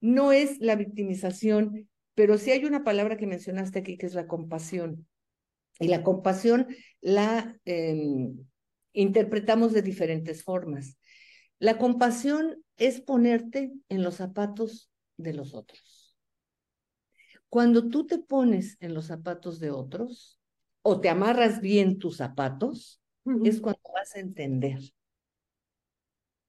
no 0.01 0.33
es 0.33 0.61
la 0.61 0.77
victimización, 0.77 1.89
pero 2.15 2.39
sí 2.39 2.53
hay 2.53 2.65
una 2.65 2.85
palabra 2.85 3.17
que 3.17 3.27
mencionaste 3.27 3.81
aquí 3.81 3.99
que 3.99 4.07
es 4.07 4.15
la 4.15 4.27
compasión. 4.27 5.07
Y 5.79 5.89
la 5.89 6.03
compasión 6.03 6.69
la 7.01 7.59
em, 7.65 8.47
interpretamos 8.97 9.73
de 9.73 9.83
diferentes 9.83 10.43
formas. 10.43 10.99
La 11.59 11.79
compasión 11.79 12.65
es 12.77 13.01
ponerte 13.01 13.73
en 13.89 14.03
los 14.03 14.17
zapatos 14.17 14.91
de 15.17 15.35
los 15.35 15.55
otros. 15.55 16.17
Cuando 17.49 17.89
tú 17.89 18.07
te 18.07 18.19
pones 18.19 18.77
en 18.81 18.95
los 18.95 19.07
zapatos 19.07 19.61
de 19.61 19.71
otros 19.71 20.41
o 20.83 21.01
te 21.01 21.09
amarras 21.09 21.61
bien 21.61 21.99
tus 21.99 22.17
zapatos, 22.17 23.01
es 23.45 23.61
cuando 23.61 23.81
vas 23.93 24.15
a 24.17 24.21
entender. 24.21 24.81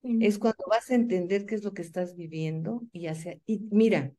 Es 0.04 0.40
cuando 0.40 0.64
vas 0.70 0.90
a 0.90 0.96
entender 0.96 1.46
qué 1.46 1.56
es 1.56 1.64
lo 1.64 1.74
que 1.74 1.82
estás 1.82 2.16
viviendo 2.16 2.84
y 2.92 3.08
hacia 3.08 3.40
y 3.46 3.60
mira, 3.72 4.14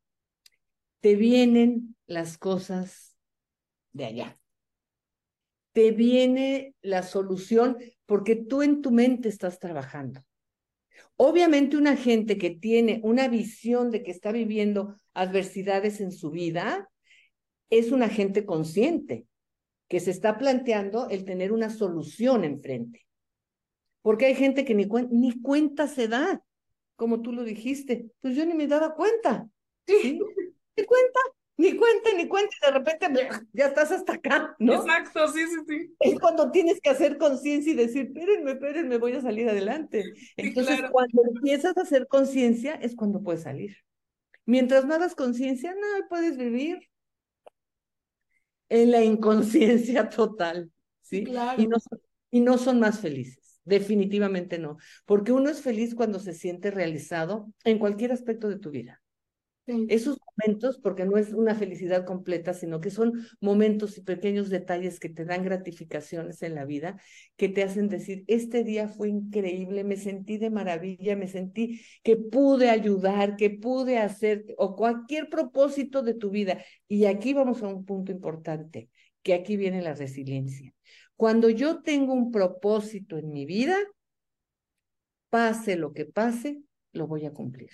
te 1.00 1.16
vienen 1.16 1.96
las 2.06 2.36
cosas 2.36 3.16
de 3.92 4.04
allá 4.04 4.38
te 5.78 5.92
viene 5.92 6.74
la 6.82 7.04
solución 7.04 7.76
porque 8.04 8.34
tú 8.34 8.62
en 8.62 8.82
tu 8.82 8.90
mente 8.90 9.28
estás 9.28 9.60
trabajando. 9.60 10.24
Obviamente 11.14 11.76
una 11.76 11.96
gente 11.96 12.36
que 12.36 12.50
tiene 12.50 12.98
una 13.04 13.28
visión 13.28 13.92
de 13.92 14.02
que 14.02 14.10
está 14.10 14.32
viviendo 14.32 14.96
adversidades 15.14 16.00
en 16.00 16.10
su 16.10 16.32
vida 16.32 16.90
es 17.70 17.92
una 17.92 18.08
gente 18.08 18.44
consciente 18.44 19.28
que 19.86 20.00
se 20.00 20.10
está 20.10 20.36
planteando 20.36 21.08
el 21.10 21.24
tener 21.24 21.52
una 21.52 21.70
solución 21.70 22.42
enfrente. 22.42 23.06
Porque 24.02 24.26
hay 24.26 24.34
gente 24.34 24.64
que 24.64 24.74
ni, 24.74 24.88
ni 25.12 25.40
cuenta 25.40 25.86
se 25.86 26.08
da, 26.08 26.42
como 26.96 27.22
tú 27.22 27.30
lo 27.30 27.44
dijiste. 27.44 28.10
Pues 28.20 28.34
yo 28.34 28.44
ni 28.44 28.54
me 28.54 28.66
daba 28.66 28.96
cuenta. 28.96 29.48
¿sí? 29.86 30.18
¿Te 30.74 30.84
cuenta? 30.84 31.20
Ni 31.58 31.76
cuenta, 31.76 32.10
ni 32.16 32.28
cuenta, 32.28 32.54
y 32.62 32.66
de 32.66 32.72
repente 32.72 33.28
ya 33.52 33.66
estás 33.66 33.90
hasta 33.90 34.14
acá, 34.14 34.54
¿no? 34.60 34.74
Exacto, 34.74 35.26
sí, 35.28 35.40
sí, 35.40 35.56
sí. 35.66 35.94
Es 35.98 36.18
cuando 36.20 36.52
tienes 36.52 36.80
que 36.80 36.88
hacer 36.88 37.18
conciencia 37.18 37.72
y 37.72 37.76
decir, 37.76 38.06
espérenme, 38.06 38.52
espérenme, 38.52 38.96
voy 38.96 39.12
a 39.12 39.20
salir 39.20 39.48
adelante. 39.48 40.04
Entonces, 40.36 40.80
cuando 40.92 41.22
empiezas 41.34 41.76
a 41.76 41.82
hacer 41.82 42.06
conciencia, 42.06 42.74
es 42.74 42.94
cuando 42.94 43.22
puedes 43.22 43.42
salir. 43.42 43.76
Mientras 44.46 44.84
no 44.84 44.94
hagas 44.94 45.16
conciencia, 45.16 45.74
no 45.74 46.08
puedes 46.08 46.36
vivir 46.36 46.78
en 48.68 48.92
la 48.92 49.02
inconsciencia 49.02 50.08
total, 50.08 50.70
¿sí? 51.02 51.24
Claro. 51.24 51.60
Y 51.60 51.66
no, 51.66 51.76
y 52.30 52.40
no 52.40 52.56
son 52.56 52.78
más 52.78 53.00
felices, 53.00 53.60
definitivamente 53.64 54.58
no, 54.58 54.76
porque 55.06 55.32
uno 55.32 55.50
es 55.50 55.60
feliz 55.60 55.94
cuando 55.94 56.20
se 56.20 56.34
siente 56.34 56.70
realizado 56.70 57.52
en 57.64 57.78
cualquier 57.78 58.12
aspecto 58.12 58.48
de 58.48 58.58
tu 58.58 58.70
vida. 58.70 59.02
Esos 59.88 60.18
momentos, 60.36 60.78
porque 60.78 61.04
no 61.04 61.18
es 61.18 61.32
una 61.34 61.54
felicidad 61.54 62.06
completa, 62.06 62.54
sino 62.54 62.80
que 62.80 62.90
son 62.90 63.26
momentos 63.40 63.98
y 63.98 64.02
pequeños 64.02 64.48
detalles 64.48 64.98
que 64.98 65.10
te 65.10 65.26
dan 65.26 65.44
gratificaciones 65.44 66.42
en 66.42 66.54
la 66.54 66.64
vida, 66.64 66.98
que 67.36 67.50
te 67.50 67.62
hacen 67.62 67.88
decir, 67.88 68.24
este 68.28 68.64
día 68.64 68.88
fue 68.88 69.10
increíble, 69.10 69.84
me 69.84 69.96
sentí 69.96 70.38
de 70.38 70.48
maravilla, 70.48 71.16
me 71.16 71.28
sentí 71.28 71.82
que 72.02 72.16
pude 72.16 72.70
ayudar, 72.70 73.36
que 73.36 73.50
pude 73.50 73.98
hacer, 73.98 74.46
o 74.56 74.74
cualquier 74.74 75.28
propósito 75.28 76.02
de 76.02 76.14
tu 76.14 76.30
vida. 76.30 76.64
Y 76.88 77.04
aquí 77.04 77.34
vamos 77.34 77.62
a 77.62 77.68
un 77.68 77.84
punto 77.84 78.10
importante, 78.10 78.88
que 79.22 79.34
aquí 79.34 79.58
viene 79.58 79.82
la 79.82 79.94
resiliencia. 79.94 80.72
Cuando 81.16 81.50
yo 81.50 81.82
tengo 81.82 82.14
un 82.14 82.30
propósito 82.30 83.18
en 83.18 83.30
mi 83.32 83.44
vida, 83.44 83.76
pase 85.28 85.76
lo 85.76 85.92
que 85.92 86.06
pase, 86.06 86.62
lo 86.92 87.06
voy 87.06 87.26
a 87.26 87.32
cumplir. 87.32 87.70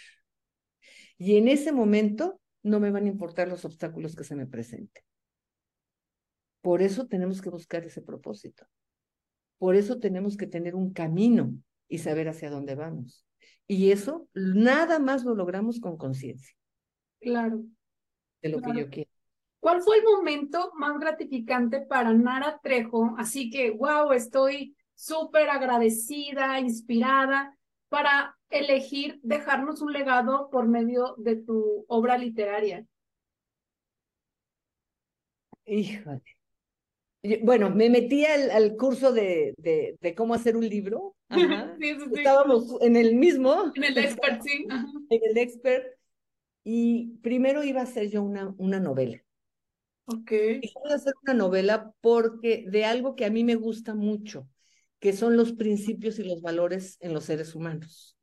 Y 1.18 1.36
en 1.36 1.48
ese 1.48 1.72
momento 1.72 2.40
no 2.62 2.80
me 2.80 2.90
van 2.90 3.04
a 3.04 3.08
importar 3.08 3.48
los 3.48 3.64
obstáculos 3.64 4.16
que 4.16 4.24
se 4.24 4.36
me 4.36 4.46
presenten. 4.46 5.04
Por 6.60 6.82
eso 6.82 7.06
tenemos 7.06 7.42
que 7.42 7.50
buscar 7.50 7.84
ese 7.84 8.00
propósito. 8.00 8.66
Por 9.58 9.76
eso 9.76 10.00
tenemos 10.00 10.36
que 10.36 10.46
tener 10.46 10.74
un 10.74 10.92
camino 10.92 11.54
y 11.88 11.98
saber 11.98 12.28
hacia 12.28 12.50
dónde 12.50 12.74
vamos. 12.74 13.24
Y 13.66 13.90
eso 13.90 14.28
nada 14.34 14.98
más 14.98 15.24
lo 15.24 15.34
logramos 15.34 15.80
con 15.80 15.96
conciencia. 15.96 16.54
Claro. 17.20 17.64
De 18.42 18.48
lo 18.48 18.60
que 18.60 18.74
yo 18.74 18.88
quiero. 18.88 19.10
¿Cuál 19.60 19.80
fue 19.80 19.98
el 19.98 20.04
momento 20.04 20.72
más 20.74 20.98
gratificante 20.98 21.80
para 21.80 22.12
Nara 22.12 22.60
Trejo? 22.62 23.14
Así 23.16 23.48
que, 23.48 23.70
wow, 23.70 24.12
estoy 24.12 24.76
súper 24.94 25.48
agradecida, 25.48 26.60
inspirada 26.60 27.56
para 27.94 28.36
elegir 28.50 29.20
dejarnos 29.22 29.80
un 29.80 29.92
legado 29.92 30.50
por 30.50 30.66
medio 30.66 31.14
de 31.16 31.36
tu 31.36 31.84
obra 31.86 32.18
literaria. 32.18 32.84
Híjole. 35.64 36.24
Bueno, 37.44 37.70
me 37.70 37.88
metí 37.90 38.26
al, 38.26 38.74
curso 38.76 39.12
de, 39.12 39.54
de, 39.56 40.14
cómo 40.16 40.34
hacer 40.34 40.56
un 40.56 40.68
libro. 40.68 41.14
Estábamos 42.16 42.82
en 42.82 42.96
el 42.96 43.14
mismo. 43.14 43.72
En 43.76 43.84
el 43.84 43.96
expert, 43.96 44.42
sí. 44.42 44.66
En 45.08 45.20
el 45.30 45.38
expert. 45.38 45.96
Y 46.64 47.18
primero 47.18 47.62
iba 47.62 47.78
a 47.78 47.84
hacer 47.84 48.10
yo 48.10 48.24
una, 48.24 48.52
una 48.58 48.80
novela. 48.80 49.22
Ok. 50.06 50.32
Y 50.32 50.72
voy 50.82 50.90
a 50.90 50.96
hacer 50.96 51.14
una 51.22 51.34
novela 51.34 51.94
porque 52.00 52.64
de 52.66 52.86
algo 52.86 53.14
que 53.14 53.24
a 53.24 53.30
mí 53.30 53.44
me 53.44 53.54
gusta 53.54 53.94
mucho, 53.94 54.48
que 55.04 55.12
son 55.12 55.36
los 55.36 55.52
principios 55.52 56.18
y 56.18 56.24
los 56.24 56.40
valores 56.40 56.96
en 57.00 57.12
los 57.12 57.24
seres 57.24 57.54
humanos. 57.54 58.16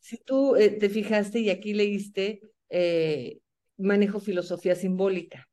Si 0.00 0.18
tú 0.18 0.54
eh, 0.54 0.68
te 0.68 0.90
fijaste 0.90 1.40
y 1.40 1.48
aquí 1.48 1.72
leíste, 1.72 2.42
eh, 2.68 3.38
manejo 3.78 4.20
filosofía 4.20 4.74
simbólica. 4.74 5.48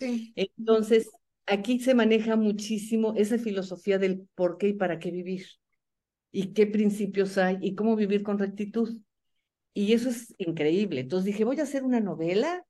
Sí. 0.00 0.32
Entonces, 0.34 1.08
aquí 1.46 1.78
se 1.78 1.94
maneja 1.94 2.34
muchísimo 2.34 3.14
esa 3.16 3.38
filosofía 3.38 4.00
del 4.00 4.26
por 4.34 4.58
qué 4.58 4.70
y 4.70 4.72
para 4.72 4.98
qué 4.98 5.12
vivir, 5.12 5.46
y 6.32 6.52
qué 6.52 6.66
principios 6.66 7.38
hay, 7.38 7.58
y 7.60 7.76
cómo 7.76 7.94
vivir 7.94 8.24
con 8.24 8.40
rectitud. 8.40 8.90
Y 9.72 9.92
eso 9.92 10.08
es 10.08 10.34
increíble. 10.38 11.02
Entonces 11.02 11.26
dije, 11.26 11.44
voy 11.44 11.60
a 11.60 11.62
hacer 11.62 11.84
una 11.84 12.00
novela 12.00 12.66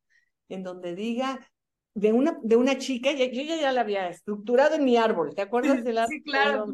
en 0.51 0.65
donde 0.65 0.95
diga 0.95 1.51
de 1.95 2.13
una, 2.13 2.39
de 2.43 2.57
una 2.57 2.79
chica, 2.79 3.13
yo 3.13 3.25
ya, 3.25 3.57
ya 3.57 3.73
la 3.73 3.83
había 3.83 4.09
estructurado 4.09 4.75
en 4.75 4.85
mi 4.85 4.97
árbol, 4.97 5.35
¿te 5.35 5.43
acuerdas 5.43 5.85
del 5.85 5.99
árbol? 5.99 6.11
Sí, 6.11 6.23
claro. 6.23 6.67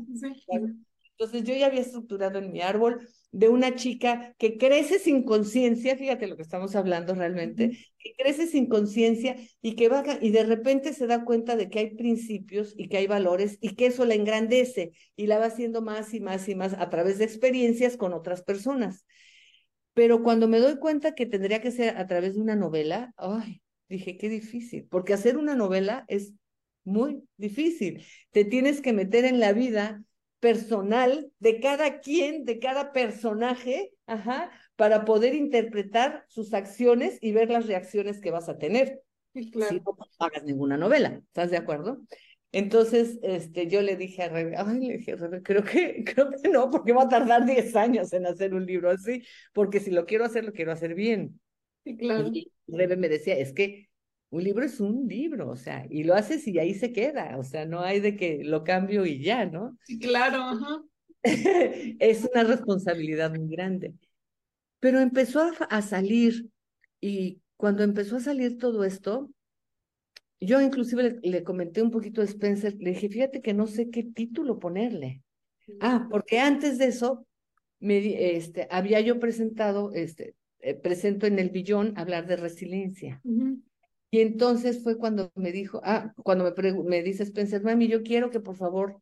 Entonces 1.20 1.44
yo 1.44 1.54
ya 1.54 1.66
había 1.66 1.82
estructurado 1.82 2.38
en 2.38 2.50
mi 2.50 2.62
árbol 2.62 3.06
de 3.30 3.50
una 3.50 3.74
chica 3.74 4.34
que 4.38 4.56
crece 4.56 4.98
sin 4.98 5.22
conciencia, 5.22 5.94
fíjate 5.94 6.26
lo 6.26 6.36
que 6.36 6.42
estamos 6.42 6.74
hablando 6.74 7.14
realmente, 7.14 7.78
que 7.98 8.14
crece 8.16 8.46
sin 8.46 8.66
conciencia 8.66 9.36
y 9.60 9.76
que 9.76 9.90
va 9.90 10.02
y 10.22 10.30
de 10.30 10.44
repente 10.44 10.94
se 10.94 11.06
da 11.06 11.24
cuenta 11.26 11.56
de 11.56 11.68
que 11.68 11.78
hay 11.78 11.94
principios 11.94 12.72
y 12.74 12.88
que 12.88 12.96
hay 12.96 13.06
valores 13.06 13.58
y 13.60 13.74
que 13.74 13.86
eso 13.86 14.06
la 14.06 14.14
engrandece 14.14 14.92
y 15.14 15.26
la 15.26 15.38
va 15.38 15.46
haciendo 15.46 15.82
más 15.82 16.14
y 16.14 16.20
más 16.20 16.48
y 16.48 16.54
más 16.54 16.72
a 16.72 16.88
través 16.88 17.18
de 17.18 17.24
experiencias 17.24 17.98
con 17.98 18.14
otras 18.14 18.42
personas. 18.42 19.04
Pero 19.92 20.22
cuando 20.22 20.48
me 20.48 20.58
doy 20.58 20.78
cuenta 20.78 21.14
que 21.14 21.26
tendría 21.26 21.60
que 21.60 21.70
ser 21.70 21.98
a 21.98 22.06
través 22.06 22.34
de 22.34 22.40
una 22.40 22.56
novela, 22.56 23.12
ay, 23.18 23.60
dije, 23.96 24.16
qué 24.16 24.28
difícil, 24.28 24.86
porque 24.90 25.12
hacer 25.12 25.36
una 25.36 25.54
novela 25.54 26.04
es 26.08 26.32
muy 26.84 27.22
difícil. 27.36 28.04
Te 28.30 28.44
tienes 28.44 28.80
que 28.80 28.92
meter 28.92 29.24
en 29.24 29.40
la 29.40 29.52
vida 29.52 30.02
personal 30.38 31.30
de 31.38 31.60
cada 31.60 32.00
quien, 32.00 32.44
de 32.44 32.58
cada 32.58 32.92
personaje, 32.92 33.92
ajá, 34.06 34.50
para 34.76 35.04
poder 35.04 35.34
interpretar 35.34 36.24
sus 36.28 36.54
acciones 36.54 37.18
y 37.20 37.32
ver 37.32 37.50
las 37.50 37.66
reacciones 37.66 38.20
que 38.20 38.30
vas 38.30 38.48
a 38.48 38.56
tener. 38.56 39.02
Si 39.34 39.50
no 39.50 39.96
hagas 40.18 40.44
ninguna 40.44 40.76
novela, 40.76 41.20
¿estás 41.26 41.50
de 41.50 41.58
acuerdo? 41.58 42.00
Entonces, 42.52 43.18
este, 43.22 43.68
yo 43.68 43.80
le 43.80 43.96
dije 43.96 44.22
a 44.22 44.28
Rebe, 44.28 44.56
ay, 44.56 44.80
le 44.80 44.96
dije 44.96 45.12
a 45.12 45.16
Rebe, 45.16 45.42
creo 45.42 45.62
que, 45.62 46.02
creo 46.14 46.30
que 46.30 46.48
no, 46.48 46.70
porque 46.70 46.92
va 46.92 47.04
a 47.04 47.08
tardar 47.08 47.44
10 47.44 47.76
años 47.76 48.12
en 48.12 48.26
hacer 48.26 48.54
un 48.54 48.66
libro 48.66 48.90
así, 48.90 49.22
porque 49.52 49.78
si 49.78 49.90
lo 49.90 50.06
quiero 50.06 50.24
hacer, 50.24 50.44
lo 50.44 50.52
quiero 50.52 50.72
hacer 50.72 50.94
bien. 50.94 51.40
Sí, 51.84 51.96
claro. 51.96 52.30
Y 52.32 52.52
Rebe 52.66 52.96
me 52.96 53.08
decía, 53.08 53.36
es 53.36 53.52
que 53.52 53.88
un 54.30 54.44
libro 54.44 54.64
es 54.64 54.80
un 54.80 55.08
libro, 55.08 55.50
o 55.50 55.56
sea, 55.56 55.86
y 55.90 56.04
lo 56.04 56.14
haces 56.14 56.46
y 56.46 56.58
ahí 56.58 56.74
se 56.74 56.92
queda, 56.92 57.36
o 57.36 57.42
sea, 57.42 57.64
no 57.66 57.80
hay 57.80 58.00
de 58.00 58.16
que 58.16 58.44
lo 58.44 58.62
cambio 58.62 59.04
y 59.04 59.22
ya, 59.22 59.44
¿no? 59.46 59.76
Sí, 59.84 59.98
claro, 59.98 60.42
ajá. 60.42 60.82
es 61.22 62.28
una 62.32 62.44
responsabilidad 62.44 63.34
muy 63.34 63.48
grande. 63.48 63.94
Pero 64.78 65.00
empezó 65.00 65.40
a, 65.42 65.50
a, 65.68 65.82
salir 65.82 66.48
y 67.00 67.40
cuando 67.56 67.82
empezó 67.82 68.16
a 68.16 68.20
salir 68.20 68.56
todo 68.56 68.84
esto, 68.84 69.30
yo 70.40 70.60
inclusive 70.60 71.18
le, 71.22 71.44
comenté 71.44 71.82
un 71.82 71.90
poquito 71.90 72.22
a 72.22 72.24
Spencer, 72.24 72.74
le 72.78 72.90
dije, 72.90 73.08
fíjate 73.10 73.42
que 73.42 73.52
no 73.52 73.66
sé 73.66 73.90
qué 73.90 74.02
título 74.02 74.58
ponerle. 74.58 75.22
Ah, 75.80 76.08
porque 76.10 76.40
antes 76.40 76.78
de 76.78 76.86
eso, 76.86 77.26
me, 77.78 78.36
este, 78.36 78.66
había 78.70 79.00
yo 79.00 79.20
presentado, 79.20 79.92
este, 79.92 80.34
eh, 80.60 80.74
presento 80.74 81.26
en 81.26 81.38
el 81.38 81.50
billón 81.50 81.94
hablar 81.96 82.26
de 82.26 82.36
resiliencia. 82.36 83.20
Y 84.12 84.20
entonces 84.20 84.82
fue 84.82 84.98
cuando 84.98 85.32
me 85.36 85.52
dijo, 85.52 85.80
ah, 85.84 86.12
cuando 86.22 86.44
me, 86.44 86.72
me 86.82 87.02
dice 87.02 87.22
Spencer, 87.22 87.62
mami, 87.62 87.88
yo 87.88 88.02
quiero 88.02 88.30
que 88.30 88.40
por 88.40 88.56
favor 88.56 89.00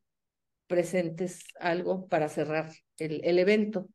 presentes 0.67 1.45
algo 1.61 2.07
para 2.09 2.29
cerrar 2.29 2.71
el, 2.99 3.25
el 3.25 3.39
evento. 3.39 3.89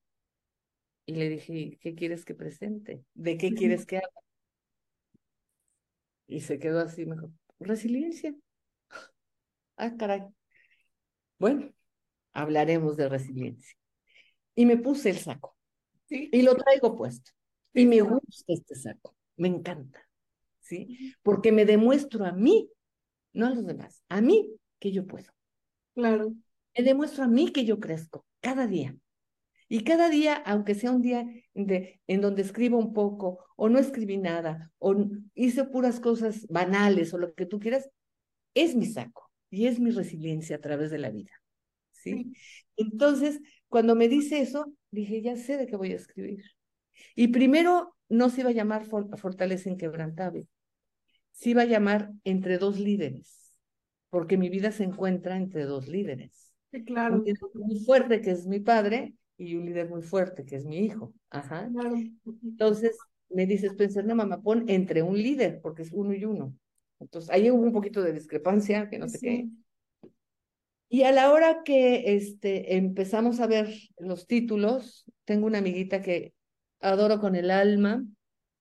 Y 1.06 1.16
le 1.16 1.30
dije, 1.30 1.78
¿qué 1.82 1.96
quieres 1.96 2.26
que 2.26 2.34
presente? 2.34 3.04
¿De 3.14 3.38
qué 3.38 3.54
quieres 3.54 3.86
que 3.86 3.98
haga? 3.98 4.10
Y 6.28 6.42
se 6.42 6.58
quedó 6.58 6.80
así, 6.80 7.06
mejor, 7.06 7.30
resiliencia. 7.60 8.34
Ah, 9.76 9.96
caray. 9.98 10.24
Bueno, 11.38 11.74
hablaremos 12.32 12.98
de 12.98 13.10
resiliencia. 13.10 13.76
Y 14.56 14.66
me 14.66 14.78
puse 14.78 15.10
el 15.10 15.18
saco. 15.18 15.58
¿Sí? 16.06 16.30
Y 16.32 16.42
lo 16.42 16.56
traigo 16.56 16.96
puesto. 16.96 17.32
Y 17.74 17.86
me 17.86 18.02
gusta 18.02 18.54
este 18.54 18.76
saco. 18.76 19.16
Me 19.38 19.48
encanta. 19.48 20.08
¿sí? 20.64 21.16
Porque 21.22 21.52
me 21.52 21.66
demuestro 21.66 22.26
a 22.26 22.32
mí, 22.32 22.70
no 23.34 23.48
a 23.48 23.50
los 23.52 23.66
demás, 23.66 24.04
a 24.10 24.22
mí 24.22 24.52
que 24.80 24.92
yo 24.92 25.06
puedo. 25.06 25.32
Claro. 25.94 26.34
Me 26.76 26.84
demuestro 26.84 27.24
a 27.24 27.28
mí 27.28 27.52
que 27.52 27.66
yo 27.66 27.80
crezco 27.80 28.26
cada 28.42 28.66
día. 28.66 28.96
Y 29.70 29.84
cada 29.84 30.10
día, 30.10 30.36
aunque 30.36 30.76
sea 30.76 30.92
un 30.92 31.02
día 31.02 31.26
de, 31.54 32.00
en 32.08 32.22
donde 32.22 32.42
escribo 32.42 32.78
un 32.78 32.94
poco, 32.94 33.40
o 33.56 33.70
no 33.70 33.80
escribí 33.80 34.18
nada, 34.18 34.72
o 34.78 34.96
hice 35.36 35.64
puras 35.64 36.00
cosas 36.00 36.46
banales, 36.48 37.14
o 37.14 37.18
lo 37.18 37.34
que 37.34 37.46
tú 37.46 37.60
quieras, 37.60 37.90
es 38.54 38.76
mi 38.76 38.86
saco 38.86 39.32
y 39.50 39.68
es 39.68 39.80
mi 39.80 39.92
resiliencia 39.92 40.58
a 40.58 40.62
través 40.62 40.92
de 40.92 41.00
la 41.00 41.10
vida. 41.10 41.32
¿sí? 41.92 42.34
Entonces, 42.76 43.40
cuando 43.68 43.96
me 43.96 44.10
dice 44.10 44.42
eso, 44.42 44.74
dije, 44.92 45.22
ya 45.22 45.36
sé 45.38 45.58
de 45.58 45.66
qué 45.66 45.76
voy 45.76 45.94
a 45.94 45.96
escribir. 45.96 46.44
Y 47.16 47.30
primero 47.30 47.96
no 48.10 48.30
se 48.30 48.42
iba 48.42 48.50
a 48.50 48.54
llamar 48.54 48.86
Fortaleza 48.86 49.70
Inquebrantable, 49.70 50.48
se 51.32 51.50
iba 51.50 51.64
a 51.64 51.66
llamar 51.66 52.12
Entre 52.24 52.58
dos 52.58 52.80
líderes, 52.80 53.58
porque 54.10 54.38
mi 54.38 54.50
vida 54.50 54.72
se 54.72 54.84
encuentra 54.84 55.38
entre 55.38 55.66
dos 55.66 55.88
líderes. 55.88 56.54
Sí, 56.72 56.84
claro. 56.84 57.16
Un 57.16 57.24
líder 57.24 57.40
muy 57.54 57.80
fuerte 57.80 58.22
que 58.22 58.32
es 58.32 58.46
mi 58.46 58.60
padre 58.60 59.16
y 59.38 59.56
un 59.56 59.66
líder 59.66 59.90
muy 59.90 60.02
fuerte 60.02 60.46
que 60.46 60.56
es 60.56 60.66
mi 60.66 60.80
hijo. 60.80 61.14
Ajá. 61.30 61.70
Claro. 61.72 61.96
Entonces 62.44 62.98
me 63.30 63.46
dices, 63.46 63.72
Spencer, 63.72 64.06
no, 64.06 64.16
mamá, 64.16 64.42
pon 64.42 64.66
entre 64.68 65.02
un 65.02 65.18
líder, 65.18 65.60
porque 65.62 65.82
es 65.82 65.92
uno 65.92 66.14
y 66.14 66.24
uno. 66.26 66.56
Entonces 67.00 67.30
ahí 67.32 67.50
hubo 67.50 67.62
un 67.62 67.74
poquito 67.74 68.02
de 68.02 68.14
discrepancia, 68.14 68.90
que 68.90 69.00
no 69.00 69.10
sé 69.10 69.20
qué. 69.20 69.50
Y 70.88 71.04
a 71.04 71.12
la 71.12 71.32
hora 71.32 71.64
que 71.64 72.16
este, 72.16 72.76
empezamos 72.76 73.40
a 73.40 73.48
ver 73.48 73.74
los 73.98 74.28
títulos, 74.28 75.06
tengo 75.26 75.48
una 75.48 75.58
amiguita 75.58 76.04
que 76.04 76.34
adoro 76.84 77.20
con 77.20 77.36
el 77.36 77.50
alma. 77.50 78.06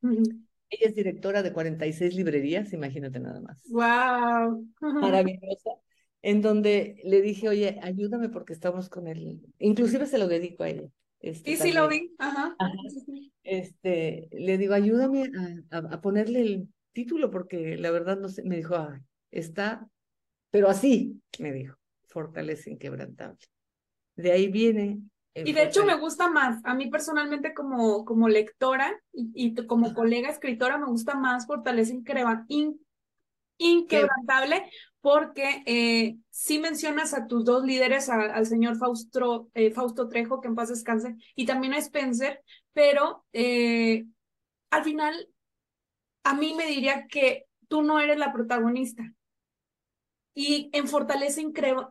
Ella 0.02 0.88
es 0.88 0.94
directora 0.94 1.42
de 1.42 1.52
46 1.52 2.14
librerías, 2.14 2.72
imagínate 2.72 3.20
nada 3.20 3.40
más. 3.40 3.62
¡Wow! 3.68 4.66
Maravillosa. 4.80 5.70
En 6.22 6.40
donde 6.40 7.00
le 7.04 7.20
dije, 7.20 7.48
oye, 7.48 7.78
ayúdame 7.82 8.28
porque 8.28 8.52
estamos 8.52 8.88
con 8.88 9.08
él. 9.08 9.40
Inclusive 9.58 10.06
se 10.06 10.18
lo 10.18 10.28
dedico 10.28 10.62
a 10.62 10.70
ella. 10.70 10.88
Este, 11.20 11.56
sí, 11.56 11.62
sí, 11.62 11.72
lo 11.72 11.88
vi. 11.88 12.14
Ajá. 12.18 12.56
Este, 13.44 14.28
le 14.32 14.56
digo, 14.56 14.74
ayúdame 14.74 15.30
a, 15.70 15.78
a, 15.78 16.00
ponerle 16.00 16.40
el 16.42 16.68
título 16.92 17.30
porque 17.30 17.76
la 17.76 17.90
verdad 17.90 18.18
no 18.18 18.28
sé. 18.28 18.42
Me 18.44 18.56
dijo, 18.56 18.76
ah, 18.76 19.00
está, 19.30 19.88
pero 20.50 20.68
así, 20.68 21.20
me 21.38 21.52
dijo, 21.52 21.76
fortaleza 22.08 22.70
inquebrantable. 22.70 23.38
De 24.14 24.32
ahí 24.32 24.48
viene 24.48 25.00
y 25.34 25.52
de 25.52 25.64
hecho 25.64 25.84
me 25.84 25.96
gusta 25.96 26.28
más, 26.28 26.60
a 26.64 26.74
mí 26.74 26.88
personalmente 26.88 27.54
como, 27.54 28.04
como 28.04 28.28
lectora 28.28 29.00
y, 29.12 29.54
como 29.66 29.94
colega 29.94 30.28
escritora 30.28 30.78
me 30.78 30.86
gusta 30.86 31.14
más 31.14 31.46
Fortaleza 31.46 31.94
Inquebrantable 33.58 34.70
porque 35.00 35.62
eh, 35.66 36.16
sí 36.30 36.58
mencionas 36.58 37.12
a 37.12 37.26
tus 37.26 37.44
dos 37.44 37.64
líderes, 37.64 38.08
al 38.08 38.46
señor 38.46 38.76
Fausto, 38.76 39.50
eh, 39.52 39.72
Fausto 39.72 40.08
Trejo, 40.08 40.40
que 40.40 40.48
en 40.48 40.54
paz 40.54 40.68
descanse, 40.68 41.16
y 41.34 41.44
también 41.44 41.74
a 41.74 41.78
Spencer, 41.78 42.40
pero 42.72 43.24
eh, 43.32 44.06
al 44.70 44.84
final 44.84 45.28
a 46.22 46.34
mí 46.34 46.54
me 46.54 46.66
diría 46.66 47.06
que 47.08 47.46
tú 47.68 47.82
no 47.82 47.98
eres 47.98 48.16
la 48.16 48.32
protagonista. 48.32 49.02
Y 50.34 50.70
en 50.72 50.88
Fortaleza 50.88 51.40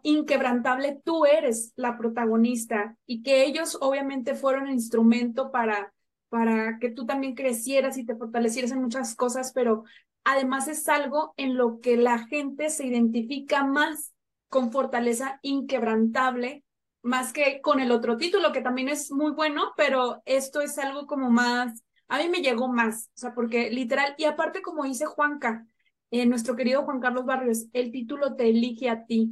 Inquebrantable 0.04 1.00
tú 1.04 1.26
eres 1.26 1.74
la 1.76 1.98
protagonista 1.98 2.98
y 3.06 3.22
que 3.22 3.46
ellos 3.46 3.78
obviamente 3.82 4.36
fueron 4.36 4.68
el 4.68 4.74
instrumento 4.74 5.52
para, 5.52 5.94
para 6.30 6.80
que 6.80 6.90
tú 6.90 7.06
también 7.06 7.36
crecieras 7.36 7.98
y 7.98 8.06
te 8.06 8.16
fortalecieras 8.16 8.72
en 8.72 8.82
muchas 8.82 9.16
cosas, 9.16 9.52
pero 9.54 9.84
además 10.24 10.68
es 10.68 10.88
algo 10.90 11.34
en 11.38 11.56
lo 11.56 11.80
que 11.82 11.98
la 11.98 12.26
gente 12.28 12.70
se 12.70 12.88
identifica 12.88 13.64
más 13.64 14.14
con 14.50 14.72
Fortaleza 14.72 15.40
Inquebrantable, 15.44 16.64
más 17.04 17.34
que 17.34 17.62
con 17.62 17.80
el 17.80 17.92
otro 17.92 18.18
título, 18.18 18.52
que 18.52 18.62
también 18.62 18.90
es 18.90 19.12
muy 19.12 19.32
bueno, 19.32 19.72
pero 19.78 20.22
esto 20.26 20.62
es 20.62 20.78
algo 20.78 21.08
como 21.08 21.30
más, 21.30 21.84
a 22.08 22.18
mí 22.18 22.28
me 22.28 22.42
llegó 22.42 22.68
más, 22.68 23.10
o 23.16 23.18
sea, 23.18 23.34
porque 23.34 23.70
literal, 23.72 24.14
y 24.18 24.26
aparte 24.26 24.62
como 24.62 24.84
dice 24.84 25.06
Juanca, 25.06 25.66
eh, 26.12 26.26
nuestro 26.26 26.56
querido 26.56 26.84
Juan 26.84 27.00
Carlos 27.00 27.26
Barrios, 27.26 27.66
el 27.74 27.92
título 27.92 28.36
te 28.36 28.50
elige 28.50 28.90
a 28.90 29.06
ti 29.06 29.32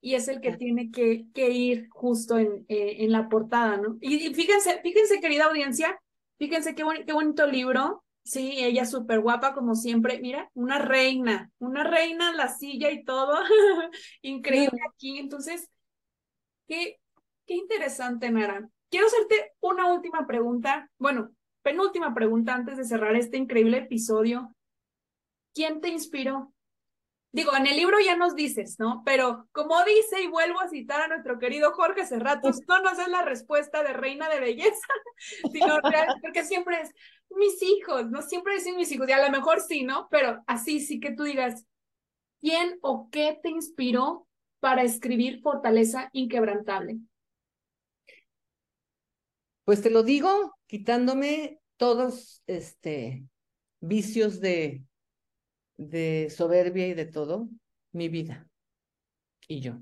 y 0.00 0.14
es 0.14 0.28
el 0.28 0.40
que 0.40 0.56
tiene 0.56 0.90
que, 0.90 1.26
que 1.34 1.50
ir 1.50 1.88
justo 1.90 2.38
en, 2.38 2.64
eh, 2.68 2.96
en 2.98 3.12
la 3.12 3.28
portada, 3.28 3.76
¿no? 3.76 3.98
Y, 4.00 4.32
fíjense, 4.34 4.80
fíjense, 4.82 5.20
querida 5.20 5.44
audiencia, 5.44 6.00
fíjense 6.38 6.74
qué, 6.74 6.84
qué 7.06 7.12
bonito 7.12 7.46
libro, 7.46 8.04
sí, 8.24 8.54
ella 8.56 8.84
súper 8.84 9.20
guapa 9.20 9.54
como 9.54 9.74
siempre, 9.74 10.20
mira, 10.20 10.50
una 10.54 10.78
reina, 10.78 11.50
una 11.58 11.84
reina 11.84 12.30
en 12.30 12.36
la 12.36 12.48
silla 12.48 12.90
y 12.90 13.04
todo, 13.04 13.38
increíble 14.22 14.80
aquí, 14.88 15.18
entonces, 15.18 15.68
qué, 16.66 16.98
qué 17.46 17.54
interesante, 17.54 18.30
Nara. 18.30 18.68
Quiero 18.90 19.06
hacerte 19.06 19.52
una 19.60 19.92
última 19.92 20.26
pregunta, 20.26 20.90
bueno, 20.98 21.30
penúltima 21.62 22.12
pregunta 22.12 22.54
antes 22.54 22.76
de 22.76 22.84
cerrar 22.84 23.16
este 23.16 23.38
increíble 23.38 23.78
episodio. 23.78 24.54
¿Quién 25.54 25.80
te 25.80 25.88
inspiró? 25.88 26.52
Digo, 27.34 27.56
en 27.56 27.66
el 27.66 27.76
libro 27.76 27.98
ya 27.98 28.14
nos 28.14 28.34
dices, 28.34 28.76
¿no? 28.78 29.02
Pero 29.06 29.48
como 29.52 29.82
dice, 29.84 30.22
y 30.22 30.26
vuelvo 30.26 30.60
a 30.60 30.68
citar 30.68 31.00
a 31.00 31.08
nuestro 31.08 31.38
querido 31.38 31.72
Jorge 31.72 32.04
Serratos, 32.06 32.60
no 32.68 32.82
nos 32.82 32.98
es 32.98 33.08
la 33.08 33.22
respuesta 33.22 33.82
de 33.82 33.94
reina 33.94 34.28
de 34.28 34.38
belleza, 34.38 34.86
sino 35.52 35.80
real, 35.80 36.14
porque 36.20 36.44
siempre 36.44 36.82
es 36.82 36.90
mis 37.30 37.62
hijos, 37.62 38.10
¿no? 38.10 38.20
Siempre 38.20 38.54
decimos 38.54 38.80
mis 38.80 38.92
hijos, 38.92 39.08
y 39.08 39.12
a 39.12 39.24
lo 39.24 39.30
mejor 39.30 39.60
sí, 39.60 39.82
¿no? 39.82 40.08
Pero 40.10 40.42
así 40.46 40.80
sí 40.80 41.00
que 41.00 41.12
tú 41.12 41.22
digas, 41.22 41.64
¿quién 42.40 42.78
o 42.82 43.08
qué 43.10 43.38
te 43.42 43.48
inspiró 43.48 44.28
para 44.60 44.82
escribir 44.82 45.40
Fortaleza 45.40 46.10
Inquebrantable? 46.12 46.98
Pues 49.64 49.80
te 49.80 49.90
lo 49.90 50.02
digo 50.02 50.54
quitándome 50.66 51.60
todos 51.76 52.42
este 52.46 53.24
vicios 53.80 54.40
de 54.40 54.82
de 55.76 56.28
soberbia 56.30 56.88
y 56.88 56.94
de 56.94 57.06
todo, 57.06 57.48
mi 57.92 58.08
vida 58.08 58.48
y 59.48 59.60
yo. 59.60 59.80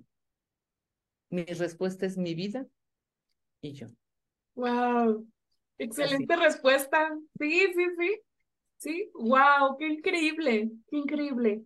Mi 1.30 1.44
respuesta 1.44 2.06
es 2.06 2.16
mi 2.16 2.34
vida 2.34 2.66
y 3.60 3.72
yo. 3.72 3.86
Wow, 4.54 5.26
excelente 5.78 6.36
respuesta. 6.36 7.16
Sí, 7.38 7.66
sí, 7.74 7.86
sí. 7.98 8.20
Sí, 8.76 9.10
wow, 9.14 9.76
qué 9.78 9.88
increíble, 9.88 10.70
qué 10.88 10.96
increíble. 10.96 11.62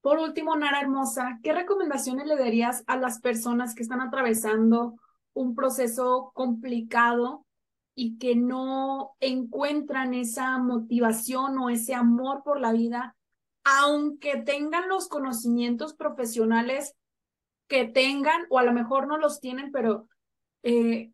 Por 0.00 0.18
último, 0.18 0.56
Nara 0.56 0.80
Hermosa, 0.80 1.38
¿qué 1.42 1.52
recomendaciones 1.52 2.26
le 2.26 2.36
darías 2.36 2.82
a 2.86 2.96
las 2.96 3.20
personas 3.20 3.74
que 3.74 3.82
están 3.82 4.00
atravesando 4.00 4.96
un 5.34 5.54
proceso 5.54 6.32
complicado 6.34 7.46
y 7.94 8.18
que 8.18 8.34
no 8.34 9.12
encuentran 9.20 10.14
esa 10.14 10.58
motivación 10.58 11.58
o 11.58 11.70
ese 11.70 11.94
amor 11.94 12.42
por 12.44 12.60
la 12.60 12.72
vida 12.72 13.16
aunque 13.68 14.38
tengan 14.38 14.88
los 14.88 15.08
conocimientos 15.08 15.94
profesionales 15.94 16.94
que 17.66 17.84
tengan, 17.84 18.46
o 18.48 18.58
a 18.58 18.62
lo 18.62 18.72
mejor 18.72 19.06
no 19.06 19.18
los 19.18 19.40
tienen, 19.40 19.70
pero 19.72 20.08
eh, 20.62 21.10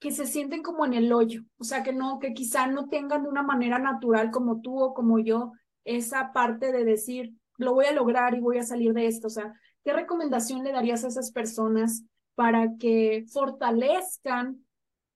que 0.00 0.10
se 0.10 0.26
sienten 0.26 0.62
como 0.62 0.84
en 0.84 0.94
el 0.94 1.12
hoyo, 1.12 1.42
o 1.56 1.64
sea, 1.64 1.82
que 1.82 1.92
no, 1.92 2.18
que 2.18 2.34
quizá 2.34 2.66
no 2.66 2.88
tengan 2.88 3.22
de 3.22 3.28
una 3.28 3.42
manera 3.42 3.78
natural 3.78 4.30
como 4.30 4.60
tú 4.60 4.80
o 4.80 4.92
como 4.92 5.18
yo 5.20 5.52
esa 5.84 6.32
parte 6.32 6.72
de 6.72 6.84
decir, 6.84 7.32
lo 7.56 7.74
voy 7.74 7.86
a 7.86 7.92
lograr 7.92 8.34
y 8.34 8.40
voy 8.40 8.58
a 8.58 8.64
salir 8.64 8.92
de 8.92 9.06
esto, 9.06 9.28
o 9.28 9.30
sea, 9.30 9.54
¿qué 9.84 9.92
recomendación 9.92 10.64
le 10.64 10.72
darías 10.72 11.04
a 11.04 11.08
esas 11.08 11.30
personas 11.30 12.02
para 12.34 12.76
que 12.78 13.24
fortalezcan 13.32 14.64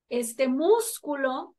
este 0.08 0.48
músculo 0.48 1.56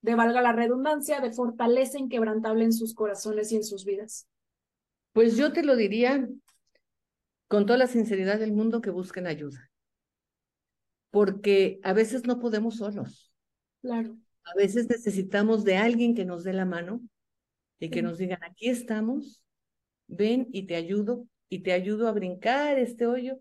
de 0.00 0.14
valga 0.14 0.40
la 0.40 0.52
redundancia, 0.52 1.20
de 1.20 1.32
fortaleza 1.32 1.98
inquebrantable 1.98 2.64
en 2.64 2.72
sus 2.72 2.94
corazones 2.94 3.52
y 3.52 3.56
en 3.56 3.64
sus 3.64 3.84
vidas? 3.84 4.26
Pues 5.12 5.36
yo 5.36 5.52
te 5.52 5.62
lo 5.62 5.76
diría 5.76 6.28
con 7.48 7.66
toda 7.66 7.78
la 7.78 7.86
sinceridad 7.86 8.38
del 8.38 8.52
mundo 8.52 8.80
que 8.80 8.90
busquen 8.90 9.26
ayuda. 9.26 9.70
Porque 11.10 11.80
a 11.82 11.92
veces 11.92 12.26
no 12.26 12.38
podemos 12.38 12.76
solos. 12.76 13.32
Claro. 13.80 14.16
A 14.44 14.54
veces 14.54 14.88
necesitamos 14.88 15.64
de 15.64 15.76
alguien 15.76 16.14
que 16.14 16.24
nos 16.24 16.44
dé 16.44 16.52
la 16.52 16.64
mano 16.64 17.00
y 17.78 17.90
que 17.90 18.02
nos 18.02 18.18
digan, 18.18 18.42
aquí 18.42 18.68
estamos, 18.68 19.42
ven 20.06 20.48
y 20.52 20.66
te 20.66 20.76
ayudo 20.76 21.26
y 21.48 21.60
te 21.60 21.72
ayudo 21.72 22.08
a 22.08 22.12
brincar 22.12 22.78
este 22.78 23.06
hoyo 23.06 23.38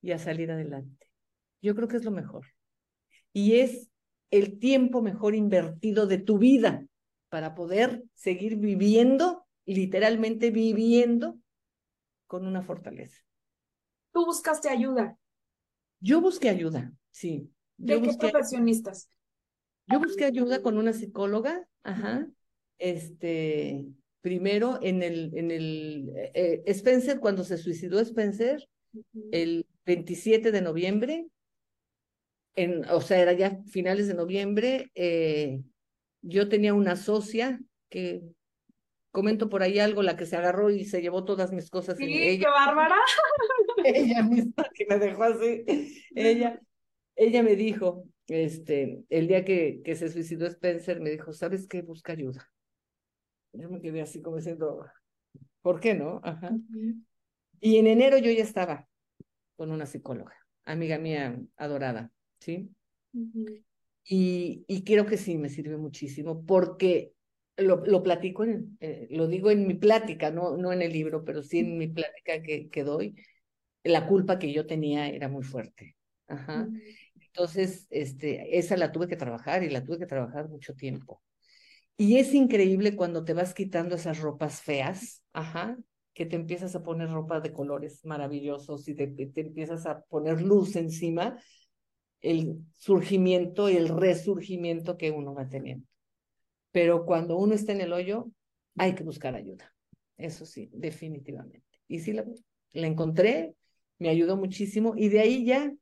y 0.00 0.12
a 0.12 0.18
salir 0.18 0.50
adelante. 0.50 1.06
Yo 1.60 1.74
creo 1.74 1.88
que 1.88 1.96
es 1.96 2.04
lo 2.04 2.10
mejor. 2.10 2.46
Y 3.32 3.54
es 3.54 3.88
el 4.30 4.58
tiempo 4.58 5.02
mejor 5.02 5.34
invertido 5.34 6.06
de 6.06 6.18
tu 6.18 6.38
vida 6.38 6.86
para 7.28 7.54
poder 7.54 8.04
seguir 8.14 8.56
viviendo 8.56 9.46
literalmente 9.74 10.50
viviendo 10.50 11.38
con 12.26 12.46
una 12.46 12.62
fortaleza. 12.62 13.22
¿Tú 14.12 14.24
buscaste 14.24 14.68
ayuda? 14.68 15.18
Yo 16.00 16.20
busqué 16.20 16.48
ayuda, 16.48 16.92
sí. 17.10 17.50
¿De 17.76 18.00
qué 18.00 18.14
profesionistas? 18.18 19.08
Yo 19.86 19.98
busqué 19.98 20.24
ayuda 20.24 20.62
con 20.62 20.76
una 20.76 20.92
psicóloga, 20.92 21.66
ajá. 21.82 22.28
Este, 22.78 23.86
primero 24.20 24.78
en 24.82 25.02
el, 25.02 25.32
en 25.36 25.50
el 25.50 26.12
eh, 26.34 26.62
Spencer, 26.66 27.18
cuando 27.20 27.44
se 27.44 27.58
suicidó 27.58 27.98
Spencer, 28.00 28.68
el 29.32 29.66
27 29.86 30.52
de 30.52 30.60
noviembre, 30.60 31.26
en, 32.54 32.84
o 32.90 33.00
sea, 33.00 33.20
era 33.20 33.32
ya 33.32 33.62
finales 33.66 34.08
de 34.08 34.14
noviembre, 34.14 34.90
eh, 34.94 35.62
yo 36.22 36.48
tenía 36.48 36.74
una 36.74 36.96
socia 36.96 37.60
que 37.88 38.22
comento 39.10 39.48
por 39.48 39.62
ahí 39.62 39.78
algo, 39.78 40.02
la 40.02 40.16
que 40.16 40.26
se 40.26 40.36
agarró 40.36 40.70
y 40.70 40.84
se 40.84 41.00
llevó 41.00 41.24
todas 41.24 41.52
mis 41.52 41.70
cosas. 41.70 41.96
Sí, 41.96 42.04
ella, 42.04 42.46
qué 42.46 42.50
bárbara. 42.50 42.96
Ella 43.84 44.22
misma 44.22 44.68
que 44.74 44.86
me 44.88 44.98
dejó 44.98 45.22
así. 45.22 45.64
Ella, 46.14 46.60
ella 47.14 47.42
me 47.42 47.54
dijo, 47.54 48.04
este, 48.26 49.04
el 49.08 49.28
día 49.28 49.44
que, 49.44 49.80
que 49.84 49.94
se 49.94 50.08
suicidó 50.08 50.46
Spencer, 50.46 51.00
me 51.00 51.10
dijo, 51.10 51.32
¿sabes 51.32 51.66
qué? 51.68 51.82
Busca 51.82 52.12
ayuda. 52.12 52.50
Yo 53.52 53.70
me 53.70 53.80
quedé 53.80 54.02
así 54.02 54.20
como 54.20 54.36
diciendo, 54.36 54.84
¿por 55.62 55.80
qué 55.80 55.94
no? 55.94 56.20
Ajá. 56.22 56.52
Y 57.60 57.76
en 57.76 57.86
enero 57.86 58.18
yo 58.18 58.30
ya 58.30 58.42
estaba 58.42 58.86
con 59.56 59.70
una 59.72 59.86
psicóloga, 59.86 60.34
amiga 60.64 60.98
mía 60.98 61.40
adorada, 61.56 62.10
¿sí? 62.40 62.70
y, 64.04 64.64
y 64.68 64.84
creo 64.84 65.06
que 65.06 65.16
sí, 65.16 65.38
me 65.38 65.48
sirve 65.48 65.76
muchísimo 65.76 66.44
porque 66.44 67.12
lo, 67.58 67.84
lo 67.84 68.02
platico, 68.02 68.44
en, 68.44 68.76
eh, 68.80 69.08
lo 69.10 69.26
digo 69.26 69.50
en 69.50 69.66
mi 69.66 69.74
plática, 69.74 70.30
no, 70.30 70.56
no 70.56 70.72
en 70.72 70.82
el 70.82 70.92
libro, 70.92 71.24
pero 71.24 71.42
sí 71.42 71.58
en 71.58 71.76
mi 71.76 71.88
plática 71.88 72.42
que, 72.42 72.68
que 72.68 72.84
doy, 72.84 73.16
la 73.82 74.06
culpa 74.06 74.38
que 74.38 74.52
yo 74.52 74.66
tenía 74.66 75.08
era 75.08 75.28
muy 75.28 75.42
fuerte. 75.42 75.96
Ajá. 76.28 76.68
Entonces, 77.20 77.86
este, 77.90 78.58
esa 78.58 78.76
la 78.76 78.92
tuve 78.92 79.08
que 79.08 79.16
trabajar 79.16 79.62
y 79.62 79.70
la 79.70 79.82
tuve 79.82 79.98
que 79.98 80.06
trabajar 80.06 80.48
mucho 80.48 80.74
tiempo. 80.74 81.22
Y 81.96 82.18
es 82.18 82.32
increíble 82.32 82.94
cuando 82.94 83.24
te 83.24 83.34
vas 83.34 83.54
quitando 83.54 83.96
esas 83.96 84.20
ropas 84.20 84.62
feas, 84.62 85.22
ajá, 85.32 85.76
que 86.14 86.26
te 86.26 86.36
empiezas 86.36 86.74
a 86.76 86.82
poner 86.82 87.10
ropa 87.10 87.40
de 87.40 87.52
colores 87.52 88.04
maravillosos 88.04 88.86
y 88.88 88.94
te, 88.94 89.08
te 89.08 89.40
empiezas 89.40 89.86
a 89.86 90.02
poner 90.02 90.40
luz 90.40 90.76
encima, 90.76 91.38
el 92.20 92.58
surgimiento 92.76 93.68
y 93.68 93.76
el 93.76 93.88
resurgimiento 93.88 94.96
que 94.96 95.10
uno 95.10 95.34
va 95.34 95.48
teniendo 95.48 95.86
pero 96.72 97.04
cuando 97.04 97.38
uno 97.38 97.54
está 97.54 97.72
en 97.72 97.80
el 97.80 97.92
hoyo, 97.92 98.30
hay 98.76 98.94
que 98.94 99.04
buscar 99.04 99.34
ayuda. 99.34 99.74
Eso 100.16 100.46
sí, 100.46 100.70
definitivamente. 100.72 101.62
Y 101.86 102.00
sí, 102.00 102.12
la, 102.12 102.24
encontré, 102.72 103.54
me 103.98 104.08
ayudó 104.08 104.36
muchísimo 104.36 104.94
y 104.96 105.08
de 105.08 105.20
ahí 105.20 105.44
ya, 105.44 105.72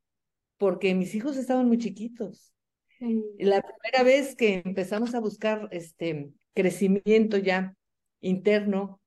porque 0.59 0.95
mis 0.95 1.14
hijos 1.14 1.37
estaban 1.37 1.66
muy 1.66 1.78
chiquitos. 1.78 2.53
La 3.39 3.62
primera 3.62 4.03
vez 4.05 4.34
que 4.37 4.62
empezamos 4.64 5.14
a 5.14 5.20
buscar 5.20 5.68
este 5.70 6.30
crecimiento 6.55 7.37
ya 7.37 7.74
interno 8.20 9.01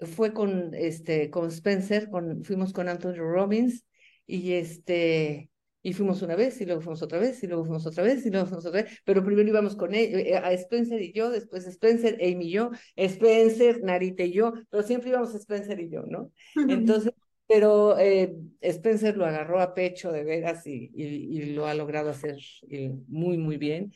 fue 0.00 0.32
con 0.32 0.74
este 0.74 1.30
con 1.30 1.48
Spencer, 1.48 2.10
con, 2.10 2.44
fuimos 2.44 2.72
con 2.72 2.88
Anthony 2.88 3.14
Robbins 3.14 3.84
y 4.26 4.54
este 4.54 5.50
y 5.86 5.92
fuimos 5.92 6.22
una 6.22 6.34
vez, 6.34 6.58
y 6.62 6.64
luego 6.64 6.80
fuimos 6.80 7.02
otra 7.02 7.18
vez, 7.18 7.42
y 7.42 7.46
luego 7.46 7.64
fuimos 7.64 7.86
otra 7.86 8.02
vez, 8.02 8.24
y 8.24 8.30
luego 8.30 8.46
fuimos 8.46 8.64
otra 8.64 8.82
vez. 8.82 9.02
Pero 9.04 9.22
primero 9.22 9.46
íbamos 9.46 9.76
con 9.76 9.94
él, 9.94 10.18
eh, 10.18 10.34
a 10.34 10.50
Spencer 10.52 11.00
y 11.02 11.12
yo, 11.12 11.28
después 11.28 11.66
Spencer, 11.66 12.14
Amy 12.14 12.46
y 12.46 12.52
yo, 12.52 12.70
Spencer, 12.96 13.82
Narita 13.82 14.22
y 14.24 14.32
yo, 14.32 14.54
pero 14.70 14.82
siempre 14.82 15.10
íbamos 15.10 15.34
Spencer 15.34 15.78
y 15.78 15.90
yo, 15.90 16.02
¿no? 16.06 16.30
Entonces, 16.56 17.12
pero 17.46 17.98
eh, 17.98 18.34
Spencer 18.62 19.18
lo 19.18 19.26
agarró 19.26 19.60
a 19.60 19.74
pecho 19.74 20.10
de 20.10 20.24
veras 20.24 20.66
y, 20.66 20.90
y, 20.94 21.52
lo 21.52 21.66
ha 21.66 21.74
logrado 21.74 22.08
hacer 22.08 22.38
eh, 22.70 22.90
muy, 23.06 23.36
muy 23.36 23.58
bien. 23.58 23.92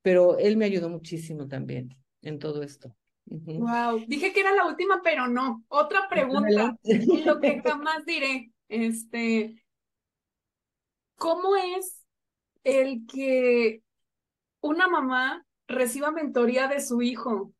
Pero 0.00 0.38
él 0.38 0.56
me 0.56 0.64
ayudó 0.64 0.88
muchísimo 0.88 1.48
también 1.48 1.94
en 2.22 2.38
todo 2.38 2.62
esto. 2.62 2.96
Wow, 3.26 4.04
dije 4.06 4.32
que 4.32 4.40
era 4.40 4.54
la 4.54 4.66
última, 4.66 5.02
pero 5.04 5.28
no. 5.28 5.64
Otra 5.68 6.08
pregunta, 6.08 6.78
lo 7.26 7.40
que 7.40 7.60
jamás 7.60 8.06
diré, 8.06 8.52
este, 8.68 9.65
¿cómo 11.16 11.56
es 11.56 12.04
el 12.64 13.06
que 13.06 13.82
una 14.60 14.88
mamá 14.88 15.46
reciba 15.68 16.12
mentoría 16.12 16.68
de 16.68 16.80
su 16.80 17.02
hijo? 17.02 17.52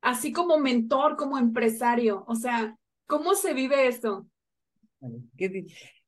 Así 0.00 0.32
como 0.32 0.58
mentor, 0.58 1.16
como 1.16 1.38
empresario, 1.38 2.24
o 2.26 2.34
sea, 2.34 2.76
¿cómo 3.06 3.34
se 3.34 3.54
vive 3.54 3.86
esto? 3.88 4.26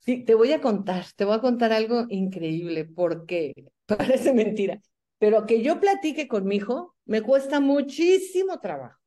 Sí, 0.00 0.24
te 0.24 0.34
voy 0.34 0.52
a 0.52 0.60
contar, 0.60 1.04
te 1.16 1.24
voy 1.24 1.34
a 1.36 1.40
contar 1.40 1.72
algo 1.72 2.06
increíble 2.08 2.84
porque 2.86 3.52
parece 3.86 4.32
mentira, 4.32 4.80
pero 5.18 5.46
que 5.46 5.62
yo 5.62 5.80
platique 5.80 6.28
con 6.28 6.46
mi 6.46 6.56
hijo 6.56 6.94
me 7.04 7.22
cuesta 7.22 7.60
muchísimo 7.60 8.58
trabajo. 8.60 8.99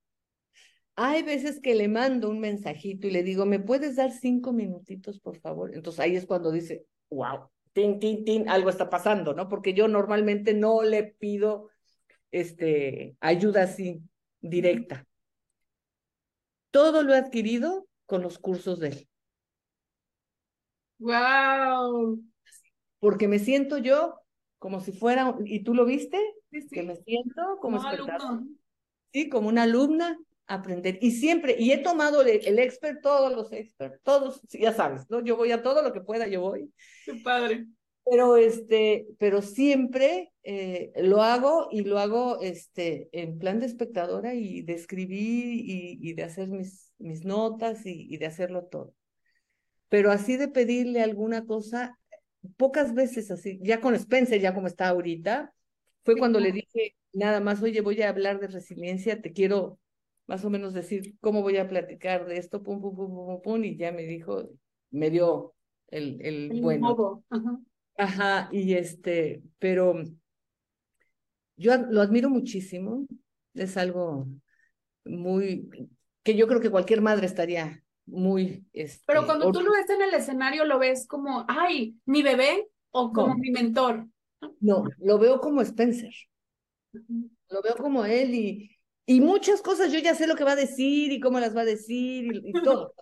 Hay 0.95 1.23
veces 1.23 1.59
que 1.59 1.73
le 1.73 1.87
mando 1.87 2.29
un 2.29 2.39
mensajito 2.39 3.07
y 3.07 3.11
le 3.11 3.23
digo, 3.23 3.45
¿me 3.45 3.59
puedes 3.59 3.95
dar 3.95 4.11
cinco 4.11 4.53
minutitos, 4.53 5.19
por 5.19 5.39
favor? 5.39 5.73
Entonces 5.73 5.99
ahí 5.99 6.15
es 6.15 6.25
cuando 6.25 6.51
dice, 6.51 6.85
wow, 7.09 7.49
tin, 7.73 7.99
tin, 7.99 8.23
tin, 8.23 8.49
algo 8.49 8.69
está 8.69 8.89
pasando, 8.89 9.33
¿no? 9.33 9.49
Porque 9.49 9.73
yo 9.73 9.87
normalmente 9.87 10.53
no 10.53 10.83
le 10.83 11.03
pido 11.03 11.69
este, 12.31 13.15
ayuda 13.19 13.63
así, 13.63 14.01
directa. 14.41 15.07
Todo 16.69 17.03
lo 17.03 17.13
he 17.13 17.17
adquirido 17.17 17.87
con 18.05 18.21
los 18.21 18.37
cursos 18.37 18.79
de 18.79 18.89
él. 18.89 19.09
Wow. 20.99 22.23
Porque 22.99 23.27
me 23.27 23.39
siento 23.39 23.77
yo 23.77 24.19
como 24.63 24.79
si 24.79 24.93
fuera, 24.93 25.35
¿y 25.43 25.63
tú 25.63 25.73
lo 25.73 25.83
viste? 25.83 26.17
Que 26.71 26.83
me 26.83 26.95
siento 26.95 27.57
como, 27.59 27.81
como 27.81 28.47
Sí, 29.11 29.27
como 29.27 29.49
una 29.49 29.63
alumna, 29.63 30.17
aprender. 30.47 30.97
Y 31.01 31.11
siempre, 31.11 31.55
y 31.57 31.71
he 31.71 31.77
tomado 31.77 32.21
el, 32.21 32.45
el 32.45 32.59
expert, 32.59 33.01
todos 33.01 33.33
los 33.33 33.51
experts, 33.51 33.99
todos, 34.03 34.41
ya 34.49 34.73
sabes, 34.73 35.09
¿no? 35.09 35.21
Yo 35.21 35.37
voy 35.37 35.51
a 35.51 35.61
todo 35.61 35.81
lo 35.81 35.93
que 35.93 36.01
pueda, 36.01 36.27
yo 36.27 36.41
voy. 36.41 36.71
Qué 37.05 37.15
padre. 37.15 37.67
Pero, 38.05 38.35
este, 38.35 39.07
pero 39.17 39.41
siempre 39.41 40.33
eh, 40.43 40.91
lo 40.97 41.21
hago 41.21 41.69
y 41.71 41.83
lo 41.83 41.99
hago 41.99 42.41
este, 42.41 43.07
en 43.13 43.39
plan 43.39 43.59
de 43.59 43.65
espectadora 43.65 44.33
y 44.33 44.61
de 44.61 44.73
escribir 44.73 45.45
y, 45.45 45.99
y 46.01 46.13
de 46.13 46.23
hacer 46.23 46.49
mis, 46.49 46.91
mis 46.97 47.23
notas 47.23 47.85
y, 47.85 48.13
y 48.13 48.17
de 48.17 48.25
hacerlo 48.25 48.65
todo. 48.65 48.93
Pero 49.87 50.11
así 50.11 50.35
de 50.35 50.49
pedirle 50.49 51.01
alguna 51.01 51.45
cosa, 51.45 51.97
pocas 52.57 52.93
veces 52.93 53.31
así, 53.31 53.59
ya 53.61 53.79
con 53.79 53.95
Spencer, 53.95 54.41
ya 54.41 54.53
como 54.53 54.67
está 54.67 54.89
ahorita, 54.89 55.53
fue 56.03 56.17
cuando 56.17 56.39
le 56.39 56.51
dije 56.51 56.95
nada 57.13 57.39
más, 57.39 57.61
oye, 57.61 57.79
voy 57.81 58.01
a 58.01 58.09
hablar 58.09 58.39
de 58.39 58.47
resiliencia, 58.47 59.21
te 59.21 59.31
quiero 59.31 59.79
más 60.27 60.43
o 60.45 60.49
menos 60.49 60.73
decir 60.73 61.15
cómo 61.19 61.41
voy 61.41 61.57
a 61.57 61.67
platicar 61.67 62.25
de 62.25 62.37
esto, 62.37 62.63
pum, 62.63 62.81
pum, 62.81 62.95
pum, 62.95 63.09
pum, 63.09 63.41
pum, 63.41 63.63
y 63.63 63.75
ya 63.77 63.91
me 63.91 64.03
dijo, 64.03 64.49
me 64.91 65.09
dio 65.09 65.53
el, 65.87 66.19
el, 66.21 66.61
bueno. 66.61 67.23
Ajá. 67.29 67.59
Ajá, 67.95 68.49
y 68.51 68.73
este, 68.73 69.43
pero 69.59 69.93
yo 71.55 71.77
lo 71.77 72.01
admiro 72.01 72.29
muchísimo, 72.29 73.05
es 73.53 73.77
algo 73.77 74.27
muy, 75.05 75.69
que 76.23 76.35
yo 76.35 76.47
creo 76.47 76.59
que 76.59 76.71
cualquier 76.71 77.01
madre 77.01 77.27
estaría 77.27 77.83
muy... 78.05 78.65
Este, 78.73 79.03
Pero 79.05 79.25
cuando 79.25 79.51
tú 79.51 79.61
lo 79.61 79.71
ves 79.71 79.89
en 79.89 80.01
el 80.01 80.13
escenario, 80.13 80.65
lo 80.65 80.79
ves 80.79 81.07
como, 81.07 81.45
ay, 81.47 81.95
mi 82.05 82.23
bebé 82.23 82.67
o 82.91 83.11
como 83.11 83.35
mi 83.35 83.51
mentor. 83.51 84.07
No, 84.59 84.85
lo 84.97 85.19
veo 85.19 85.39
como 85.39 85.61
Spencer. 85.61 86.13
Lo 86.91 87.61
veo 87.61 87.75
como 87.77 88.05
él 88.05 88.33
y, 88.33 88.72
y 89.05 89.21
muchas 89.21 89.61
cosas 89.61 89.91
yo 89.91 89.99
ya 89.99 90.15
sé 90.15 90.27
lo 90.27 90.35
que 90.35 90.43
va 90.43 90.53
a 90.53 90.57
decir 90.57 91.11
y 91.11 91.19
cómo 91.19 91.39
las 91.39 91.55
va 91.55 91.61
a 91.61 91.65
decir 91.65 92.41
y, 92.43 92.53
todo. 92.63 92.93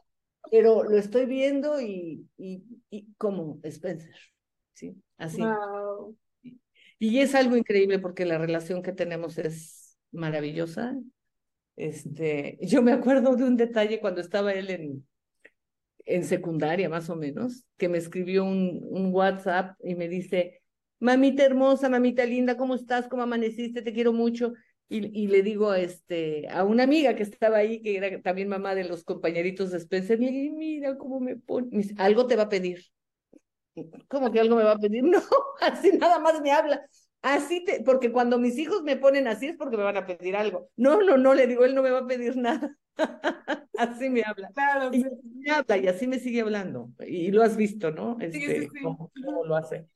Pero 0.49 0.83
lo 0.83 0.97
estoy 0.97 1.25
viendo 1.25 1.79
y, 1.79 2.27
y, 2.37 2.63
y 2.89 3.13
como 3.17 3.59
Spencer. 3.63 4.15
Sí, 4.73 4.95
así. 5.17 5.41
Y 6.97 7.19
es 7.19 7.35
algo 7.35 7.55
increíble 7.55 7.99
porque 7.99 8.25
la 8.25 8.37
relación 8.37 8.81
que 8.81 8.91
tenemos 8.91 9.37
es 9.37 9.97
maravillosa. 10.11 10.95
Este, 11.75 12.57
yo 12.61 12.81
me 12.81 12.91
acuerdo 12.91 13.35
de 13.35 13.43
un 13.43 13.57
detalle 13.57 13.99
cuando 13.99 14.21
estaba 14.21 14.53
él 14.53 14.69
en, 14.69 15.07
en 16.05 16.23
secundaria, 16.23 16.89
más 16.89 17.09
o 17.09 17.15
menos, 17.15 17.65
que 17.77 17.89
me 17.89 17.97
escribió 17.97 18.43
un, 18.43 18.81
un 18.89 19.13
WhatsApp 19.13 19.77
y 19.83 19.95
me 19.95 20.07
dice, 20.07 20.61
mamita 20.99 21.43
hermosa, 21.43 21.89
mamita 21.89 22.25
linda, 22.25 22.57
¿cómo 22.57 22.75
estás? 22.75 23.07
¿Cómo 23.07 23.23
amaneciste? 23.23 23.81
Te 23.81 23.93
quiero 23.93 24.13
mucho. 24.13 24.53
Y, 24.93 25.23
y, 25.23 25.27
le 25.27 25.41
digo 25.41 25.73
este, 25.73 26.49
a 26.49 26.65
una 26.65 26.83
amiga 26.83 27.15
que 27.15 27.23
estaba 27.23 27.59
ahí, 27.59 27.81
que 27.81 27.95
era 27.95 28.21
también 28.21 28.49
mamá 28.49 28.75
de 28.75 28.83
los 28.83 29.05
compañeritos 29.05 29.71
de 29.71 29.77
Spencer, 29.77 30.19
le 30.19 30.29
dije, 30.31 30.51
mira 30.51 30.97
cómo 30.97 31.21
me 31.21 31.37
pone, 31.37 31.69
algo 31.97 32.27
te 32.27 32.35
va 32.35 32.43
a 32.43 32.49
pedir. 32.49 32.83
¿Cómo 34.09 34.29
que 34.33 34.41
algo 34.41 34.57
me 34.57 34.63
va 34.63 34.73
a 34.73 34.77
pedir? 34.77 35.03
No, 35.11 35.21
así 35.61 35.91
nada 35.97 36.19
más 36.19 36.41
me 36.41 36.51
habla. 36.51 36.85
Así 37.21 37.63
te, 37.63 37.81
porque 37.83 38.11
cuando 38.11 38.37
mis 38.37 38.57
hijos 38.57 38.83
me 38.83 38.97
ponen 38.97 39.29
así 39.29 39.47
es 39.47 39.55
porque 39.55 39.77
me 39.77 39.83
van 39.83 39.95
a 39.95 40.05
pedir 40.05 40.35
algo. 40.35 40.69
No, 40.75 41.01
no, 41.01 41.15
no, 41.15 41.35
le 41.35 41.47
digo, 41.47 41.63
él 41.63 41.73
no 41.73 41.83
me 41.83 41.91
va 41.91 41.99
a 41.99 42.07
pedir 42.07 42.35
nada. 42.35 42.75
así 43.77 44.09
me 44.09 44.23
habla. 44.23 44.49
Claro, 44.53 44.93
y 44.93 45.05
me 45.05 45.51
habla 45.51 45.77
y 45.77 45.87
así 45.87 46.05
me 46.05 46.19
sigue 46.19 46.41
hablando. 46.41 46.89
Y, 46.99 47.31
lo 47.31 47.43
has 47.43 47.55
visto, 47.55 47.91
¿no? 47.91 48.17
Este, 48.19 48.67
Cómo, 48.83 49.09
lo 49.45 49.55
hace. 49.55 49.87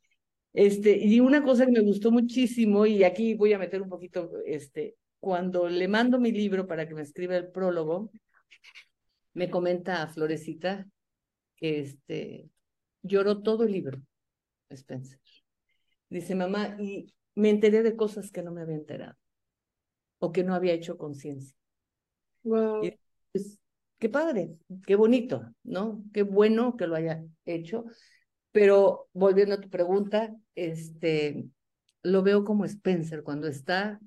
Este, 0.56 0.97
y 0.97 1.20
una 1.20 1.43
cosa 1.43 1.66
que 1.66 1.74
me 1.74 1.82
gustó 1.82 2.12
muchísimo, 2.12 2.86
y 2.86 3.03
aquí 3.03 3.34
voy 3.34 3.51
a 3.51 3.60
meter 3.60 3.82
un 3.82 3.89
poquito, 3.89 4.32
este, 4.45 4.95
cuando 5.20 5.68
le 5.68 5.89
mando 5.89 6.18
mi 6.18 6.32
libro 6.32 6.66
para 6.66 6.88
que 6.88 6.93
me 6.93 7.01
escriba 7.01 7.36
el 7.36 7.51
prólogo, 7.51 8.10
me 9.34 9.49
comenta 9.49 10.01
a 10.01 10.08
Florecita 10.08 10.88
que 11.58 11.82
este, 11.82 12.49
lloró 13.03 13.41
todo 13.41 13.66
el 13.66 13.74
libro, 13.74 14.01
Spencer. 14.70 15.20
Dice, 16.10 16.36
mamá, 16.36 16.78
y 16.80 17.14
me 17.36 17.49
enteré 17.49 17.84
de 17.84 17.97
cosas 17.97 18.32
que 18.32 18.41
no 18.41 18.53
me 18.53 18.62
había 18.62 18.76
enterado 18.76 19.18
o 20.20 20.32
que 20.32 20.45
no 20.45 20.56
había 20.56 20.72
hecho 20.72 20.97
conciencia. 20.97 21.58
Wow. 22.43 22.82
Pues, 23.34 23.60
qué 23.99 24.08
padre, 24.08 24.56
qué 24.88 24.95
bonito, 24.95 25.53
¿no? 25.64 26.01
Qué 26.14 26.24
bueno 26.24 26.78
que 26.78 26.88
lo 26.88 26.95
haya 26.95 27.26
hecho. 27.43 27.84
Pero 28.56 29.10
volviendo 29.12 29.56
a 29.56 29.60
tu 29.60 29.70
pregunta, 29.70 30.34
este, 30.56 31.45
lo 32.03 32.24
veo 32.24 32.45
como 32.45 32.64
Spencer 32.64 33.22
cuando 33.22 33.47
está 33.47 33.99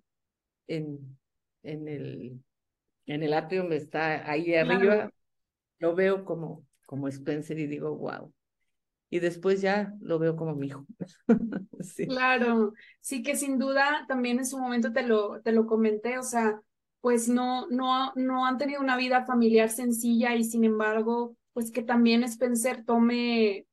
en, 0.67 1.19
en 1.63 1.87
el 1.87 2.41
en 3.07 3.23
el 3.23 3.33
atrio, 3.33 3.71
está 3.73 4.31
ahí 4.31 4.55
arriba, 4.55 5.11
lo 5.79 5.95
veo 5.95 6.25
como, 6.25 6.67
como 6.87 7.09
Spencer 7.09 7.59
y 7.59 7.67
digo, 7.67 7.97
wow, 7.97 8.33
y 9.11 9.19
después 9.21 9.61
ya 9.61 9.95
lo 10.01 10.19
veo 10.19 10.37
como 10.37 10.55
mi 10.55 10.69
hijo. 10.69 10.87
Claro, 12.09 12.73
sí 13.01 13.23
que 13.23 13.37
sin 13.37 13.59
duda 13.59 14.05
también 14.09 14.39
en 14.39 14.47
su 14.47 14.59
momento 14.59 14.93
te 14.93 15.03
lo, 15.03 15.41
te 15.43 15.53
lo 15.53 15.67
comenté, 15.67 16.19
o 16.19 16.23
sea, 16.23 16.61
pues 17.01 17.29
no, 17.29 17.69
no, 17.69 18.13
no 18.17 18.47
han 18.47 18.59
tenido 18.59 18.81
una 18.81 18.97
vida 18.97 19.25
familiar 19.25 19.71
sencilla 19.71 20.35
y 20.35 20.43
sin 20.45 20.65
embargo, 20.65 21.37
pues 21.53 21.71
que 21.71 21.83
también 21.83 22.25
Spencer 22.25 22.85
tome, 22.85 23.68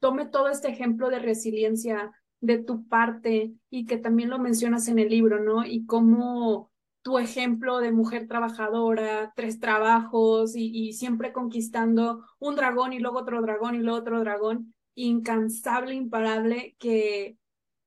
tome 0.00 0.26
todo 0.26 0.48
este 0.48 0.68
ejemplo 0.68 1.10
de 1.10 1.18
resiliencia 1.18 2.12
de 2.40 2.58
tu 2.58 2.86
parte 2.86 3.54
y 3.70 3.86
que 3.86 3.96
también 3.96 4.30
lo 4.30 4.38
mencionas 4.38 4.88
en 4.88 4.98
el 4.98 5.08
libro, 5.08 5.42
¿no? 5.42 5.64
Y 5.64 5.86
cómo 5.86 6.70
tu 7.02 7.18
ejemplo 7.18 7.78
de 7.78 7.92
mujer 7.92 8.26
trabajadora, 8.26 9.32
tres 9.36 9.60
trabajos 9.60 10.56
y, 10.56 10.92
siempre 10.92 11.32
conquistando 11.32 12.24
un 12.40 12.56
dragón 12.56 12.92
y 12.92 12.98
luego 12.98 13.18
otro 13.18 13.40
dragón 13.42 13.76
y 13.76 13.78
luego 13.78 13.98
otro 13.98 14.18
dragón, 14.20 14.74
incansable, 14.96 15.94
imparable, 15.94 16.74
que, 16.80 17.36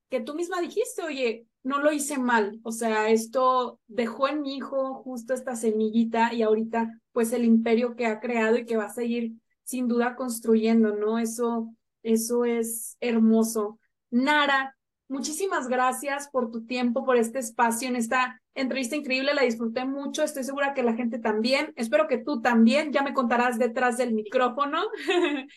que 0.09 0.21
tú 0.21 0.35
misma 0.35 0.61
dijiste, 0.61 1.01
oye, 1.01 1.47
no 1.63 1.79
lo 1.79 1.91
hice 1.91 2.17
mal, 2.17 2.61
o 2.63 2.71
sea, 2.71 3.09
esto 3.09 3.81
dejó 3.87 4.29
en 4.29 4.41
mi 4.41 4.55
hijo 4.55 4.93
justo 5.03 5.33
esta 5.33 5.57
semillita 5.57 6.33
y 6.33 6.41
ahorita 6.41 7.01
pues 7.11 7.33
el 7.33 7.43
imperio 7.43 7.97
que 7.97 8.05
ha 8.05 8.21
creado 8.21 8.57
y 8.57 8.65
que 8.65 8.77
va 8.77 8.85
a 8.85 8.93
seguir 8.93 9.33
sin 9.63 9.89
duda 9.89 10.15
construyendo, 10.15 10.95
¿no? 10.95 11.19
Eso, 11.19 11.75
eso 12.03 12.45
es 12.45 12.97
hermoso. 12.99 13.79
Nara, 14.09 14.75
muchísimas 15.07 15.67
gracias 15.67 16.29
por 16.29 16.51
tu 16.51 16.65
tiempo, 16.65 17.05
por 17.05 17.17
este 17.17 17.39
espacio 17.39 17.87
en 17.87 17.95
esta 17.95 18.41
entrevista 18.53 18.95
increíble, 18.95 19.33
la 19.33 19.43
disfruté 19.43 19.85
mucho, 19.85 20.23
estoy 20.23 20.43
segura 20.43 20.73
que 20.73 20.83
la 20.83 20.93
gente 20.93 21.19
también, 21.19 21.73
espero 21.75 22.07
que 22.07 22.17
tú 22.17 22.41
también, 22.41 22.91
ya 22.91 23.01
me 23.01 23.13
contarás 23.13 23.57
detrás 23.57 23.97
del 23.97 24.13
micrófono. 24.13 24.81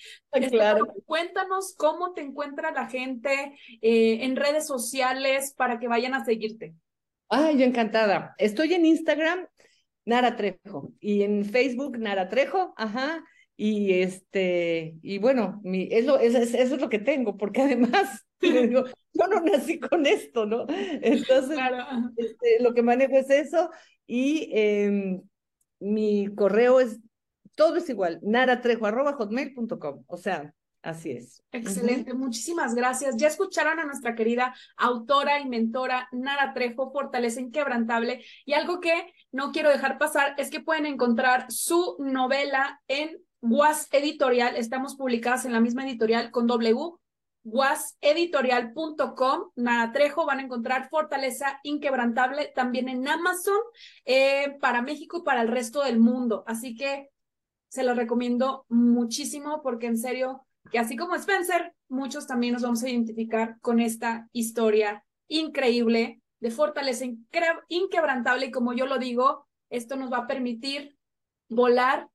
claro. 0.51 0.87
Cuéntanos 1.05 1.75
cómo 1.77 2.13
te 2.13 2.23
encuentra 2.23 2.71
la 2.71 2.87
gente 2.89 3.57
eh, 3.81 4.19
en 4.25 4.37
redes 4.37 4.67
sociales 4.67 5.55
para 5.57 5.79
que 5.79 5.89
vayan 5.89 6.15
a 6.15 6.25
seguirte. 6.25 6.75
Ay, 7.29 7.59
yo 7.59 7.65
encantada. 7.65 8.35
Estoy 8.39 8.75
en 8.75 8.87
Instagram, 8.87 9.47
Nara 10.05 10.37
Trejo, 10.37 10.93
y 11.01 11.23
en 11.23 11.45
Facebook, 11.45 11.99
Nara 11.99 12.29
Trejo, 12.29 12.75
ajá, 12.77 13.25
Y 13.65 13.93
este, 13.93 14.99
y 15.03 15.19
bueno, 15.19 15.61
mi, 15.63 15.87
eso, 15.93 16.19
eso, 16.19 16.37
es 16.37 16.81
lo 16.81 16.89
que 16.89 16.99
tengo, 16.99 17.37
porque 17.37 17.63
además 17.63 18.27
digo, 18.41 18.87
yo 19.13 19.27
no 19.29 19.41
nací 19.41 19.79
con 19.79 20.05
esto, 20.05 20.47
¿no? 20.47 20.67
Entonces, 20.69 21.61
este, 22.17 22.61
lo 22.61 22.75
que 22.75 22.83
manejo 22.83 23.15
es 23.15 23.31
eso 23.31 23.71
y 24.05 24.51
em, 24.53 25.23
mi 25.79 26.27
correo 26.35 26.81
es, 26.81 26.99
todo 27.55 27.77
es 27.77 27.89
igual, 27.89 28.19
naratrejo.hotmail.com, 28.23 30.05
o 30.09 30.17
sea, 30.17 30.53
Así 30.85 31.13
es. 31.13 31.45
Excelente, 31.53 32.13
muchísimas 32.13 32.75
gracias. 32.75 33.17
Ya 33.17 33.29
escucharon 33.29 33.79
a 33.79 33.85
nuestra 33.85 34.17
querida 34.17 34.53
autora 34.77 35.39
y 35.39 35.49
mentora 35.49 36.09
Nara 36.11 36.53
Trejo, 36.55 36.91
Fortaleza 36.91 37.41
Inquebrantable. 37.41 38.25
Y 38.45 38.55
algo 38.55 38.81
que 38.81 39.15
no 39.31 39.53
quiero 39.53 39.71
dejar 39.71 39.97
pasar 39.99 40.35
es 40.39 40.51
que 40.51 40.59
pueden 40.59 40.87
encontrar 40.87 41.47
su 41.53 41.95
novela 42.01 42.83
en 42.89 43.23
Was 43.43 43.89
Editorial. 43.91 44.57
Estamos 44.57 44.95
publicadas 44.95 45.45
en 45.45 45.53
la 45.53 45.61
misma 45.61 45.85
editorial 45.85 46.31
con 46.31 46.47
W. 46.47 46.93
waseditorial.com, 47.43 49.51
Nara 49.57 49.91
Trejo, 49.91 50.25
van 50.25 50.39
a 50.39 50.43
encontrar 50.43 50.89
Fortaleza 50.89 51.59
Inquebrantable 51.65 52.53
también 52.55 52.89
en 52.89 53.09
Amazon 53.09 53.59
eh, 54.05 54.57
para 54.61 54.81
México 54.81 55.19
y 55.19 55.25
para 55.25 55.43
el 55.43 55.49
resto 55.49 55.83
del 55.83 55.99
mundo. 55.99 56.45
Así 56.47 56.77
que 56.77 57.11
se 57.69 57.83
lo 57.83 57.95
recomiendo 57.95 58.65
muchísimo 58.69 59.61
porque 59.61 59.89
en 59.89 59.99
serio 59.99 60.47
que 60.71 60.79
así 60.79 60.97
como 60.97 61.17
Spencer, 61.17 61.75
muchos 61.89 62.29
también 62.29 62.53
nos 62.53 62.63
vamos 62.63 62.85
a 62.85 62.89
identificar 62.89 63.59
con 63.61 63.81
esta 63.81 64.29
historia 64.33 65.05
increíble 65.27 66.23
de 66.39 66.51
fortaleza 66.53 67.07
inquebrantable 67.67 68.47
y 68.47 68.53
como 68.53 68.73
yo 68.73 68.87
lo 68.87 68.99
digo, 68.99 69.49
esto 69.69 69.97
nos 69.97 70.13
va 70.13 70.19
a 70.19 70.27
permitir 70.29 70.97
volar 71.49 72.09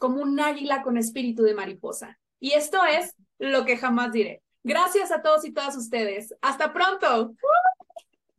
como 0.00 0.22
un 0.22 0.40
águila 0.40 0.82
con 0.82 0.96
espíritu 0.96 1.42
de 1.42 1.54
mariposa. 1.54 2.18
Y 2.40 2.52
esto 2.52 2.78
es 2.86 3.14
lo 3.38 3.66
que 3.66 3.76
jamás 3.76 4.12
diré. 4.12 4.42
Gracias 4.64 5.12
a 5.12 5.20
todos 5.20 5.44
y 5.44 5.52
todas 5.52 5.76
ustedes. 5.76 6.34
Hasta 6.40 6.72
pronto. 6.72 7.34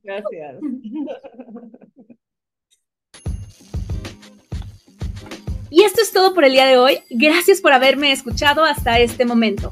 Gracias. 0.04 0.58
Y 5.70 5.84
esto 5.84 6.02
es 6.02 6.12
todo 6.12 6.34
por 6.34 6.44
el 6.44 6.52
día 6.52 6.66
de 6.66 6.78
hoy. 6.78 7.00
Gracias 7.12 7.62
por 7.62 7.72
haberme 7.72 8.12
escuchado 8.12 8.66
hasta 8.66 9.00
este 9.00 9.24
momento. 9.24 9.72